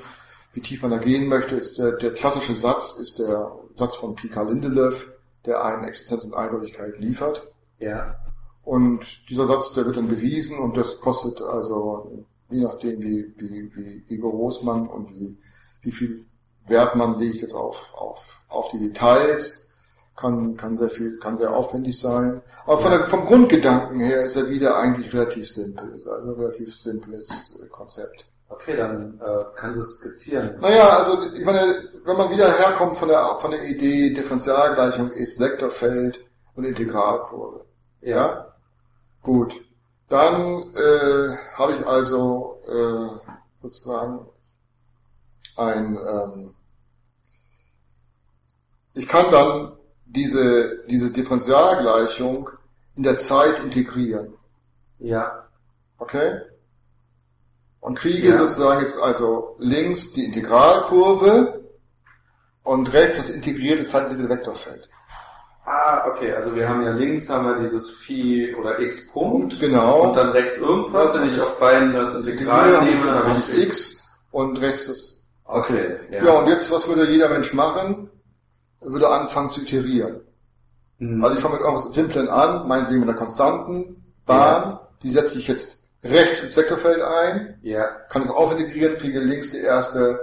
wie 0.53 0.61
tief 0.61 0.83
man 0.83 0.91
da 0.91 0.97
gehen 0.97 1.27
möchte. 1.27 1.55
Ist 1.55 1.77
der, 1.79 1.93
der 1.93 2.13
klassische 2.13 2.53
Satz 2.53 2.97
ist 2.99 3.19
der 3.19 3.51
Satz 3.79 3.95
von 3.95 4.15
Pika 4.15 4.43
Lindelöw, 4.43 4.93
der 5.45 5.63
einen 5.63 5.85
Existenz 5.85 6.23
und 6.23 6.35
Eindeutigkeit 6.35 6.99
liefert. 6.99 7.51
Ja. 7.79 8.15
Und 8.63 9.27
dieser 9.29 9.45
Satz, 9.45 9.73
der 9.73 9.85
wird 9.85 9.97
dann 9.97 10.07
bewiesen 10.07 10.59
und 10.59 10.77
das 10.77 10.99
kostet 10.99 11.41
also, 11.41 12.25
je 12.49 12.61
nachdem 12.61 13.01
wie, 13.01 13.33
wie, 13.37 13.75
wie 13.75 14.05
rigoros 14.09 14.61
man 14.61 14.87
und 14.87 15.11
wie, 15.11 15.37
wie 15.81 15.91
viel 15.91 16.25
Wert 16.67 16.95
man 16.95 17.17
legt 17.17 17.41
jetzt 17.41 17.55
auf, 17.55 17.93
auf, 17.95 18.43
auf 18.47 18.69
die 18.69 18.79
Details, 18.79 19.69
kann, 20.15 20.57
kann 20.57 20.77
sehr 20.77 20.89
viel, 20.89 21.17
kann 21.17 21.37
sehr 21.37 21.55
aufwendig 21.55 21.97
sein. 21.97 22.41
Aber 22.65 22.77
von 22.77 22.91
der, 22.91 23.05
vom 23.05 23.25
Grundgedanken 23.25 23.99
her 24.01 24.25
ist 24.25 24.35
er 24.35 24.49
wieder 24.49 24.77
eigentlich 24.77 25.13
relativ 25.13 25.49
simpel. 25.49 25.93
Ist 25.95 26.07
also 26.07 26.33
ein 26.33 26.39
relativ 26.39 26.75
simples 26.75 27.57
äh, 27.63 27.67
Konzept. 27.67 28.27
Okay, 28.49 28.75
dann 28.75 29.19
äh, 29.19 29.45
kannst 29.55 29.77
du 29.77 29.81
es 29.81 29.99
skizzieren. 29.99 30.59
Naja, 30.59 30.89
also 30.89 31.33
ich 31.33 31.45
meine, 31.45 31.61
wenn 32.03 32.17
man 32.17 32.31
wieder 32.31 32.51
herkommt 32.51 32.97
von 32.97 33.07
der, 33.07 33.37
von 33.39 33.51
der 33.51 33.63
Idee, 33.63 34.13
Differentialgleichung 34.13 35.11
ist 35.11 35.39
Vektorfeld 35.39 36.25
und 36.55 36.63
Integralkurve. 36.63 37.65
Ja? 38.01 38.53
Gut. 39.21 39.61
Dann 40.09 40.63
äh, 40.73 41.37
habe 41.55 41.73
ich 41.73 41.85
also 41.85 42.61
äh, 42.67 43.31
sozusagen 43.61 44.27
ein 45.55 45.95
ähm, 45.95 46.55
ich 48.99 49.07
kann 49.07 49.31
dann 49.31 49.77
diese, 50.05 50.83
diese 50.89 51.11
Differentialgleichung 51.11 52.49
in 52.95 53.03
der 53.03 53.17
Zeit 53.17 53.59
integrieren. 53.59 54.33
Ja. 54.97 55.47
Okay? 55.97 56.41
Und 57.89 57.97
kriege 57.97 58.29
Ja. 58.29 58.37
sozusagen 58.37 58.81
jetzt 58.81 58.99
also 59.01 59.55
links 59.57 60.13
die 60.13 60.23
Integralkurve 60.23 61.63
und 62.61 62.93
rechts 62.93 63.17
das 63.17 63.31
integrierte 63.31 63.87
zeitliche 63.87 64.29
Vektorfeld. 64.29 64.87
Ah, 65.65 66.05
okay, 66.07 66.31
also 66.33 66.55
wir 66.55 66.69
haben 66.69 66.83
ja 66.83 66.91
links 66.91 67.27
haben 67.31 67.47
wir 67.47 67.59
dieses 67.59 67.89
Phi 67.89 68.55
oder 68.55 68.79
x 68.79 69.11
Punkt 69.11 69.53
Und 69.53 69.59
genau. 69.59 70.01
und 70.03 70.15
dann 70.15 70.29
rechts 70.29 70.59
irgendwas, 70.59 71.15
wenn 71.19 71.29
ich 71.29 71.41
auf 71.41 71.59
beiden 71.59 71.93
das 71.93 72.13
Integral 72.13 72.83
nehme, 72.83 73.07
dann 73.07 73.23
habe 73.23 73.31
ich 73.49 73.63
x 73.67 74.03
und 74.29 74.57
rechts 74.61 74.85
das. 74.85 75.23
Okay, 75.45 75.97
Ja. 76.11 76.25
ja. 76.25 76.31
und 76.33 76.47
jetzt, 76.47 76.71
was 76.71 76.87
würde 76.87 77.09
jeder 77.09 77.29
Mensch 77.29 77.53
machen? 77.53 78.11
Er 78.81 78.91
würde 78.91 79.09
anfangen 79.09 79.49
zu 79.49 79.61
iterieren. 79.61 80.21
Hm. 80.99 81.23
Also 81.23 81.37
ich 81.37 81.41
fange 81.41 81.55
mit 81.55 81.63
irgendwas 81.63 81.91
Simplen 81.95 82.29
an, 82.29 82.67
meinetwegen 82.67 82.99
mit 82.99 83.09
einer 83.09 83.17
konstanten 83.17 84.03
Bahn, 84.27 84.79
die 85.01 85.09
setze 85.09 85.39
ich 85.39 85.47
jetzt 85.47 85.78
rechts 86.03 86.43
ins 86.43 86.55
Vektorfeld 86.55 87.01
ein, 87.01 87.59
ja. 87.61 87.85
kann 88.09 88.21
es 88.21 88.29
aufintegrieren, 88.29 88.97
kriege 88.97 89.19
links 89.19 89.51
die 89.51 89.59
erste 89.59 90.19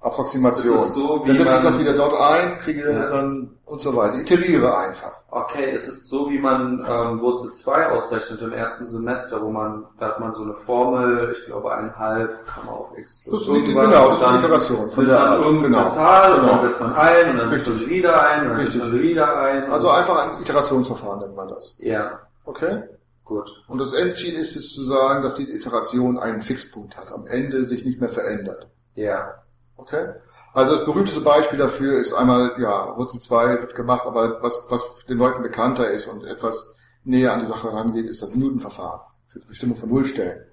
Approximation. 0.00 0.76
Das 0.76 0.86
ist 0.88 0.94
so, 0.94 1.22
wie 1.24 1.28
dann 1.28 1.38
setze 1.38 1.56
ich 1.58 1.62
das 1.64 1.78
wieder 1.80 1.92
dort 1.94 2.20
ein, 2.20 2.58
kriege 2.58 2.90
Ja. 2.92 3.06
dann 3.10 3.50
und 3.64 3.80
so 3.80 3.96
weiter. 3.96 4.18
Iteriere 4.18 4.76
einfach. 4.78 5.10
Okay, 5.30 5.72
es 5.72 5.88
ist 5.88 6.08
so, 6.08 6.30
wie 6.30 6.38
man 6.38 6.86
ähm, 6.88 7.20
Wurzel 7.20 7.52
2 7.52 7.88
ausrechnet 7.88 8.40
im 8.40 8.52
ersten 8.52 8.86
Semester, 8.86 9.42
wo 9.42 9.50
man, 9.50 9.84
da 9.98 10.06
hat 10.10 10.20
man 10.20 10.32
so 10.34 10.42
eine 10.42 10.54
Formel, 10.54 11.34
ich 11.36 11.44
glaube 11.46 11.74
einhalb 11.74 12.46
kann 12.46 12.64
man 12.66 12.74
auf 12.76 12.96
x 12.96 13.22
plus 13.24 13.40
Das 13.40 13.48
irgendwas, 13.48 13.84
genau, 13.86 14.08
und 14.10 14.10
das 14.12 14.20
ist 14.20 14.22
eine 14.22 14.32
dann 14.36 14.44
Iteration 14.44 14.90
von 14.92 15.06
der 15.08 15.18
Art, 15.20 15.44
irgendeine 15.44 15.76
genau. 15.76 15.88
Zahl 15.88 16.32
und 16.34 16.38
dann 16.46 16.50
Genau. 16.50 16.62
setzt 16.68 16.80
man 16.80 16.94
ein 16.94 17.30
und 17.30 17.38
dann 17.38 17.48
setzt 17.48 17.66
man 17.66 17.74
Richtig. 17.76 17.88
sie 17.88 17.94
wieder 17.94 18.22
ein 18.22 18.40
und 18.42 18.46
dann 18.48 18.56
Richtig. 18.56 18.72
setzt 18.74 18.84
man 18.84 18.90
sie 18.92 19.02
wieder 19.02 19.36
ein. 19.36 19.72
Also 19.72 19.90
einfach 19.90 20.18
ein 20.36 20.40
Iterationsverfahren 20.42 21.18
nennt 21.20 21.34
man 21.36 21.48
das. 21.48 21.74
ja, 21.78 22.20
Okay? 22.44 22.82
Gut. 23.26 23.50
Und 23.68 23.78
das 23.78 23.92
Endziel 23.92 24.34
ist 24.34 24.56
es 24.56 24.72
zu 24.72 24.84
sagen, 24.84 25.22
dass 25.22 25.34
die 25.34 25.52
Iteration 25.52 26.18
einen 26.18 26.40
Fixpunkt 26.40 26.96
hat, 26.96 27.12
am 27.12 27.26
Ende 27.26 27.66
sich 27.66 27.84
nicht 27.84 28.00
mehr 28.00 28.08
verändert. 28.08 28.68
Ja, 28.94 29.34
Okay? 29.76 30.08
Also 30.54 30.76
das 30.76 30.84
berühmteste 30.84 31.20
Beispiel 31.20 31.58
dafür 31.58 31.98
ist 31.98 32.14
einmal, 32.14 32.52
ja, 32.58 32.96
Wurzel 32.96 33.20
2 33.20 33.60
wird 33.60 33.74
gemacht, 33.74 34.06
aber 34.06 34.42
was, 34.42 34.64
was 34.70 35.04
den 35.06 35.18
Leuten 35.18 35.42
bekannter 35.42 35.90
ist 35.90 36.06
und 36.06 36.24
etwas 36.24 36.74
näher 37.04 37.32
an 37.32 37.40
die 37.40 37.46
Sache 37.46 37.72
rangeht, 37.72 38.06
ist 38.06 38.22
das 38.22 38.34
Newton-Verfahren 38.34 39.00
für 39.28 39.40
die 39.40 39.46
Bestimmung 39.46 39.76
von 39.76 39.90
Nullstellen. 39.90 40.46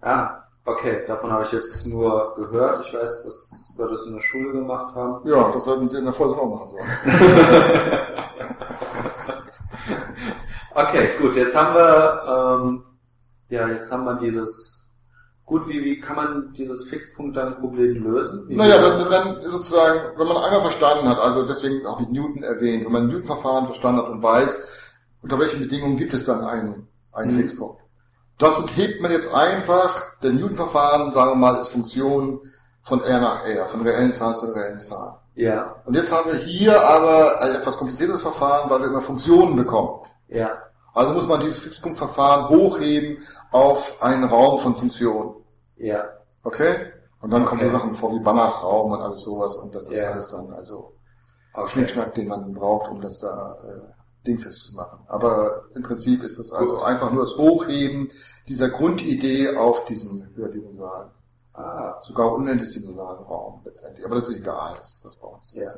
ah, 0.00 0.44
okay, 0.64 1.04
davon 1.06 1.32
habe 1.32 1.42
ich 1.42 1.52
jetzt 1.52 1.86
nur 1.86 2.34
gehört. 2.36 2.86
Ich 2.86 2.94
weiß, 2.94 3.24
dass 3.24 3.72
wir 3.76 3.88
das 3.88 4.06
in 4.06 4.14
der 4.14 4.20
Schule 4.20 4.52
gemacht 4.52 4.94
haben. 4.94 5.28
Ja, 5.28 5.50
das 5.50 5.64
sollten 5.64 5.88
Sie 5.88 5.98
in 5.98 6.04
der 6.04 6.12
Vorlesung 6.12 6.40
auch 6.40 6.58
machen 6.58 6.68
sollen. 6.70 6.86
Okay, 10.74 11.08
gut, 11.20 11.36
jetzt 11.36 11.56
haben 11.56 11.74
wir, 11.74 12.20
ähm, 12.28 12.82
ja, 13.48 13.68
jetzt 13.68 13.90
haben 13.90 14.04
wir 14.04 14.14
dieses, 14.16 14.84
gut, 15.46 15.66
wie, 15.68 15.82
wie 15.84 16.00
kann 16.00 16.16
man 16.16 16.52
dieses 16.52 16.88
Fixpunkt 16.88 17.36
dann 17.36 17.58
Problem 17.60 17.94
lösen? 18.02 18.46
Wie 18.48 18.56
Naja, 18.56 18.78
dann, 18.78 19.08
dann 19.10 19.42
sozusagen, 19.44 20.18
wenn 20.18 20.26
man 20.26 20.36
einmal 20.36 20.60
verstanden 20.60 21.08
hat, 21.08 21.18
also 21.18 21.46
deswegen 21.46 21.86
habe 21.86 22.02
ich 22.02 22.08
Newton 22.10 22.42
erwähnt, 22.42 22.84
wenn 22.84 22.92
man 22.92 23.02
ein 23.04 23.08
Newton-Verfahren 23.08 23.64
verstanden 23.66 24.02
hat 24.02 24.10
und 24.10 24.22
weiß, 24.22 24.58
unter 25.22 25.38
welchen 25.40 25.60
Bedingungen 25.60 25.96
gibt 25.96 26.12
es 26.12 26.24
dann 26.24 26.44
einen, 26.44 26.88
einen 27.12 27.32
Mhm. 27.32 27.36
Fixpunkt. 27.36 27.80
Das 28.38 28.58
hebt 28.74 29.00
man 29.00 29.10
jetzt 29.10 29.32
einfach, 29.32 30.18
der 30.22 30.32
Newton-Verfahren, 30.32 31.12
sagen 31.14 31.30
wir 31.30 31.36
mal, 31.36 31.58
ist 31.58 31.68
Funktion 31.68 32.40
von 32.82 33.02
R 33.02 33.18
nach 33.18 33.46
R, 33.46 33.66
von 33.66 33.80
reellen 33.80 34.12
Zahlen 34.12 34.36
zu 34.36 34.46
reellen 34.46 34.78
Zahlen. 34.78 35.14
Ja, 35.36 35.76
Und 35.84 35.94
jetzt 35.94 36.10
haben 36.12 36.30
wir 36.32 36.38
hier 36.38 36.82
aber 36.82 37.40
ein 37.42 37.52
etwas 37.54 37.76
kompliziertes 37.76 38.22
Verfahren, 38.22 38.70
weil 38.70 38.80
wir 38.80 38.86
immer 38.88 39.02
Funktionen 39.02 39.54
bekommen. 39.54 40.00
ja, 40.28 40.50
Also 40.94 41.12
muss 41.12 41.28
man 41.28 41.40
dieses 41.40 41.58
Fixpunktverfahren 41.60 42.48
hochheben 42.48 43.18
auf 43.52 44.02
einen 44.02 44.24
Raum 44.24 44.58
von 44.58 44.74
Funktionen. 44.76 45.34
ja, 45.76 46.04
Okay? 46.42 46.74
Und 47.20 47.30
dann 47.32 47.44
kommen 47.44 47.60
Okay. 47.60 47.70
so 47.70 47.78
Sachen 47.78 47.94
vor 47.94 48.12
wie 48.14 48.20
Banach-Raum 48.20 48.92
und 48.92 49.00
alles 49.00 49.22
sowas 49.22 49.54
und 49.56 49.74
das 49.74 49.86
ist 49.86 50.00
Ja. 50.00 50.12
alles 50.12 50.28
dann 50.28 50.52
also 50.54 50.92
okay. 51.54 51.68
Schnickschnack, 51.70 52.14
den 52.14 52.28
man 52.28 52.52
braucht, 52.54 52.90
um 52.90 53.00
das 53.00 53.18
da 53.18 53.56
äh, 53.64 54.26
dingfest 54.26 54.62
zu 54.64 54.74
machen. 54.76 55.00
Aber 55.08 55.64
im 55.74 55.82
Prinzip 55.82 56.22
ist 56.22 56.38
es 56.38 56.50
also 56.52 56.82
einfach 56.82 57.10
nur 57.12 57.24
das 57.24 57.36
Hochheben 57.36 58.10
dieser 58.48 58.68
Grundidee 58.70 59.56
auf 59.56 59.84
diesen 59.86 60.30
höherdimensionalen, 60.36 61.10
Ah, 61.56 61.96
sogar 62.02 62.32
unendlich 62.34 62.72
dimensionalen 62.72 63.24
Raum 63.24 63.62
letztendlich. 63.64 64.04
Aber 64.04 64.16
das 64.16 64.28
ist 64.28 64.38
egal, 64.38 64.74
das, 64.78 65.00
das 65.02 65.16
braucht 65.16 65.38
uns 65.38 65.54
Ja. 65.54 65.62
jetzt. 65.62 65.76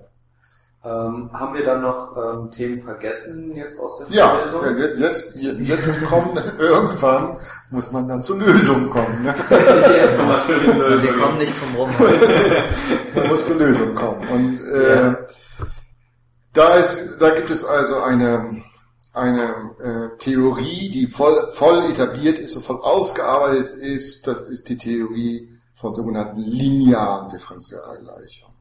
ähm, 0.84 1.30
haben 1.32 1.54
wir 1.54 1.64
dann 1.64 1.82
noch 1.82 2.16
ähm, 2.16 2.50
Themen 2.50 2.80
vergessen 2.82 3.54
jetzt 3.54 3.78
aus 3.80 3.98
der 3.98 4.08
Ja, 4.16 4.28
Vorlesung? 4.48 4.62
ja, 4.64 4.86
jetzt, 5.06 5.34
jetzt, 5.36 5.60
jetzt 5.60 6.04
kommen, 6.06 6.36
irgendwann 6.58 7.36
muss 7.70 7.92
man 7.92 8.08
dann 8.08 8.22
zur 8.22 8.38
Lösung 8.38 8.90
kommen. 8.90 9.22
Ne? 9.22 9.34
jetzt 9.50 10.16
kommen 10.16 10.28
wir 10.30 10.42
zu 10.42 10.52
den 10.60 11.02
Wir 11.02 11.12
kommen 11.20 11.38
nicht 11.38 11.54
drum 11.60 11.76
rum 11.76 11.98
heute. 11.98 12.28
Man 13.14 13.28
muss 13.28 13.46
zur 13.46 13.56
Lösung 13.56 13.94
kommen. 13.94 14.28
Und 14.28 14.60
äh, 14.72 15.02
Ja. 15.06 15.18
da 16.54 16.74
ist, 16.76 17.16
da 17.20 17.30
gibt 17.30 17.50
es 17.50 17.64
also 17.64 18.00
eine, 18.02 18.62
eine 19.12 19.42
äh, 19.80 20.18
Theorie, 20.18 20.90
die 20.90 21.06
voll, 21.06 21.50
voll 21.52 21.90
etabliert 21.90 22.38
ist 22.38 22.56
und 22.56 22.64
voll 22.64 22.80
ausgearbeitet 22.80 23.76
ist. 23.78 24.26
Das 24.26 24.40
ist 24.42 24.68
die 24.68 24.78
Theorie 24.78 25.54
von 25.80 25.94
sogenannten 25.94 26.40
linearen 26.40 27.28
Differentialgleichungen. 27.28 28.56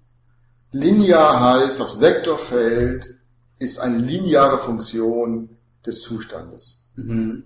Linear 0.72 1.40
heißt, 1.40 1.80
das 1.80 2.00
Vektorfeld 2.00 3.16
ist 3.60 3.80
eine 3.80 3.98
lineare 3.98 4.60
Funktion 4.60 5.50
des 5.86 6.02
Zustandes. 6.02 6.86
Mhm. 6.96 7.44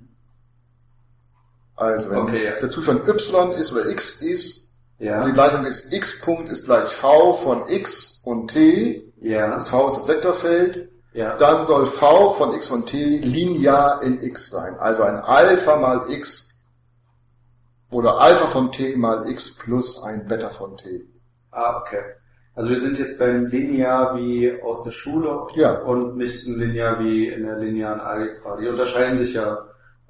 Also 1.76 2.10
wenn 2.10 2.18
Okay, 2.20 2.54
der 2.62 2.70
Zustand 2.70 3.08
y 3.08 3.52
ist 3.54 3.72
oder 3.72 3.90
x 3.90 4.22
ist, 4.22 4.74
Ja. 5.00 5.26
die 5.26 5.32
Gleichung 5.32 5.66
ist 5.66 5.92
x 5.94 6.22
Punkt 6.22 6.50
ist 6.50 6.66
gleich 6.66 6.90
v 6.90 7.34
von 7.34 7.68
x 7.70 8.22
und 8.26 8.50
t, 8.50 9.04
Ja. 9.22 9.52
das 9.52 9.70
v 9.70 9.88
ist 9.88 9.98
das 10.00 10.08
Vektorfeld, 10.08 10.90
Ja. 11.14 11.38
dann 11.38 11.66
soll 11.66 11.86
v 11.88 12.30
von 12.30 12.54
x 12.54 12.70
und 12.70 12.88
t 12.88 13.18
linear 13.20 14.02
in 14.04 14.22
x 14.22 14.50
sein. 14.50 14.78
Also 14.80 15.04
ein 15.04 15.16
Alpha 15.16 15.78
mal 15.78 16.12
x 16.12 16.51
oder 17.92 18.20
Alpha 18.20 18.48
von 18.48 18.72
t 18.72 18.96
mal 18.96 19.30
x 19.30 19.58
plus 19.58 20.02
ein 20.04 20.28
Beta 20.28 20.50
von 20.50 20.78
t. 20.78 21.06
Ah, 21.52 21.78
okay. 21.82 22.02
Also 22.56 22.70
wir 22.70 22.80
sind 22.80 23.00
jetzt 23.00 23.18
beim 23.20 23.46
Linear 23.48 24.16
wie 24.18 24.62
aus 24.62 24.84
der 24.84 24.92
Schule 24.92 25.48
Ja. 25.56 25.80
und 25.82 26.18
nicht 26.18 26.46
ein 26.48 26.60
Linear 26.60 27.00
wie 27.00 27.28
in 27.30 27.46
der 27.46 27.58
linearen 27.58 28.00
Algebra. 28.02 28.58
Die 28.58 28.68
unterscheiden 28.68 29.18
sich 29.18 29.34
ja 29.34 29.58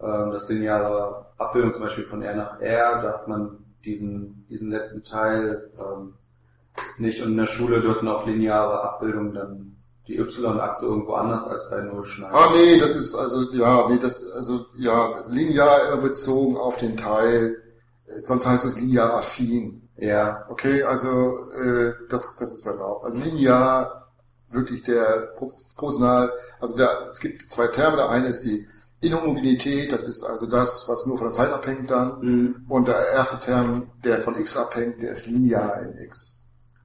ähm, 0.02 0.32
das 0.32 0.50
lineare 0.50 1.26
Abbildung 1.38 1.74
zum 1.74 1.84
Beispiel 1.84 2.06
von 2.06 2.22
R 2.22 2.36
nach 2.36 2.60
R, 2.60 3.02
da 3.02 3.14
hat 3.14 3.28
man 3.28 3.58
diesen, 3.86 4.46
diesen 4.50 4.72
letzten 4.72 5.04
Teil 5.04 5.70
ähm, 5.80 6.14
nicht 6.98 7.22
und 7.22 7.32
in 7.32 7.38
der 7.38 7.46
Schule 7.46 7.82
dürfen 7.82 8.08
auch 8.08 8.26
lineare 8.26 8.82
Abbildungen 8.84 9.34
dann 9.34 9.76
die 10.08 10.18
Y-Achse 10.18 10.86
irgendwo 10.86 11.14
anders 11.14 11.44
als 11.46 11.70
bei 11.70 11.82
Null 11.82 12.04
schneiden. 12.04 12.36
Ah 12.36 12.50
nee, 12.54 12.80
das 12.80 12.92
ist 12.96 13.16
also 13.16 13.52
ja, 13.54 13.88
nee, 13.88 14.00
das 14.00 14.22
also 14.36 14.66
ja 14.76 15.10
linear 15.28 15.88
immer 15.92 16.02
bezogen 16.02 16.58
auf 16.58 16.78
den 16.78 16.98
Teil, 16.98 17.56
sonst 18.24 18.46
heißt 18.48 18.66
es 18.66 18.76
linear 18.76 19.14
affin. 19.16 19.90
Ja, 19.98 20.46
Okay, 20.50 20.84
also 20.84 21.50
äh, 21.52 21.94
das, 22.10 22.36
das 22.36 22.54
ist 22.54 22.66
erlaubt. 22.66 23.06
Also 23.06 23.20
linear 23.20 24.08
wirklich 24.50 24.84
der 24.84 25.34
Pro- 25.38 25.54
proportional, 25.76 26.32
also 26.60 26.76
der, 26.76 27.08
es 27.10 27.20
gibt 27.20 27.42
zwei 27.44 27.68
Terme, 27.68 27.98
der 27.98 28.10
eine 28.10 28.28
ist 28.28 28.42
die 28.42 28.68
Inhomogenität, 29.02 29.92
das 29.92 30.06
ist 30.06 30.24
also 30.24 30.46
das, 30.46 30.86
was 30.88 31.06
nur 31.06 31.18
von 31.18 31.28
der 31.28 31.36
Zeit 31.36 31.52
abhängt 31.52 31.90
dann. 31.90 32.20
Mhm. 32.22 32.66
Und 32.68 32.88
der 32.88 33.00
erste 33.14 33.40
Term, 33.40 33.90
der 34.04 34.22
von 34.22 34.36
x 34.40 34.58
abhängt, 34.58 35.02
der 35.02 35.12
ist 35.14 35.26
linear 35.28 35.82
in 35.82 35.98
x. 36.06 36.40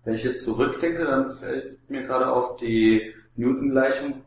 Wenn 0.04 0.14
ich 0.14 0.24
jetzt 0.24 0.44
zurückdenke, 0.44 1.04
dann 1.04 1.34
fällt 1.36 1.90
mir 1.90 2.02
gerade 2.04 2.30
auf, 2.30 2.56
die 2.56 3.12
Newton-Gleichung 3.34 4.22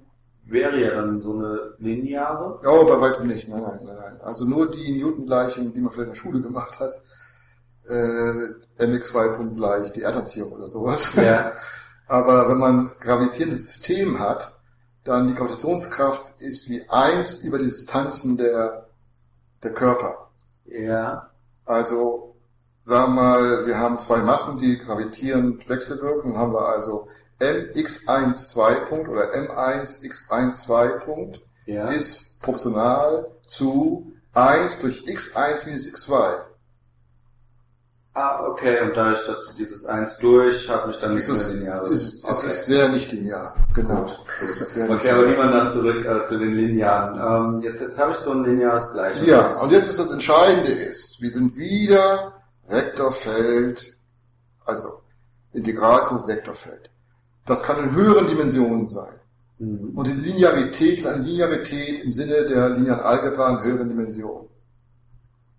wäre 0.51 0.79
ja 0.79 0.91
dann 0.91 1.19
so 1.19 1.33
eine 1.33 1.73
lineare. 1.77 2.59
Oh, 2.65 2.85
bei 2.85 2.99
weitem 2.99 3.27
nicht, 3.27 3.47
nein, 3.47 3.61
nein, 3.61 3.79
nein, 3.83 3.95
nein. 3.95 4.21
Also 4.21 4.45
nur 4.45 4.69
die 4.69 5.01
Newton-Gleichung, 5.01 5.73
die 5.73 5.79
man 5.79 5.91
vielleicht 5.91 6.07
in 6.07 6.13
der 6.13 6.19
Schule 6.19 6.41
gemacht 6.41 6.79
hat, 6.79 6.93
äh, 7.87 8.83
mx2 8.85 9.35
Punkt 9.35 9.57
gleich, 9.57 9.91
die 9.91 10.03
Erdanziehung 10.03 10.51
oder 10.51 10.67
sowas. 10.67 11.15
Ja. 11.15 11.51
Aber 12.07 12.49
wenn 12.49 12.57
man 12.57 12.91
gravitierendes 12.99 13.67
System 13.67 14.19
hat, 14.19 14.59
dann 15.03 15.27
die 15.27 15.35
Gravitationskraft 15.35 16.41
ist 16.41 16.69
wie 16.69 16.87
eins 16.89 17.39
über 17.39 17.59
die 17.59 17.65
Distanzen 17.65 18.37
der, 18.37 18.87
der 19.63 19.73
Körper. 19.73 20.29
Ja. 20.65 21.29
Also, 21.65 22.35
sagen 22.83 23.13
wir 23.13 23.21
mal, 23.21 23.67
wir 23.67 23.77
haben 23.77 23.99
zwei 23.99 24.21
Massen, 24.21 24.59
die 24.59 24.77
gravitierend 24.77 25.69
wechselwirken, 25.69 26.33
dann 26.33 26.41
haben 26.41 26.53
wir 26.53 26.67
also 26.67 27.07
mx1 27.39 28.33
2 28.33 28.75
Punkt 28.85 29.09
oder 29.09 29.33
m1 29.33 30.01
x1 30.03 30.51
2 30.65 30.87
Punkt 30.99 31.41
Ja. 31.65 31.87
ist 31.89 32.39
proportional 32.41 33.27
zu 33.47 34.11
1 34.33 34.79
durch 34.79 35.03
x1 35.05 35.65
minus 35.67 35.87
x2. 35.87 36.37
Ah, 38.13 38.43
okay. 38.47 38.81
Und 38.81 38.95
dadurch, 38.97 39.25
dass 39.27 39.45
du 39.47 39.53
dieses 39.57 39.85
1 39.85 40.17
durch, 40.17 40.67
habe 40.67 40.91
ich 40.91 40.97
dann 40.97 41.13
nicht 41.13 41.27
Dieses 41.27 41.51
mehr 41.53 41.59
lineares. 41.59 41.93
ist, 41.93 42.13
es 42.15 42.25
okay. 42.25 42.47
ist 42.47 42.65
sehr 42.65 42.89
nicht 42.89 43.11
linear. 43.11 43.55
Genau. 43.73 44.11
Das 44.41 44.75
okay, 44.89 45.11
aber 45.11 45.27
wir 45.27 45.37
dann 45.37 45.67
zurück 45.67 46.03
äh, 46.05 46.21
zu 46.23 46.37
den 46.39 46.53
Linearen. 46.55 47.55
Ähm, 47.55 47.61
jetzt, 47.61 47.79
jetzt 47.79 47.97
habe 47.99 48.11
ich 48.11 48.17
so 48.17 48.31
ein 48.31 48.43
lineares 48.43 48.91
Gleichnis. 48.91 49.27
Ja, 49.27 49.45
und 49.61 49.71
jetzt 49.71 49.89
ist 49.89 49.99
das 49.99 50.11
Entscheidende 50.11 50.71
ist, 50.71 51.21
wir 51.21 51.31
sind 51.31 51.55
wieder 51.55 52.33
Vektorfeld, 52.67 53.93
also 54.65 55.01
Integralkurve 55.53 56.27
Vektorfeld. 56.27 56.89
Das 57.45 57.63
kann 57.63 57.83
in 57.83 57.95
höheren 57.95 58.27
Dimensionen 58.27 58.87
sein. 58.87 59.13
Mhm. 59.59 59.91
Und 59.95 60.07
die 60.07 60.13
Linearität 60.13 60.99
ist 60.99 61.07
eine 61.07 61.23
Linearität 61.23 62.03
im 62.03 62.13
Sinne 62.13 62.45
der 62.45 62.69
linearen 62.69 63.03
Algebra 63.03 63.49
in 63.57 63.63
höheren 63.63 63.89
Dimensionen. 63.89 64.47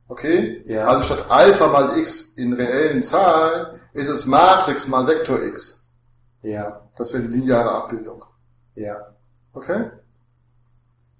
Okay? 0.08 0.64
Ja. 0.66 0.86
Also 0.86 1.02
statt 1.02 1.26
Alpha 1.28 1.66
mal 1.68 1.98
x 1.98 2.34
in 2.36 2.52
reellen 2.52 3.02
Zahlen 3.02 3.78
ist 3.92 4.08
es 4.08 4.26
Matrix 4.26 4.88
mal 4.88 5.06
Vektor 5.06 5.42
x. 5.42 5.92
Ja. 6.42 6.80
Das 6.96 7.12
wäre 7.12 7.22
die 7.22 7.36
lineare 7.36 7.70
Abbildung. 7.70 8.24
Ja. 8.74 8.96
Okay? 9.52 9.90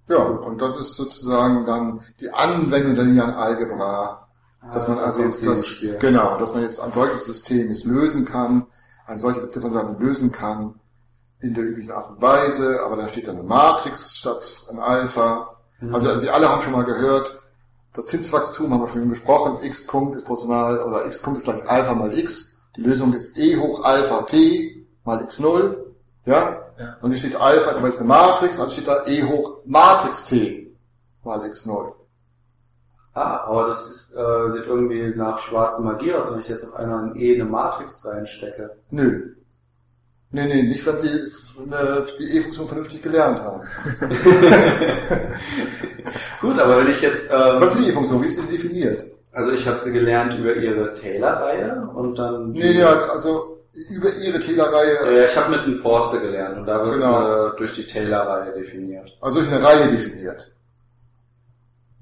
Ja, 0.09 0.17
und 0.17 0.61
das 0.61 0.75
ist 0.79 0.95
sozusagen 0.95 1.65
dann 1.65 2.01
die 2.19 2.29
Anwendung 2.33 2.95
der 2.95 3.05
linearen 3.05 3.33
Algebra, 3.33 4.27
dass 4.73 4.87
man 4.87 4.99
Ah, 4.99 5.05
also 5.05 5.23
jetzt 5.23 5.45
das, 5.45 5.83
genau, 5.99 6.37
dass 6.37 6.53
man 6.53 6.63
jetzt 6.63 6.79
ein 6.79 6.91
solches 6.91 7.25
System 7.25 7.69
jetzt 7.69 7.85
lösen 7.85 8.25
kann, 8.25 8.67
eine 9.11 9.19
solche 9.19 9.41
Differentialgleichung 9.41 10.01
lösen 10.01 10.31
kann, 10.31 10.75
in 11.39 11.53
der 11.53 11.63
üblichen 11.63 11.91
Art 11.91 12.09
und 12.09 12.21
Weise, 12.21 12.81
aber 12.83 12.95
da 12.95 13.07
steht 13.07 13.27
dann 13.27 13.37
eine 13.37 13.43
Matrix 13.43 14.15
statt 14.15 14.65
ein 14.69 14.79
Alpha. 14.79 15.57
Mhm. 15.79 15.93
Also, 15.93 16.19
Sie 16.19 16.29
alle 16.29 16.49
haben 16.49 16.61
schon 16.61 16.73
mal 16.73 16.83
gehört, 16.83 17.39
das 17.93 18.07
Zinswachstum 18.07 18.71
haben 18.71 18.81
wir 18.81 18.87
schon 18.87 19.09
besprochen, 19.09 19.57
x 19.63 19.85
Punkt 19.85 20.15
ist 20.15 20.25
proportional, 20.25 20.79
oder 20.83 21.05
x 21.05 21.19
Punkt 21.19 21.39
ist 21.39 21.43
gleich 21.43 21.67
Alpha 21.69 21.93
mal 21.93 22.17
x. 22.17 22.59
Die 22.75 22.81
Lösung 22.81 23.13
ist 23.13 23.37
e 23.37 23.57
hoch 23.57 23.83
Alpha 23.83 24.21
t 24.21 24.85
mal 25.03 25.21
x0, 25.23 25.75
ja? 26.25 26.57
Ja. 26.79 26.97
Und 27.01 27.11
hier 27.11 27.19
steht 27.19 27.35
Alpha, 27.35 27.71
ist 27.71 27.77
aber 27.77 27.87
jetzt 27.87 27.99
eine 27.99 28.07
Matrix, 28.07 28.59
also 28.59 28.71
steht 28.71 28.87
da 28.87 29.05
e 29.07 29.23
hoch 29.23 29.57
Matrix 29.65 30.25
t 30.25 30.73
mal 31.23 31.41
x0. 31.41 31.91
Ah, 33.13 33.41
aber 33.45 33.67
das 33.67 33.85
ist, 33.85 34.15
äh, 34.15 34.49
sieht 34.51 34.65
irgendwie 34.67 35.13
nach 35.15 35.39
schwarzer 35.39 35.83
Magie 35.83 36.13
aus, 36.13 36.31
wenn 36.31 36.39
ich 36.39 36.47
jetzt 36.47 36.63
auf 36.65 36.75
einer 36.75 37.11
in 37.13 37.19
E 37.19 37.35
eine 37.35 37.45
Matrix 37.45 38.05
reinstecke. 38.05 38.71
Nö. 38.89 39.33
Nee, 40.33 40.45
nee, 40.45 40.63
nicht, 40.63 40.85
wenn 40.85 40.97
die 40.99 41.07
äh, 41.75 42.01
die 42.17 42.37
E-Funktion 42.37 42.65
vernünftig 42.67 43.01
gelernt 43.01 43.41
haben. 43.41 43.63
Gut, 46.41 46.59
aber 46.59 46.79
wenn 46.79 46.89
ich 46.89 47.01
jetzt, 47.01 47.31
ähm, 47.31 47.37
Was 47.59 47.75
ist 47.75 47.85
die 47.85 47.89
E-Funktion? 47.89 48.21
Wie 48.23 48.27
ist 48.27 48.39
die 48.39 48.47
definiert? 48.51 49.05
also 49.33 49.51
ich 49.51 49.65
habe 49.67 49.77
sie 49.77 49.91
gelernt 49.93 50.37
über 50.37 50.53
ihre 50.55 50.93
Taylor-Reihe 50.93 51.89
und 51.95 52.17
dann. 52.19 52.51
Nee, 52.51 52.79
ja, 52.79 52.89
also 53.13 53.59
über 53.89 54.09
ihre 54.21 54.39
Taylor-Reihe, 54.39 55.17
Ja, 55.19 55.25
ich 55.25 55.37
habe 55.37 55.51
mit 55.51 55.61
einem 55.61 55.75
Forster 55.75 56.19
gelernt 56.19 56.57
und 56.57 56.65
da 56.65 56.83
wird 56.83 56.95
Genau. 56.95 57.47
äh, 57.47 57.51
durch 57.57 57.73
die 57.73 57.85
Taylor-Reihe 57.87 58.51
definiert. 58.53 59.17
also 59.21 59.39
durch 59.41 59.51
eine 59.51 59.63
Reihe 59.63 59.89
definiert. 59.91 60.51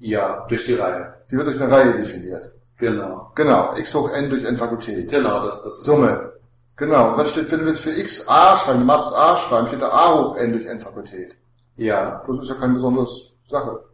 Ja, 0.00 0.44
durch 0.48 0.64
die 0.64 0.74
Reihe. 0.74 1.14
Sie 1.28 1.36
wird 1.36 1.46
durch 1.46 1.60
eine 1.60 1.70
Reihe 1.72 1.92
definiert. 1.92 2.50
Genau. 2.78 3.30
Genau, 3.34 3.74
x 3.76 3.94
hoch 3.94 4.10
n 4.10 4.30
durch 4.30 4.44
n 4.44 4.56
Fakultät. 4.56 5.10
Genau, 5.10 5.44
das, 5.44 5.62
das 5.62 5.74
ist. 5.74 5.84
Summe. 5.84 6.32
Genau, 6.76 7.14
was 7.16 7.30
steht, 7.30 7.52
wenn 7.52 7.66
wir 7.66 7.74
für 7.74 7.90
x 7.90 8.26
a 8.28 8.56
schreiben, 8.56 8.80
die 8.80 8.86
Matrix 8.86 9.12
a 9.14 9.36
schreiben, 9.36 9.66
steht 9.66 9.82
da 9.82 9.88
a 9.90 10.14
hoch 10.14 10.36
n 10.36 10.52
durch 10.52 10.64
n 10.66 10.80
Fakultät. 10.80 11.36
Ja. 11.76 12.22
Das 12.26 12.42
ist 12.42 12.48
ja 12.48 12.54
keine 12.54 12.74
besondere 12.74 13.06
Sache. 13.48 13.84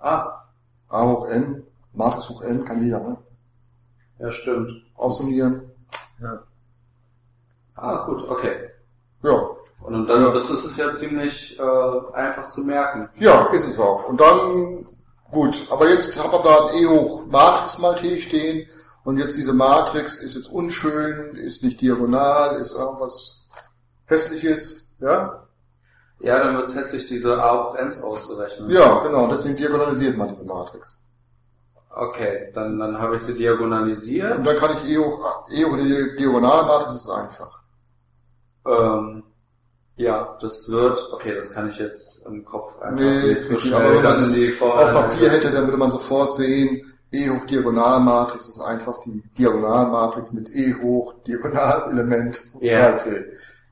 Ah, 0.00 0.42
a 0.88 1.02
hoch 1.08 1.28
n, 1.28 1.62
Matrix 1.92 2.28
hoch 2.28 2.42
n 2.42 2.64
kann 2.64 2.82
jeder, 2.82 2.98
ne? 2.98 3.16
ja, 4.18 4.32
stimmt. 4.32 4.72
Aufsummieren. 4.96 5.62
Ja. 6.20 6.42
Ah, 7.76 8.04
gut, 8.06 8.28
okay. 8.28 8.70
Ja. 9.22 9.40
Und 9.82 10.06
dann, 10.08 10.22
Ja. 10.22 10.30
das 10.30 10.50
ist 10.50 10.64
es 10.64 10.76
ja 10.76 10.92
ziemlich 10.92 11.58
äh, 11.58 12.12
einfach 12.14 12.48
zu 12.48 12.62
merken. 12.64 13.08
Ja, 13.18 13.46
ist 13.52 13.66
es 13.68 13.78
auch. 13.78 14.08
Und 14.08 14.20
dann, 14.20 14.86
gut, 15.30 15.66
aber 15.70 15.88
jetzt 15.88 16.18
hat 16.22 16.32
man 16.32 16.42
da 16.42 16.66
ein 16.66 16.82
E 16.82 16.86
hoch 16.86 17.26
Matrix 17.26 17.78
mal 17.78 17.94
T 17.94 18.20
stehen 18.20 18.68
und 19.04 19.18
jetzt 19.18 19.36
diese 19.36 19.52
Matrix 19.52 20.20
ist 20.20 20.36
jetzt 20.36 20.50
unschön, 20.50 21.36
ist 21.36 21.62
nicht 21.62 21.80
diagonal, 21.80 22.56
ist 22.60 22.72
irgendwas 22.72 23.46
hässliches, 24.06 24.94
ja? 25.00 25.46
Ja, 26.20 26.38
dann 26.38 26.56
wird 26.56 26.68
es 26.68 26.76
hässlich, 26.76 27.06
diese 27.06 27.42
A 27.42 27.64
hoch 27.64 27.74
Ns 27.76 28.02
auszurechnen. 28.02 28.70
Ja, 28.70 28.98
genau, 29.02 29.26
deswegen 29.26 29.56
diagonalisiert 29.56 30.16
man 30.16 30.28
diese 30.28 30.44
Matrix. 30.44 30.98
Okay, 31.92 32.52
dann, 32.54 32.78
dann 32.78 32.98
habe 33.00 33.16
ich 33.16 33.22
sie 33.22 33.36
diagonalisiert. 33.36 34.38
Und 34.38 34.44
dann 34.44 34.56
kann 34.56 34.76
ich 34.76 34.90
E 34.90 34.98
hoch, 34.98 35.44
E 35.50 35.64
hoch 35.64 35.76
die 35.76 36.16
Diagonalmatrix 36.18 36.94
ist 36.94 37.10
einfach. 37.10 37.62
Ähm, 38.66 39.24
ja, 40.00 40.38
das 40.40 40.70
wird, 40.70 41.12
okay, 41.12 41.34
das 41.34 41.52
kann 41.52 41.68
ich 41.68 41.78
jetzt 41.78 42.26
im 42.26 42.44
Kopf 42.44 42.80
einfach 42.80 42.98
Nee, 42.98 43.28
nicht 43.28 43.42
so 43.42 43.58
schnell 43.60 43.74
aber 43.74 43.94
wenn 43.96 44.02
dann 44.02 44.24
in 44.24 44.32
die 44.32 44.50
Form 44.50 44.78
auf 44.78 44.92
Papier 44.92 45.30
hätte, 45.30 45.50
dann 45.50 45.66
würde 45.66 45.76
man 45.76 45.90
sofort 45.90 46.34
sehen, 46.34 46.86
E 47.12 47.28
hoch 47.28 47.44
Diagonalmatrix 47.44 48.48
ist 48.48 48.60
einfach 48.60 48.98
die 48.98 49.22
Diagonalmatrix 49.36 50.32
mit 50.32 50.48
E 50.54 50.74
hoch 50.80 51.14
Diagonalelement 51.26 52.40
Ja. 52.60 52.96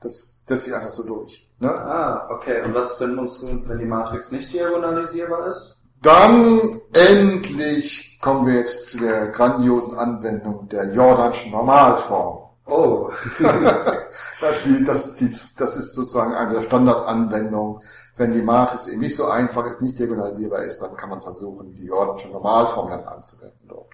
Das 0.01 0.41
setzt 0.45 0.63
sich 0.65 0.73
einfach 0.73 0.91
so 0.91 1.03
durch. 1.03 1.49
Ne? 1.59 1.71
Ah, 1.71 2.29
okay. 2.29 2.61
Und 2.63 2.75
was 2.75 2.99
wenn 3.01 3.17
uns, 3.17 3.43
wenn 3.43 3.79
die 3.79 3.85
Matrix 3.85 4.31
nicht 4.31 4.53
diagonalisierbar 4.53 5.47
ist? 5.47 5.77
Dann 6.01 6.79
endlich 6.93 8.19
kommen 8.21 8.45
wir 8.45 8.55
jetzt 8.55 8.91
zu 8.91 8.99
der 8.99 9.27
grandiosen 9.29 9.97
Anwendung 9.97 10.69
der 10.69 10.93
Jordanschen 10.93 11.51
Normalform. 11.51 12.48
Oh. 12.69 13.11
das, 14.41 14.63
die, 14.63 14.83
das, 14.83 15.15
die, 15.15 15.35
das 15.57 15.75
ist 15.75 15.93
sozusagen 15.93 16.33
eine 16.33 16.53
der 16.53 16.61
Standardanwendungen. 16.63 17.81
Wenn 18.15 18.33
die 18.33 18.41
Matrix 18.41 18.87
eben 18.87 19.01
nicht 19.01 19.15
so 19.15 19.27
einfach 19.27 19.65
ist, 19.65 19.81
nicht 19.81 19.97
diagonalisierbar 19.97 20.63
ist, 20.63 20.81
dann 20.81 20.95
kann 20.95 21.09
man 21.09 21.21
versuchen, 21.21 21.73
die 21.75 21.85
Jordansche 21.85 22.29
Normalform 22.29 22.89
dann 22.89 23.03
anzuwenden 23.05 23.67
dort. 23.67 23.89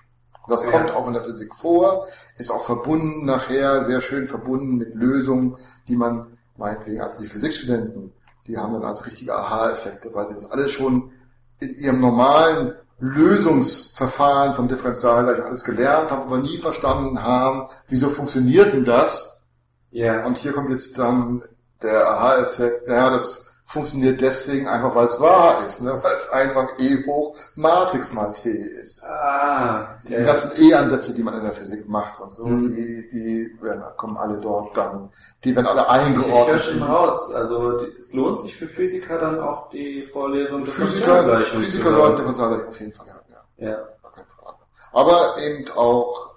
Das 0.48 0.64
ja. 0.64 0.72
kommt 0.72 0.92
auch 0.92 1.08
in 1.08 1.14
der 1.14 1.24
Physik 1.24 1.56
vor, 1.56 2.06
ist 2.38 2.52
auch 2.52 2.66
verbunden 2.66 3.26
nachher, 3.26 3.86
sehr 3.86 4.02
schön 4.02 4.28
verbunden 4.28 4.78
mit 4.78 4.94
Lösungen, 4.94 5.58
die 5.88 5.96
man 5.96 6.38
meinetwegen, 6.58 7.02
also 7.02 7.18
die 7.18 7.28
Physikstudenten, 7.28 8.14
die 8.48 8.58
haben 8.58 8.74
dann 8.74 8.84
also 8.84 9.04
richtige 9.04 9.34
Aha-Effekte, 9.34 10.14
weil 10.14 10.28
sie 10.28 10.36
das 10.36 10.52
alles 10.52 10.72
schon 10.72 11.12
in 11.60 11.74
ihrem 11.74 12.00
normalen 12.00 12.76
Lösungsverfahren 13.00 14.54
von 14.54 14.68
Differentialgleichung 14.68 15.46
alles 15.46 15.64
gelernt 15.64 16.12
haben, 16.12 16.24
aber 16.24 16.38
nie 16.38 16.58
verstanden 16.58 17.22
haben, 17.22 17.68
wieso 17.88 18.10
funktioniert 18.10 18.74
denn 18.74 18.86
das? 18.86 19.44
Ja. 19.92 20.26
Und 20.26 20.38
hier 20.38 20.54
kommt 20.54 20.70
jetzt 20.70 20.98
dann 20.98 21.44
der 21.82 22.08
Aha-Effekt, 22.08 22.88
naja, 22.88 23.10
das 23.10 23.55
funktioniert 23.68 24.22
deswegen 24.22 24.68
einfach, 24.68 24.94
weil 24.94 25.08
es 25.08 25.20
wahr 25.20 25.66
ist, 25.66 25.82
ne? 25.82 25.92
weil 26.02 26.16
es 26.16 26.30
einfach 26.30 26.78
E 26.78 27.04
hoch 27.06 27.36
Matrix 27.56 28.14
mal 28.14 28.32
T 28.32 28.50
ist. 28.50 29.04
Ah, 29.06 29.98
Diese 30.04 30.22
ja. 30.22 30.24
ganzen 30.24 30.52
E-Ansätze, 30.62 31.16
die 31.16 31.24
man 31.24 31.34
in 31.34 31.44
der 31.44 31.52
Physik 31.52 31.90
macht 31.90 32.22
und 32.22 32.32
so, 32.32 32.46
mhm. 32.46 32.76
die, 32.76 33.10
die 33.10 33.62
werden, 33.62 33.84
kommen 33.98 34.18
alle 34.18 34.38
dort 34.38 34.78
dann, 34.78 35.10
die 35.44 35.56
werden 35.56 35.66
alle 35.66 35.90
eingeordnet. 35.90 36.62
Ich 36.62 36.68
höre 36.68 36.74
schon 36.74 36.84
raus, 36.84 37.34
also 37.34 37.80
die, 37.80 37.98
es 37.98 38.14
lohnt 38.14 38.38
sich 38.38 38.56
für 38.56 38.68
Physiker 38.68 39.18
dann 39.18 39.40
auch 39.40 39.70
die 39.72 40.06
Vorlesung 40.14 40.64
der 40.64 40.72
Physiker, 40.72 41.44
Physiker 41.46 41.90
sollten 41.90 42.18
Differentialgleichung 42.18 42.70
auf 42.70 42.80
jeden 42.80 42.94
Fall 42.94 43.08
haben, 43.08 43.26
ja. 43.30 43.68
Ja. 43.68 43.78
Keine 44.14 44.28
Frage. 44.28 44.58
Aber 44.94 45.36
eben 45.42 45.72
auch, 45.72 46.36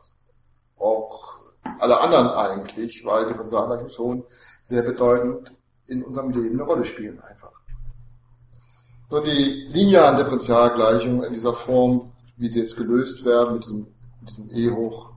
auch 0.79 1.35
alle 1.79 2.01
anderen 2.01 2.29
eigentlich, 2.29 3.05
weil 3.05 3.27
Differentialgleichung 3.27 3.91
schon 3.91 4.25
sehr 4.63 4.83
bedeutend 4.83 5.53
in 5.89 6.05
unserem 6.05 6.31
Leben 6.31 6.55
eine 6.55 6.63
Rolle 6.63 6.85
spielen 6.85 7.21
einfach. 7.21 7.53
Nur 9.11 9.25
die 9.25 9.67
linearen 9.73 10.19
Differentialgleichungen 10.19 11.25
in 11.25 11.33
dieser 11.33 11.55
Form, 11.55 12.13
wie 12.37 12.49
sie 12.49 12.61
jetzt 12.61 12.77
gelöst 12.77 13.25
werden, 13.25 13.55
mit 13.55 13.65
diesem, 13.65 13.87
mit 14.21 14.31
diesem 14.31 14.51
E 14.51 14.71
hoch 14.71 15.11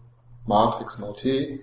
Matrix 0.48 0.98
mal 0.98 1.14
T, 1.14 1.62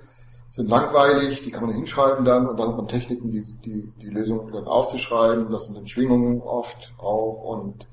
sind 0.48 0.68
langweilig, 0.68 1.42
die 1.42 1.50
kann 1.50 1.64
man 1.66 1.74
hinschreiben 1.74 2.24
dann 2.24 2.46
und 2.46 2.58
dann 2.58 2.68
hat 2.68 2.76
man 2.76 2.88
Techniken, 2.88 3.32
die, 3.32 3.44
die, 3.64 3.92
die 4.00 4.08
Lösung 4.10 4.50
dann 4.52 4.66
aufzuschreiben. 4.66 5.50
Das 5.50 5.64
sind 5.64 5.76
dann 5.76 5.86
Schwingungen 5.86 6.40
oft 6.42 6.92
auch 6.98 7.56
und 7.56 7.86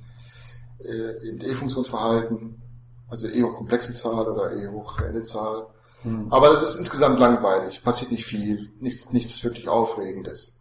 äh, 0.80 1.28
eben 1.28 1.42
E-Funktionsverhalten, 1.42 2.62
also 3.10 3.28
E 3.28 3.44
hoch 3.44 3.56
komplexe 3.56 3.94
Zahl 3.94 4.28
oder 4.28 4.54
E 4.54 4.68
hoch 4.68 5.00
reelle 5.00 5.24
Zahl. 5.24 5.68
Hm. 6.02 6.28
Aber 6.30 6.50
das 6.50 6.64
ist 6.64 6.80
insgesamt 6.80 7.20
langweilig, 7.20 7.84
passiert 7.84 8.12
nicht 8.12 8.26
viel, 8.26 8.70
nichts, 8.80 9.12
nichts 9.12 9.44
wirklich 9.44 9.68
Aufregendes 9.70 10.55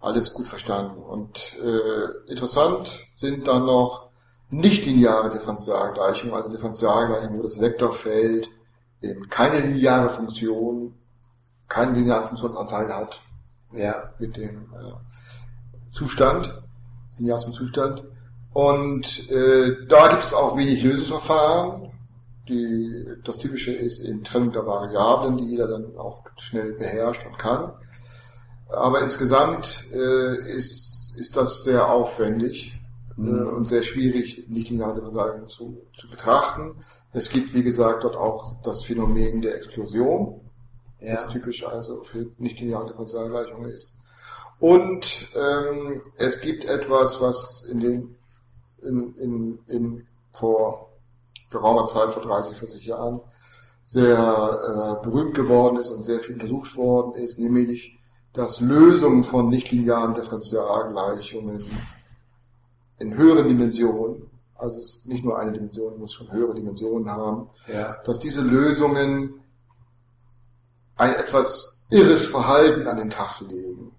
alles 0.00 0.34
gut 0.34 0.48
verstanden. 0.48 1.02
Und 1.02 1.56
äh, 1.62 2.30
interessant 2.30 3.04
sind 3.14 3.46
dann 3.48 3.66
noch 3.66 4.10
nicht-lineare 4.50 5.30
Differentialgleichungen, 5.30 6.34
also 6.34 6.50
Differentialgleichungen, 6.50 7.38
wo 7.38 7.42
das 7.42 7.60
Vektorfeld 7.60 8.48
eben 9.02 9.28
keine 9.28 9.60
lineare 9.60 10.10
Funktion, 10.10 10.94
keinen 11.68 11.94
linearen 11.96 12.26
Funktionsanteil 12.26 12.94
hat 12.94 13.20
ja. 13.72 14.12
mit 14.18 14.36
dem 14.36 14.72
äh, 14.74 15.92
Zustand, 15.92 16.62
linear 17.18 17.40
zum 17.40 17.52
Zustand. 17.52 18.04
Und 18.52 19.30
äh, 19.30 19.86
da 19.88 20.08
gibt 20.08 20.22
es 20.22 20.32
auch 20.32 20.56
wenig 20.56 20.82
Lösungsverfahren. 20.82 21.90
Die, 22.48 23.06
das 23.24 23.38
Typische 23.38 23.72
ist 23.72 23.98
in 23.98 24.22
Trennung 24.22 24.52
der 24.52 24.66
Variablen, 24.66 25.36
die 25.36 25.44
jeder 25.44 25.66
dann 25.66 25.96
auch 25.98 26.22
schnell 26.38 26.72
beherrscht 26.72 27.26
und 27.26 27.38
kann. 27.38 27.72
Aber 28.68 29.02
insgesamt 29.02 29.86
äh, 29.92 30.52
ist, 30.56 31.14
ist 31.18 31.36
das 31.36 31.62
sehr 31.64 31.88
aufwendig 31.88 32.78
äh, 33.16 33.20
mhm. 33.20 33.48
und 33.48 33.68
sehr 33.68 33.82
schwierig, 33.82 34.46
nicht 34.48 34.70
lineare 34.70 34.94
Differentialgleichungen 34.94 35.48
zu, 35.48 35.82
zu 35.98 36.08
betrachten. 36.08 36.76
Es 37.12 37.30
gibt, 37.30 37.54
wie 37.54 37.62
gesagt, 37.62 38.04
dort 38.04 38.16
auch 38.16 38.62
das 38.62 38.84
Phänomen 38.84 39.40
der 39.40 39.54
Explosion, 39.54 40.40
ja. 41.00 41.14
das 41.14 41.32
typisch 41.32 41.64
also 41.64 42.02
für 42.02 42.26
nicht 42.38 42.60
lineare 42.60 42.86
Differentialgleichungen 42.86 43.70
ist. 43.70 43.92
Und 44.58 45.28
ähm, 45.34 46.02
es 46.16 46.40
gibt 46.40 46.64
etwas, 46.64 47.20
was 47.20 47.66
in 47.70 47.80
den 47.80 48.16
in, 48.82 49.14
in, 49.16 49.58
in 49.66 50.06
vor 50.32 50.90
geraumer 51.50 51.84
Zeit, 51.84 52.12
vor 52.12 52.22
30, 52.22 52.56
40 52.56 52.86
Jahren, 52.86 53.20
sehr 53.84 54.98
äh, 55.00 55.04
berühmt 55.04 55.34
geworden 55.34 55.76
ist 55.76 55.90
und 55.90 56.04
sehr 56.04 56.20
viel 56.20 56.34
untersucht 56.34 56.76
worden 56.76 57.14
ist, 57.14 57.38
nämlich 57.38 57.98
dass 58.36 58.60
Lösungen 58.60 59.24
von 59.24 59.48
nichtlinearen 59.48 60.14
Differentialgleichungen 60.14 61.58
in 62.98 63.16
höheren 63.16 63.48
Dimensionen, 63.48 64.30
also 64.56 64.78
es 64.78 64.98
ist 64.98 65.06
nicht 65.06 65.24
nur 65.24 65.38
eine 65.38 65.52
Dimension, 65.52 65.98
muss 65.98 66.12
schon 66.12 66.30
höhere 66.30 66.54
Dimensionen 66.54 67.10
haben, 67.10 67.48
ja. 67.66 67.96
dass 68.04 68.18
diese 68.18 68.42
Lösungen 68.42 69.40
ein 70.96 71.14
etwas 71.14 71.86
irres 71.90 72.26
Verhalten 72.26 72.86
an 72.86 72.96
den 72.98 73.10
Tag 73.10 73.40
legen. 73.40 73.92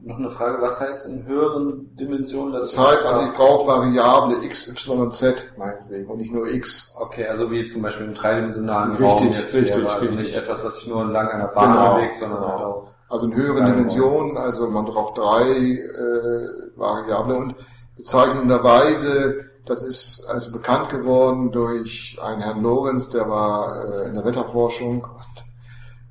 Noch 0.00 0.18
eine 0.18 0.30
Frage, 0.30 0.60
was 0.60 0.80
heißt 0.80 1.06
in 1.06 1.26
höheren 1.26 1.96
Dimensionen? 1.96 2.52
Das, 2.52 2.72
das 2.72 2.86
heißt 2.86 3.06
also, 3.06 3.22
ich 3.22 3.32
brauche 3.34 3.68
Variable 3.68 4.44
x, 4.44 4.68
y 4.68 4.98
und 4.98 5.14
z 5.14 5.52
meinetwegen 5.56 6.10
und 6.10 6.18
nicht 6.18 6.32
nur 6.32 6.50
x. 6.50 6.92
Okay, 6.98 7.26
also 7.26 7.50
wie 7.50 7.60
es 7.60 7.72
zum 7.72 7.82
Beispiel 7.82 8.06
im 8.06 8.14
dreidimensionalen 8.14 8.96
richtig, 8.96 9.06
Raum 9.06 9.32
jetzt 9.32 9.54
richtig, 9.54 9.76
wäre, 9.76 9.92
also 9.92 10.00
richtig. 10.00 10.18
nicht 10.18 10.34
etwas, 10.34 10.64
was 10.64 10.76
sich 10.76 10.88
nur 10.88 11.02
entlang 11.02 11.28
einer 11.28 11.46
Bahn 11.48 11.72
genau, 11.72 11.94
bewegt, 11.94 12.16
sondern 12.16 12.40
genau. 12.40 12.52
halt 12.52 12.64
auch 12.64 12.91
also 13.12 13.26
in 13.26 13.34
höheren 13.34 13.66
Dimensionen, 13.66 14.38
also 14.38 14.70
man 14.70 14.86
braucht 14.86 15.18
drei 15.18 15.42
äh, 15.42 16.48
Variablen 16.76 17.36
und 17.36 17.56
bezeichnenderweise, 17.94 19.50
das 19.66 19.82
ist 19.82 20.24
also 20.30 20.50
bekannt 20.50 20.88
geworden 20.88 21.52
durch 21.52 22.18
einen 22.22 22.40
Herrn 22.40 22.62
Lorenz, 22.62 23.10
der 23.10 23.28
war 23.28 23.84
äh, 23.84 24.08
in 24.08 24.14
der 24.14 24.24
Wetterforschung. 24.24 25.02
Und 25.04 25.44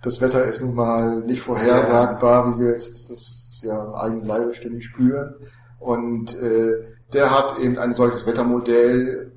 das 0.04 0.22
Wetter 0.22 0.46
ist 0.46 0.62
nun 0.62 0.76
mal 0.76 1.22
nicht 1.22 1.42
vorhersagbar, 1.42 2.54
wie 2.54 2.66
wir 2.66 2.72
jetzt 2.74 3.10
das 3.10 3.62
ja 3.64 3.84
im 3.84 3.96
eigenen 3.96 4.28
Leibe 4.28 4.54
ständig 4.54 4.86
spüren. 4.86 5.34
Und 5.80 6.40
äh, 6.40 6.86
der 7.14 7.32
hat 7.32 7.58
eben 7.58 7.80
ein 7.80 7.96
solches 7.96 8.28
Wettermodell 8.28 9.32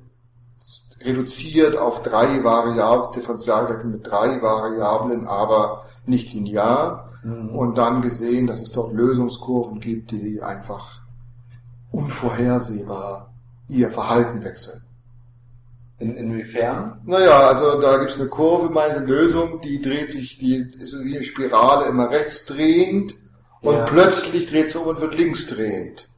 reduziert 1.01 1.77
auf 1.77 2.03
drei 2.03 2.43
Variablen, 2.43 3.11
Differentialgleichungen 3.13 3.93
mit 3.93 4.05
drei 4.05 4.39
Variablen, 4.39 5.25
aber 5.25 5.85
nicht 6.05 6.31
linear 6.31 7.04
mhm. 7.25 7.49
und 7.49 7.77
dann 7.77 8.01
gesehen, 8.01 8.47
dass 8.47 8.61
es 8.61 8.71
dort 8.71 8.93
Lösungskurven 8.93 9.79
gibt, 9.79 10.11
die 10.11 10.41
einfach 10.41 11.01
unvorhersehbar 11.91 13.33
ihr 13.67 13.91
Verhalten 13.91 14.43
wechseln. 14.43 14.81
In, 15.97 16.17
inwiefern? 16.17 17.01
Naja, 17.05 17.47
also 17.47 17.79
da 17.79 17.97
gibt 17.97 18.11
es 18.11 18.19
eine 18.19 18.27
Kurve, 18.27 18.69
meine 18.69 18.99
Lösung, 18.99 19.61
die 19.61 19.81
dreht 19.81 20.11
sich, 20.11 20.37
die 20.37 20.57
ist 20.77 20.93
wie 21.03 21.15
eine 21.15 21.23
Spirale 21.23 21.85
immer 21.85 22.09
rechts 22.09 22.45
drehend 22.45 23.15
und 23.61 23.75
ja. 23.75 23.85
plötzlich 23.85 24.45
dreht 24.47 24.71
sie 24.71 24.77
um 24.77 24.87
und 24.87 24.99
wird 24.99 25.15
links 25.15 25.47
drehend. 25.47 26.09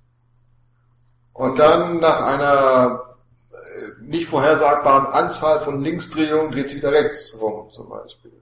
Und 1.33 1.51
okay. 1.51 1.59
dann 1.59 1.99
nach 1.99 2.21
einer 2.23 3.01
äh, 3.51 4.03
nicht 4.03 4.27
vorhersagbaren 4.27 5.13
Anzahl 5.13 5.59
von 5.59 5.83
Linksdrehungen 5.83 6.51
dreht 6.51 6.69
sie 6.69 6.77
wieder 6.77 6.91
rechts 6.91 7.37
rum, 7.39 7.69
zum 7.69 7.89
Beispiel. 7.89 8.33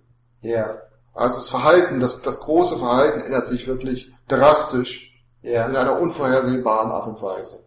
Ja. 0.41 0.77
Also 1.15 1.37
das 1.37 1.49
Verhalten, 1.49 2.01
das, 2.01 2.21
das 2.21 2.41
große 2.41 2.77
Verhalten 2.77 3.21
ändert 3.21 3.47
sich 3.47 3.67
wirklich 3.67 4.11
drastisch 4.27 5.23
ja. 5.41 5.65
in 5.65 5.75
einer 5.75 5.99
unvorhersehbaren 5.99 6.91
Art 6.91 7.07
und 7.07 7.21
Weise. 7.21 7.63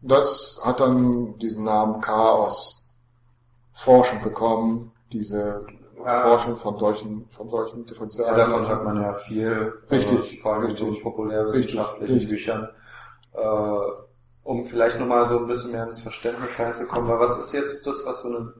Das 0.00 0.60
hat 0.64 0.80
dann 0.80 1.38
diesen 1.38 1.64
Namen 1.64 2.00
Chaos 2.00 2.94
Forschung 3.74 4.22
bekommen, 4.22 4.92
diese 5.12 5.66
ja. 6.02 6.22
Forschung 6.22 6.56
von 6.56 6.78
solchen, 6.78 7.28
von 7.30 7.50
solchen 7.50 7.84
Differentialen. 7.84 8.38
Ja, 8.38 8.46
davon 8.46 8.68
hat 8.68 8.84
man 8.84 9.02
ja 9.02 9.12
viel, 9.12 9.74
richtig, 9.90 10.18
also 10.18 10.40
vor 10.40 10.54
allem 10.54 10.66
richtig, 10.66 10.96
so 10.96 11.02
populärwissenschaftlichen 11.02 12.28
Büchern. 12.28 12.68
Äh, 13.34 13.78
um 14.44 14.64
vielleicht 14.64 14.98
nochmal 14.98 15.28
so 15.28 15.38
ein 15.38 15.46
bisschen 15.46 15.72
mehr 15.72 15.86
ins 15.86 16.00
Verständnis 16.00 16.58
reinzukommen, 16.58 17.08
weil 17.08 17.18
was 17.18 17.38
ist 17.38 17.52
jetzt 17.52 17.86
das, 17.86 18.06
was 18.06 18.22
so 18.22 18.28
eine 18.28 18.54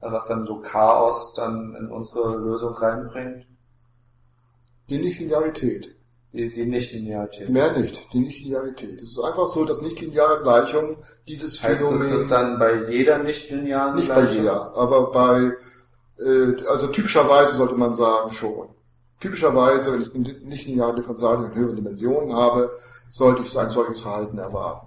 was 0.00 0.28
dann 0.28 0.46
so 0.46 0.60
Chaos 0.60 1.34
dann 1.34 1.74
in 1.78 1.90
unsere 1.90 2.36
Lösung 2.36 2.74
reinbringt? 2.74 3.46
Die 4.88 4.98
Nichtlinearität. 4.98 5.94
Die, 6.32 6.52
die 6.52 6.66
Nichtlinearität. 6.66 7.48
Mehr 7.48 7.72
nicht, 7.78 8.06
die 8.12 8.20
Nichtlinearität. 8.20 9.00
Es 9.00 9.10
ist 9.12 9.20
einfach 9.20 9.46
so, 9.48 9.64
dass 9.64 9.80
nichtlineare 9.80 10.42
Gleichungen 10.42 10.98
dieses 11.26 11.62
heißt 11.62 11.80
Phänomen... 11.82 12.00
Heißt 12.02 12.14
das 12.14 12.28
dann 12.28 12.58
bei 12.58 12.84
jeder 12.90 13.18
nichtlinearen 13.18 13.94
Nicht 13.96 14.06
Gleichung? 14.06 14.26
bei 14.26 14.32
jeder, 14.34 14.74
aber 14.76 15.10
bei, 15.10 15.52
äh, 16.22 16.66
also 16.68 16.88
typischerweise 16.88 17.56
sollte 17.56 17.74
man 17.74 17.96
sagen 17.96 18.30
schon. 18.32 18.68
typischerweise, 19.20 19.92
wenn 19.92 20.02
ich 20.02 20.14
ein 20.14 20.50
lineare 20.68 20.94
Differential 20.94 21.44
in 21.46 21.54
höheren 21.54 21.76
Dimensionen 21.76 22.32
habe, 22.36 22.70
sollte 23.10 23.42
ich 23.42 23.58
ein 23.58 23.70
solches 23.70 24.00
Verhalten 24.02 24.38
erwarten. 24.38 24.86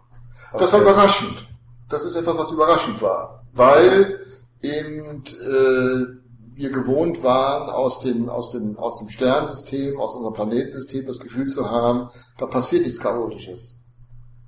Das 0.58 0.72
war 0.72 0.80
Okay. 0.82 0.90
überraschend. 0.92 1.48
Das 1.90 2.04
ist 2.06 2.16
etwas, 2.16 2.38
was 2.38 2.52
überraschend 2.52 3.02
war, 3.02 3.44
weil 3.54 4.21
eben 4.62 5.24
äh, 5.26 6.22
wir 6.54 6.72
gewohnt 6.72 7.24
waren, 7.24 7.70
aus 7.70 8.02
dem, 8.02 8.30
aus, 8.30 8.52
dem, 8.52 8.78
aus 8.78 9.00
dem 9.00 9.10
Sternensystem, 9.10 10.00
aus 10.00 10.16
unserem 10.16 10.34
Planetensystem 10.34 11.06
das 11.06 11.20
Gefühl 11.20 11.48
zu 11.48 11.70
haben, 11.70 12.10
da 12.38 12.46
passiert 12.46 12.86
nichts 12.86 13.00
Chaotisches. 13.00 13.80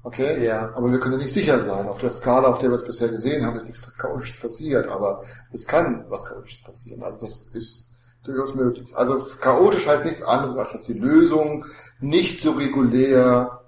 Okay? 0.03 0.45
Ja. 0.45 0.74
Aber 0.76 0.91
wir 0.91 0.99
können 0.99 1.18
nicht 1.18 1.34
sicher 1.34 1.59
sein. 1.59 1.88
Auf 1.88 1.99
der 1.99 2.11
Skala, 2.11 2.49
auf 2.49 2.59
der 2.59 2.70
wir 2.70 2.76
es 2.76 2.86
bisher 2.86 3.07
gesehen 3.07 3.45
haben, 3.45 3.55
ist 3.55 3.66
nichts 3.66 3.82
Chaotisches 3.97 4.39
passiert. 4.39 4.88
Aber 4.88 5.22
es 5.53 5.66
kann 5.66 6.05
was 6.09 6.26
Chaotisches 6.26 6.64
passieren. 6.64 7.03
Also 7.03 7.20
das 7.20 7.47
ist 7.47 7.93
durchaus 8.24 8.53
möglich. 8.53 8.95
Also 8.95 9.26
chaotisch 9.39 9.88
heißt 9.88 10.05
nichts 10.05 10.24
anderes, 10.24 10.57
als 10.57 10.74
dass 10.74 10.84
die 10.84 10.93
Lösungen 10.93 11.66
nicht 11.99 12.41
so 12.41 12.51
regulär 12.51 13.61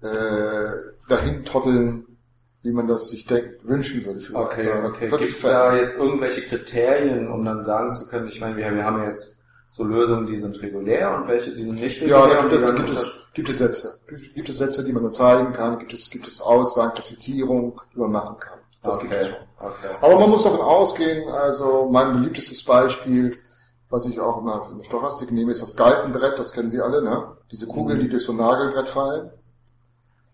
äh, 0.00 0.72
dahin 1.08 1.44
trotteln, 1.44 2.06
wie 2.62 2.72
man 2.72 2.86
das 2.86 3.08
sich 3.08 3.26
denkt, 3.26 3.66
wünschen 3.66 4.04
würde. 4.04 4.20
Okay, 4.32 4.70
Also 4.70 4.88
okay. 4.88 5.08
Gibt 5.08 5.22
es 5.22 5.42
da 5.42 5.76
jetzt 5.76 5.98
irgendwelche 5.98 6.42
Kriterien, 6.42 7.28
um 7.28 7.44
dann 7.44 7.62
sagen 7.62 7.92
zu 7.92 8.06
können, 8.06 8.28
ich 8.28 8.40
meine, 8.40 8.56
wir, 8.56 8.74
wir 8.74 8.84
haben 8.84 9.02
jetzt 9.02 9.40
so 9.68 9.84
Lösungen, 9.84 10.26
die 10.26 10.38
sind 10.38 10.60
regulär 10.62 11.16
und 11.16 11.28
welche, 11.28 11.50
die 11.50 11.64
sind 11.64 11.74
nicht 11.80 12.00
regulär? 12.00 12.18
Ja, 12.20 12.26
da 12.26 12.40
gibt 12.40 12.52
es, 12.52 12.76
gibt, 12.76 12.90
es, 12.90 13.20
gibt 13.34 13.48
es 13.48 13.58
Sätze. 13.58 14.00
Gibt, 14.06 14.34
gibt 14.34 14.48
es 14.48 14.58
Sätze, 14.58 14.84
die 14.84 14.92
man 14.92 15.02
nur 15.02 15.12
zeigen 15.12 15.52
kann, 15.52 15.78
gibt 15.78 15.92
es, 15.92 16.08
gibt 16.08 16.28
es 16.28 16.40
Aussagen, 16.40 16.94
Klassifizierung, 16.94 17.80
die 17.92 17.98
man 17.98 18.12
machen 18.12 18.36
kann. 18.38 18.58
Das 18.82 18.98
gibt 19.00 19.12
es 19.12 19.28
okay, 19.28 19.36
schon. 19.58 19.66
okay. 19.66 19.96
Aber 20.00 20.20
man 20.20 20.30
muss 20.30 20.44
davon 20.44 20.60
ausgehen, 20.60 21.28
also 21.28 21.88
mein 21.90 22.12
beliebtestes 22.14 22.64
Beispiel, 22.64 23.36
was 23.90 24.06
ich 24.06 24.18
auch 24.20 24.38
immer 24.38 24.68
in 24.70 24.78
der 24.78 24.84
Stochastik 24.84 25.30
nehme, 25.32 25.52
ist 25.52 25.62
das 25.62 25.76
Galgenbrett, 25.76 26.38
das 26.38 26.52
kennen 26.52 26.70
Sie 26.70 26.80
alle, 26.80 27.02
ne? 27.02 27.36
Diese 27.50 27.66
Kugeln, 27.66 28.00
die 28.00 28.08
durch 28.08 28.24
so 28.24 28.32
ein 28.32 28.38
Nagelbrett 28.38 28.88
fallen. 28.88 29.30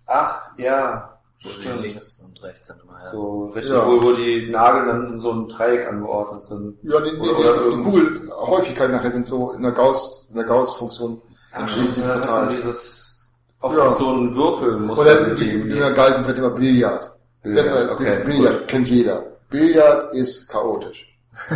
Ach, 0.07 0.51
ja. 0.57 1.18
Wo 1.43 1.49
sie 1.51 1.69
links 1.69 2.19
und 2.19 2.43
rechts 2.43 2.67
dann 2.69 2.81
immer 2.81 2.99
her. 2.99 3.11
So 3.13 3.47
richtig, 3.55 3.73
Ja. 3.73 3.87
wo, 3.87 4.03
wo 4.03 4.13
die 4.13 4.51
Nagel 4.51 4.87
dann 4.87 5.13
in 5.15 5.21
so 5.21 5.31
einem 5.31 5.47
Dreieck 5.49 5.87
angeordnet 5.89 6.45
sind. 6.45 6.77
Ja, 6.83 7.01
die, 7.01 7.11
die, 7.13 7.17
Oder- 7.17 7.39
oder 7.67 7.71
die, 7.71 7.77
die 7.77 7.83
Kugelhäufigkeit 7.85 8.91
nachher 8.91 9.13
sind 9.13 9.27
so 9.29 9.53
in 9.53 9.63
der 9.63 9.73
Gauss, 9.73 10.27
in 10.31 10.35
der 10.37 10.45
Gauss-Funktion 10.45 11.21
da 11.53 11.59
hat 11.61 11.69
man 11.69 11.69
verteilt. 11.69 12.59
dieses, 12.59 13.23
auch 13.61 13.73
Ja. 13.73 13.89
so 13.91 14.11
ein 14.11 14.35
Würfelmuster. 14.35 15.03
Oder 15.03 15.25
die, 15.31 15.45
die- 15.45 15.63
die, 15.63 15.69
die 15.75 15.79
Galgenbrett 15.79 16.39
immer 16.39 16.51
Billard. 16.51 17.11
Billard, 17.43 17.65
Besser 17.65 17.77
als 17.77 17.91
okay, 17.91 18.23
Billard, 18.25 18.67
kennt 18.69 18.89
jeder. 18.89 19.23
Billard 19.49 20.13
ist 20.15 20.49
chaotisch. 20.51 21.07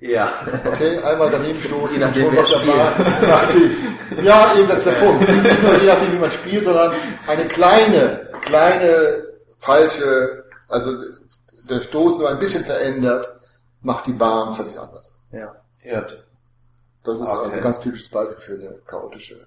Ja. 0.00 0.30
Okay, 0.66 0.98
einmal 0.98 1.30
daneben 1.30 1.58
stoßen 1.58 1.94
Je 1.94 2.04
nachdem, 2.04 2.26
und 2.26 2.34
wer. 2.36 2.92
Nachdem. 3.26 3.70
Ja, 4.22 4.52
eben 4.58 4.68
das 4.68 4.78
ist 4.78 4.86
der 4.86 4.92
Punkt. 4.92 5.20
Nicht 5.26 5.62
nur 5.62 5.80
je 5.80 5.86
nachdem, 5.86 6.12
wie 6.12 6.18
man 6.18 6.30
spielt, 6.30 6.64
sondern 6.64 6.92
eine 7.26 7.44
kleine, 7.46 8.23
kleine, 8.44 9.24
falsche, 9.58 10.44
also 10.68 10.90
der 11.68 11.80
Stoß 11.80 12.18
nur 12.18 12.28
ein 12.28 12.38
bisschen 12.38 12.64
verändert, 12.64 13.26
macht 13.82 14.06
die 14.06 14.12
Bahn 14.12 14.52
völlig 14.54 14.78
anders. 14.78 15.18
Ja. 15.32 15.54
ja. 15.82 16.00
Das 17.04 17.16
ist 17.16 17.22
Okay. 17.22 17.30
also 17.30 17.56
ein 17.56 17.62
ganz 17.62 17.80
typisches 17.80 18.08
Beispiel 18.08 18.38
für 18.38 18.54
eine 18.54 18.78
chaotische. 18.86 19.46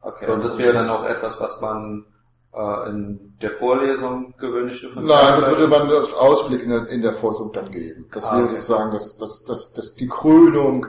Okay. 0.00 0.30
Und 0.30 0.44
das 0.44 0.58
wäre 0.58 0.72
dann 0.72 0.90
auch 0.90 1.04
etwas, 1.04 1.40
was 1.40 1.60
man 1.60 2.04
äh, 2.52 2.88
in 2.90 3.36
der 3.42 3.50
Vorlesung 3.52 4.34
gewöhnlich 4.38 4.80
differenzieren 4.80 5.20
Nein, 5.20 5.40
das 5.40 5.50
würde? 5.50 5.68
man 5.68 5.88
als 5.90 6.14
Ausblick 6.14 6.62
in 6.62 6.70
der, 6.70 6.86
in 6.88 7.02
der 7.02 7.12
Forschung 7.12 7.52
dann 7.52 7.70
geben. 7.70 8.08
Das 8.12 8.24
Ah, 8.24 8.32
wäre 8.36 8.44
okay. 8.44 8.54
sozusagen 8.56 8.92
das, 8.92 9.16
das, 9.18 9.44
das, 9.44 9.72
das, 9.74 9.94
die 9.94 10.08
Krönung, 10.08 10.86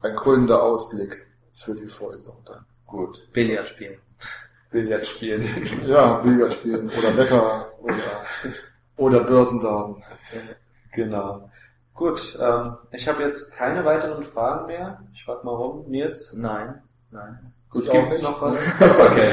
ein 0.00 0.14
krönender 0.16 0.62
Ausblick 0.62 1.26
für 1.52 1.74
die 1.74 1.88
Vorlesung 1.88 2.36
dann. 2.46 2.64
Gut. 2.86 3.20
Billard 3.32 3.66
spielen. 3.68 3.98
Billard 4.70 5.06
spielen. 5.06 5.44
Ja, 5.86 6.14
Billard 6.20 6.52
spielen 6.54 6.88
oder 6.90 7.16
Wetter 7.16 7.68
oder, 7.80 7.94
oder 8.96 9.20
Börsendaten. 9.24 10.02
genau. 10.92 11.50
Gut, 11.94 12.38
ähm, 12.40 12.76
ich 12.92 13.08
habe 13.08 13.22
jetzt 13.24 13.56
keine 13.56 13.84
weiteren 13.84 14.22
Fragen 14.22 14.66
mehr. 14.66 15.00
Ich 15.12 15.24
frage 15.24 15.44
mal 15.44 15.54
rum. 15.54 15.84
Nils? 15.88 16.32
Nein, 16.34 16.82
nein. 17.10 17.52
Auch 17.70 17.80
Gibt's 17.80 18.12
nicht. 18.12 18.22
noch 18.22 18.40
was? 18.40 18.58
Okay. 18.80 19.30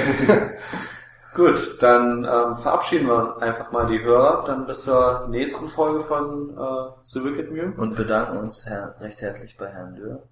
Gut, 1.36 1.78
dann 1.84 2.24
ähm, 2.24 2.56
verabschieden 2.56 3.08
wir 3.08 3.38
einfach 3.42 3.70
mal 3.74 3.86
die 3.88 4.02
Hörer, 4.02 4.46
dann 4.48 4.66
bis 4.66 4.84
zur 4.84 5.28
nächsten 5.28 5.68
Folge 5.68 6.00
von 6.00 6.52
äh, 6.58 6.92
The 7.04 7.26
Wicked 7.26 7.52
Mew. 7.52 7.74
Und 7.76 7.98
bedanken 7.98 8.38
uns 8.38 8.66
Herr, 8.66 8.96
recht 9.02 9.22
herzlich 9.22 9.58
bei 9.58 9.68
Herrn 9.68 9.96
Dürr 9.96 10.24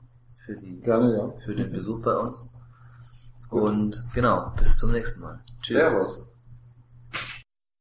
für 0.46 0.56
die, 0.56 0.80
Gerne, 0.80 1.18
ja. 1.18 1.34
für 1.44 1.56
den 1.56 1.74
Besuch 1.74 2.02
bei 2.02 2.16
uns. 2.16 2.54
Und 3.62 4.04
genau, 4.14 4.52
bis 4.58 4.78
zum 4.78 4.92
nächsten 4.92 5.22
Mal. 5.22 5.40
Tschüss. 5.62 5.78
Servus. 5.78 6.33